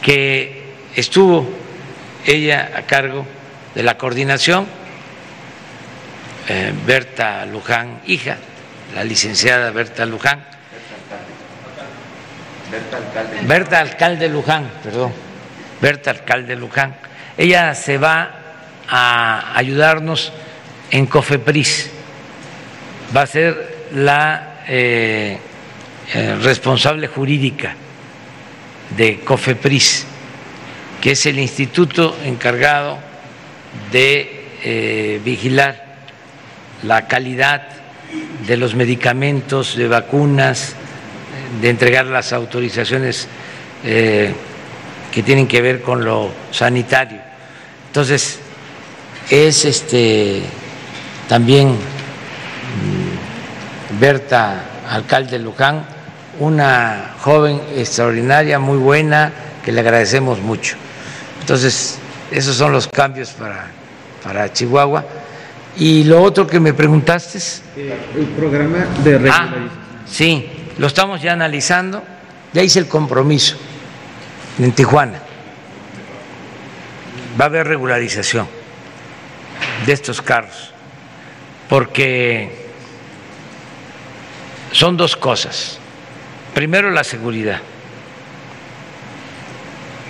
[0.00, 1.66] que estuvo
[2.28, 3.26] ella a cargo
[3.74, 4.66] de la coordinación
[6.48, 8.36] eh, Berta Luján, hija,
[8.94, 10.44] la licenciada Berta Luján.
[13.42, 15.12] Berta Alcalde Luján, perdón.
[15.80, 16.96] Berta Alcalde Luján.
[17.36, 18.30] Ella se va
[18.88, 20.32] a ayudarnos
[20.90, 21.90] en Cofepris.
[23.14, 25.38] Va a ser la eh,
[26.14, 27.74] eh, responsable jurídica
[28.96, 30.06] de Cofepris,
[31.00, 32.98] que es el instituto encargado
[33.92, 35.84] de eh, vigilar
[36.82, 37.62] la calidad
[38.46, 40.74] de los medicamentos, de vacunas,
[41.60, 43.28] de entregar las autorizaciones
[43.84, 44.32] eh,
[45.12, 47.20] que tienen que ver con lo sanitario.
[47.86, 48.38] Entonces,
[49.30, 50.42] es este
[51.28, 51.78] también mm,
[54.00, 55.84] Berta, alcalde Luján,
[56.40, 59.32] una joven extraordinaria, muy buena,
[59.64, 60.76] que le agradecemos mucho.
[61.48, 61.98] Entonces,
[62.30, 63.68] esos son los cambios para,
[64.22, 65.02] para Chihuahua.
[65.78, 67.62] Y lo otro que me preguntaste es...
[67.74, 69.70] El programa de Ah, regularización.
[70.06, 72.04] sí, lo estamos ya analizando.
[72.52, 73.56] Ya hice el compromiso
[74.58, 75.22] en Tijuana.
[77.40, 78.46] Va a haber regularización
[79.86, 80.74] de estos carros,
[81.70, 82.68] porque
[84.72, 85.78] son dos cosas.
[86.52, 87.60] Primero, la seguridad,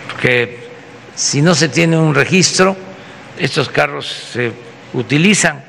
[0.08, 0.66] porque
[1.18, 2.76] si no se tiene un registro,
[3.36, 4.52] estos carros se
[4.94, 5.60] utilizan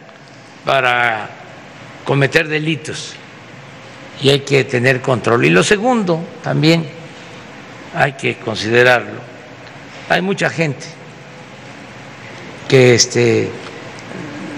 [0.63, 1.27] para
[2.05, 3.15] cometer delitos
[4.21, 5.45] y hay que tener control.
[5.45, 6.88] Y lo segundo, también
[7.95, 9.19] hay que considerarlo,
[10.07, 10.85] hay mucha gente
[12.67, 13.49] que este,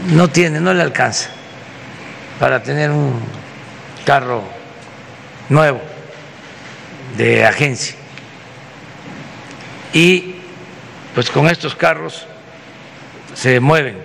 [0.07, 1.29] no tiene, no le alcanza
[2.37, 3.13] para tener un
[4.03, 4.43] carro
[5.47, 5.79] nuevo
[7.15, 7.95] de agencia.
[9.93, 10.30] Y
[11.13, 12.25] pues con estos carros
[13.33, 13.97] se mueven.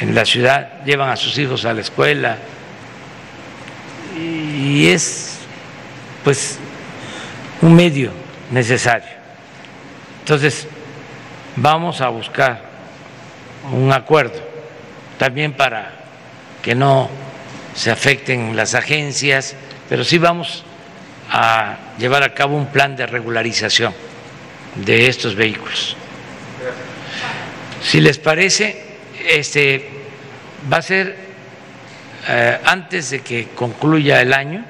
[0.00, 2.38] En la ciudad, llevan a sus hijos a la escuela.
[4.16, 5.38] Y es
[6.24, 6.58] pues
[7.62, 8.10] un medio
[8.50, 9.08] necesario.
[10.20, 10.66] Entonces,
[11.54, 12.60] vamos a buscar
[13.72, 14.40] un acuerdo
[15.18, 15.92] también para
[16.62, 17.08] que no
[17.74, 19.54] se afecten las agencias,
[19.88, 20.64] pero sí vamos
[21.30, 23.94] a llevar a cabo un plan de regularización
[24.84, 25.96] de estos vehículos.
[27.82, 28.84] Si les parece,
[29.28, 29.88] este
[30.70, 31.16] va a ser
[32.28, 34.64] eh, antes de que concluya el año.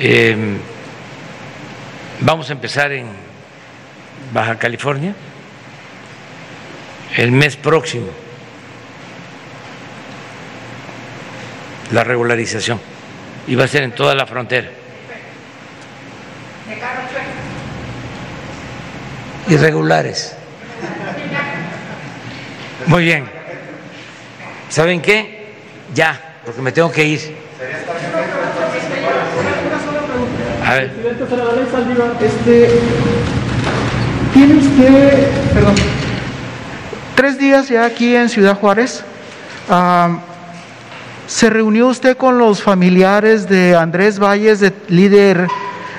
[0.00, 0.36] Eh,
[2.20, 3.06] vamos a empezar en
[4.32, 5.14] Baja California
[7.16, 8.08] el mes próximo
[11.92, 12.80] la regularización
[13.46, 14.68] y va a ser en toda la frontera.
[19.48, 20.34] Irregulares.
[22.86, 23.24] Muy bien.
[24.68, 25.54] ¿Saben qué?
[25.94, 27.36] Ya, porque me tengo que ir.
[30.64, 30.92] A ver.
[32.20, 32.68] Este,
[34.34, 34.60] tiene
[35.54, 35.74] perdón,
[37.14, 39.02] tres días ya aquí en Ciudad Juárez.
[41.26, 45.46] ¿Se reunió usted con los familiares de Andrés Valles, de líder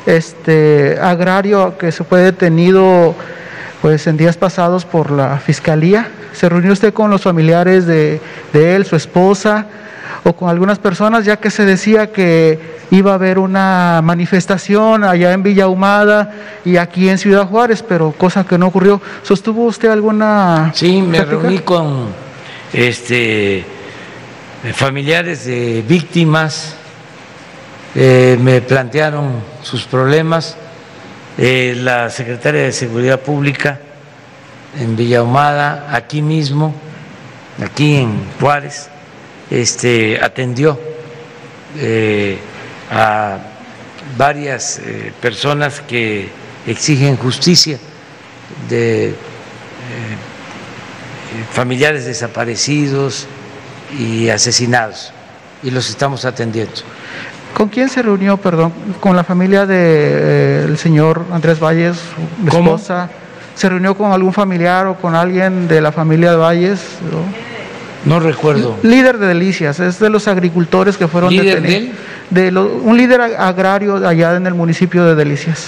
[0.06, 3.16] este, agrario que se fue detenido
[3.82, 6.08] pues, en días pasados por la fiscalía?
[6.34, 8.22] ¿Se reunió usted con los familiares de,
[8.54, 9.68] de él, su esposa?
[10.24, 12.60] o con algunas personas, ya que se decía que
[12.92, 16.34] iba a haber una manifestación allá en Villa Humada
[16.66, 19.02] y aquí en Ciudad Juárez, pero cosa que no ocurrió.
[19.24, 20.72] ¿Sostuvo usted alguna...
[20.74, 22.08] Sí, me reuní con
[22.74, 23.64] este,
[24.74, 26.76] familiares de víctimas,
[27.96, 29.32] eh, me plantearon
[29.62, 30.58] sus problemas,
[31.41, 33.80] eh, la secretaria de Seguridad Pública
[34.78, 36.76] en Villa Humada, aquí mismo,
[37.64, 38.90] aquí en Juárez,
[39.49, 40.78] este, atendió
[41.78, 42.38] eh,
[42.91, 43.38] a
[44.18, 46.28] varias eh, personas que
[46.68, 47.80] exigen justicia
[48.68, 49.16] de
[51.53, 53.28] familiares desaparecidos
[53.98, 55.14] y asesinados
[55.64, 56.82] y los estamos atendiendo.
[57.54, 58.72] ¿Con quién se reunió, perdón?
[59.00, 63.10] ¿Con la familia del señor Andrés Valles, su esposa?
[63.56, 66.80] ¿Se reunió con algún familiar o con alguien de la familia de Valles?
[68.06, 68.78] No, recuerdo.
[68.84, 71.98] Líder de Delicias, es de los agricultores que fueron ¿Líder detenidos.
[72.30, 75.68] De lo- un líder ag- agrario allá en el municipio de Delicias.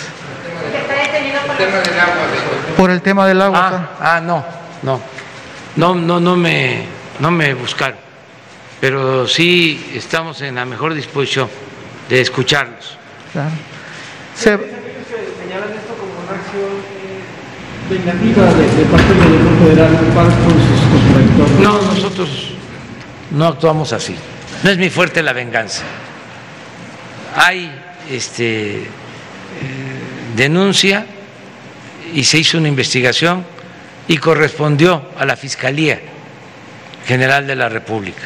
[2.77, 3.89] Por el tema del agua.
[3.99, 4.43] Ah, ah, no,
[4.83, 4.99] no,
[5.75, 6.85] no, no, no me,
[7.19, 7.97] no me buscaron,
[8.79, 11.49] pero sí estamos en la mejor disposición
[12.11, 12.97] de escucharlos.
[13.31, 13.49] Claro.
[14.35, 16.71] Se- Señalan esto como una acción
[17.89, 21.59] vengativa de, de parte del gobierno federal para con sus contradictores.
[21.59, 22.53] No, nosotros
[23.31, 24.15] no actuamos así.
[24.63, 25.83] No es mi fuerte la venganza.
[27.35, 27.71] Hay
[28.09, 28.85] este, eh,
[30.35, 31.05] denuncia
[32.13, 33.45] y se hizo una investigación
[34.07, 35.99] y correspondió a la Fiscalía
[37.07, 38.23] General de la República.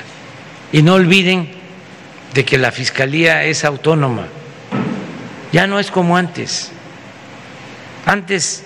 [0.71, 1.51] Y no olviden
[2.35, 4.27] de que la Fiscalía es autónoma.
[5.53, 6.69] Ya no es como antes.
[8.05, 8.63] Antes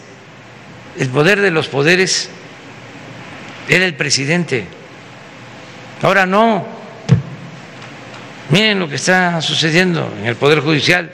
[0.98, 2.30] el poder de los poderes
[3.70, 4.66] era el presidente.
[6.02, 6.66] Ahora no.
[8.50, 11.12] Miren lo que está sucediendo en el Poder Judicial,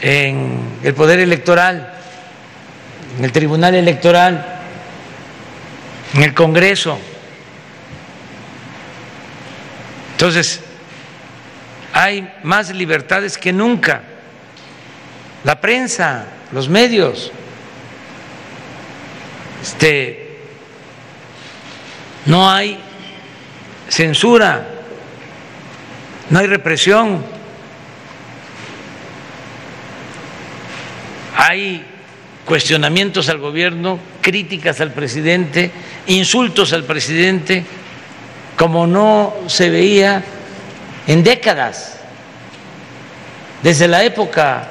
[0.00, 1.94] en el Poder Electoral,
[3.16, 4.60] en el Tribunal Electoral,
[6.14, 6.98] en el Congreso.
[10.22, 10.60] Entonces,
[11.92, 14.02] hay más libertades que nunca.
[15.42, 17.32] La prensa, los medios,
[19.60, 20.38] este,
[22.26, 22.78] no hay
[23.88, 24.64] censura,
[26.30, 27.24] no hay represión,
[31.36, 31.84] hay
[32.44, 35.72] cuestionamientos al gobierno, críticas al presidente,
[36.06, 37.64] insultos al presidente,
[38.62, 40.22] como no se veía
[41.08, 41.98] en décadas,
[43.60, 44.68] desde la época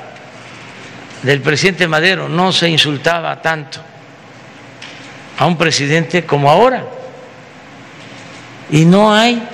[1.23, 3.81] del presidente Madero no se insultaba tanto
[5.37, 6.85] a un presidente como ahora.
[8.69, 9.45] Y no hay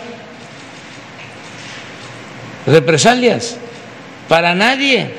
[2.67, 3.57] represalias
[4.27, 5.15] para nadie.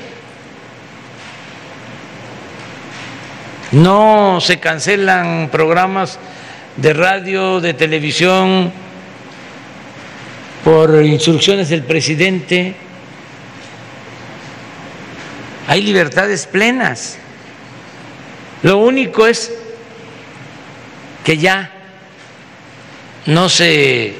[3.73, 6.21] No se cancelan programas
[6.77, 8.87] de radio, de televisión
[10.65, 12.75] por instrucciones del presidente.
[15.67, 17.19] Hay libertades plenas.
[18.63, 19.53] Lo único es
[21.25, 21.71] que ya
[23.27, 24.15] no se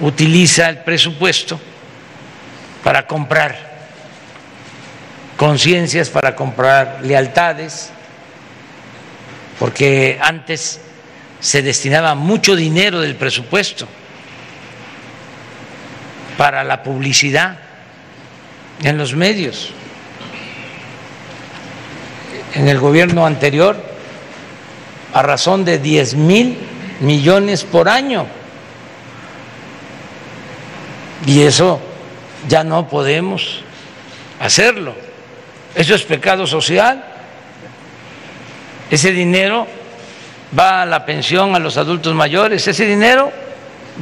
[0.00, 1.58] utiliza el presupuesto
[2.84, 3.72] para comprar
[5.36, 7.90] conciencias, para comprar lealtades,
[9.58, 10.80] porque antes
[11.40, 13.88] se destinaba mucho dinero del presupuesto
[16.36, 17.58] para la publicidad
[18.82, 19.72] en los medios.
[22.54, 23.76] En el gobierno anterior,
[25.12, 26.58] a razón de 10 mil
[27.00, 28.26] millones por año.
[31.26, 31.80] Y eso
[32.48, 33.62] ya no podemos
[34.40, 34.94] hacerlo.
[35.74, 37.04] Eso es pecado social.
[38.90, 39.66] Ese dinero
[40.58, 43.32] va a la pensión a los adultos mayores, ese dinero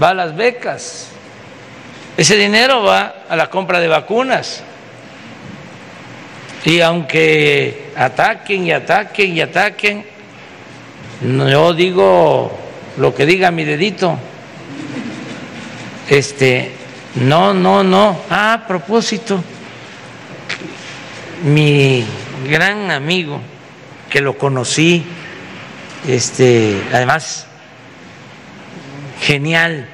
[0.03, 1.09] va a las becas,
[2.21, 4.63] ese dinero va a la compra de vacunas.
[6.67, 10.05] Y aunque ataquen y ataquen y ataquen,
[11.23, 12.59] yo digo
[12.99, 14.19] lo que diga mi dedito.
[16.11, 16.73] Este,
[17.15, 18.21] no, no, no.
[18.29, 19.43] Ah, a propósito,
[21.45, 22.05] mi
[22.51, 23.41] gran amigo,
[24.11, 25.07] que lo conocí,
[26.07, 27.47] este, además,
[29.23, 29.89] genial,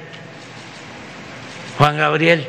[1.77, 2.47] Juan Gabriel.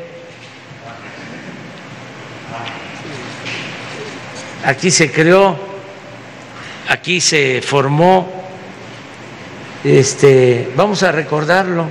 [4.65, 5.55] Aquí se creó,
[6.89, 8.27] aquí se formó,
[9.83, 11.85] este, vamos a recordarlo,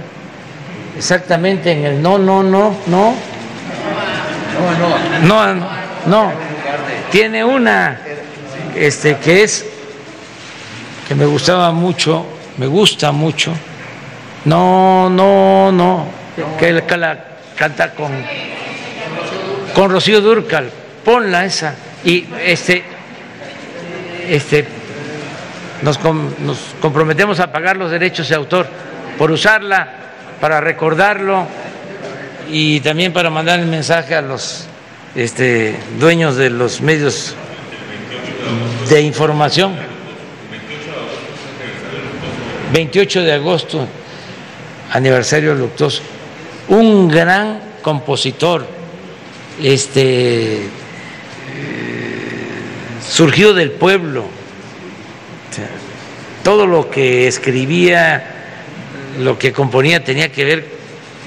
[0.96, 3.14] exactamente en el no, no, no, no.
[5.22, 5.66] No, no,
[6.06, 6.32] no.
[7.10, 8.00] Tiene una
[8.74, 9.64] este, que es
[11.06, 12.26] que me gustaba mucho,
[12.58, 13.52] me gusta mucho.
[14.44, 16.17] No, no, no.
[16.58, 17.24] Que la
[17.56, 18.12] canta con,
[19.74, 20.70] con Rocío Durcal.
[21.04, 21.74] Ponla esa.
[22.04, 22.82] Y este,
[24.28, 24.64] este,
[25.82, 28.66] nos, nos comprometemos a pagar los derechos de autor
[29.16, 29.88] por usarla,
[30.40, 31.46] para recordarlo
[32.50, 34.66] y también para mandar el mensaje a los
[35.14, 37.34] este, dueños de los medios
[38.88, 39.74] de información.
[42.72, 43.86] 28 de agosto,
[44.92, 46.02] aniversario luctuoso.
[46.68, 48.66] Un gran compositor,
[49.62, 50.68] este,
[53.08, 54.24] surgió del pueblo.
[56.44, 58.24] todo lo que escribía,
[59.20, 60.66] lo que componía tenía que ver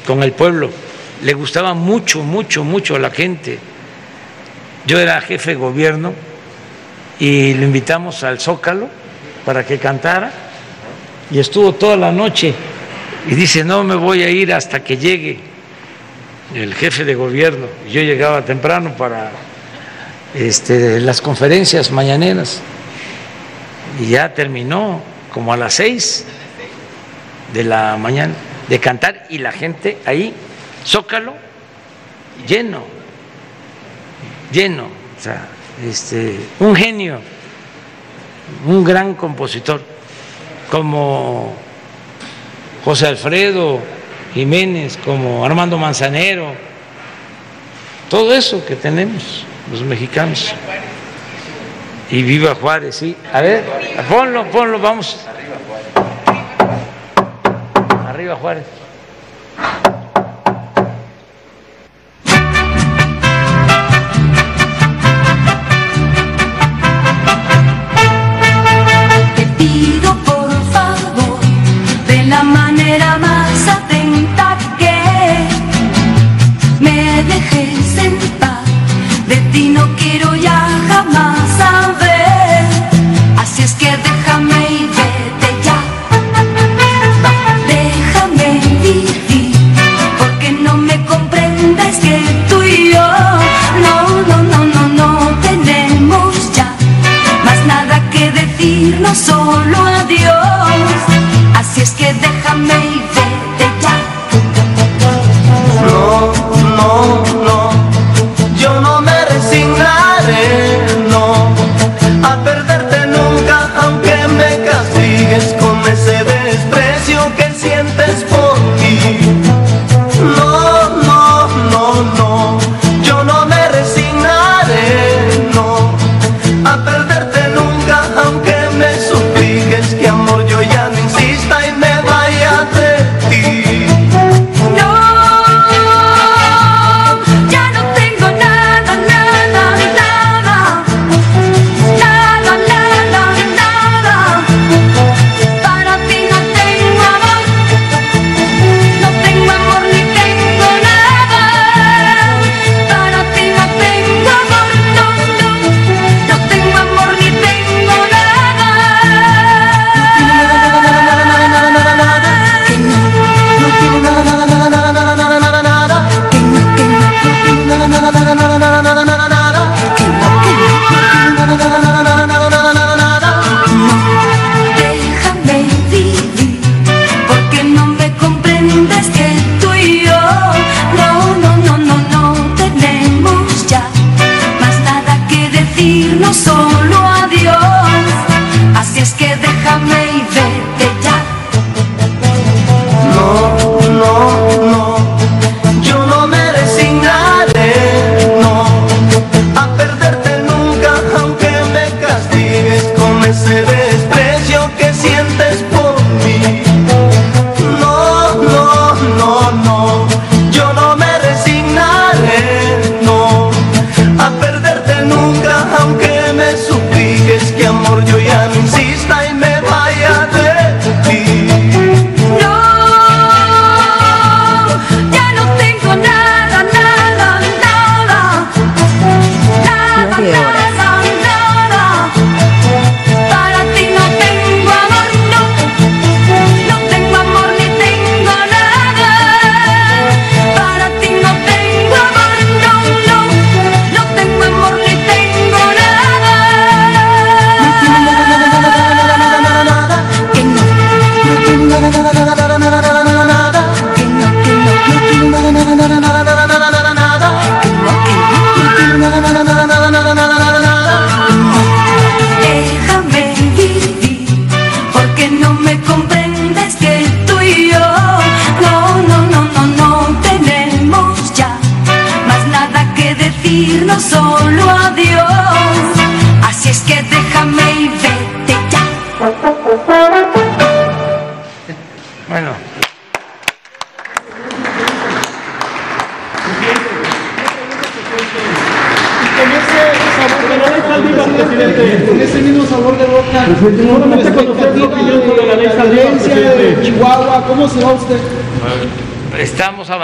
[0.05, 0.69] con el pueblo.
[1.23, 3.59] Le gustaba mucho, mucho, mucho a la gente.
[4.85, 6.13] Yo era jefe de gobierno
[7.19, 8.89] y lo invitamos al Zócalo
[9.45, 10.31] para que cantara
[11.29, 12.53] y estuvo toda la noche
[13.27, 15.39] y dice, no me voy a ir hasta que llegue
[16.55, 17.67] el jefe de gobierno.
[17.89, 19.31] Yo llegaba temprano para
[20.33, 22.61] este, las conferencias mañaneras
[23.99, 26.25] y ya terminó como a las seis
[27.53, 28.33] de la mañana
[28.67, 30.33] de cantar y la gente ahí,
[30.85, 31.35] zócalo,
[32.47, 32.83] lleno,
[34.51, 35.47] lleno, o sea,
[35.85, 37.19] este, un genio,
[38.65, 39.81] un gran compositor
[40.69, 41.53] como
[42.83, 43.79] José Alfredo
[44.33, 46.53] Jiménez, como Armando Manzanero,
[48.09, 50.53] todo eso que tenemos los mexicanos.
[52.09, 53.15] Y viva Juárez, sí.
[53.31, 53.63] A ver,
[54.09, 55.25] ponlo, ponlo, vamos.
[58.05, 58.80] Arriba Juárez.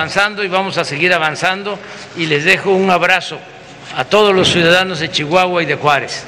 [0.08, 1.78] Avanzando y vamos a seguir avanzando.
[2.16, 3.38] Y les dejo un abrazo
[3.98, 6.24] a todos los ciudadanos de Chihuahua y de Juárez.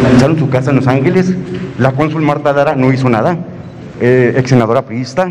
[0.00, 1.32] Analizaron su casa en Los Ángeles,
[1.78, 3.36] la cónsul Marta Lara no hizo nada,
[4.00, 5.30] eh, ex senadora priista,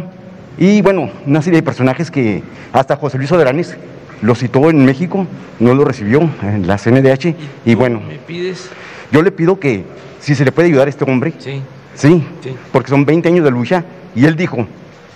[0.58, 2.44] y bueno, una serie de personajes que
[2.74, 3.76] hasta José Luis Oderanes
[4.22, 5.26] lo citó en México,
[5.60, 7.36] no lo recibió en la CNDH,
[7.66, 8.70] y bueno, ¿Me pides?
[9.12, 9.84] yo le pido que
[10.20, 11.62] si se le puede ayudar a este hombre, Sí.
[11.96, 12.56] sí, Sí.
[12.72, 13.84] porque son 20 años de lucha,
[14.16, 14.68] y él dijo,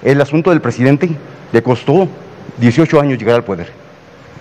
[0.03, 1.09] el asunto del presidente
[1.51, 2.07] le costó
[2.59, 3.71] 18 años llegar al poder,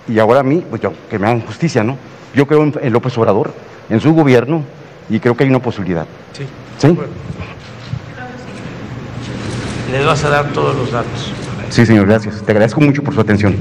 [0.08, 1.96] y ahora a mí, pues yo, que me hagan justicia, ¿no?
[2.34, 3.52] Yo creo en, en López Obrador,
[3.88, 4.62] en su gobierno,
[5.10, 6.06] y creo que hay una posibilidad.
[6.32, 6.44] Sí.
[6.78, 6.96] ¿Sí?
[9.92, 11.32] Les vas a dar todos los datos.
[11.68, 12.42] Sí, señor, gracias.
[12.42, 13.56] Te agradezco mucho por su atención.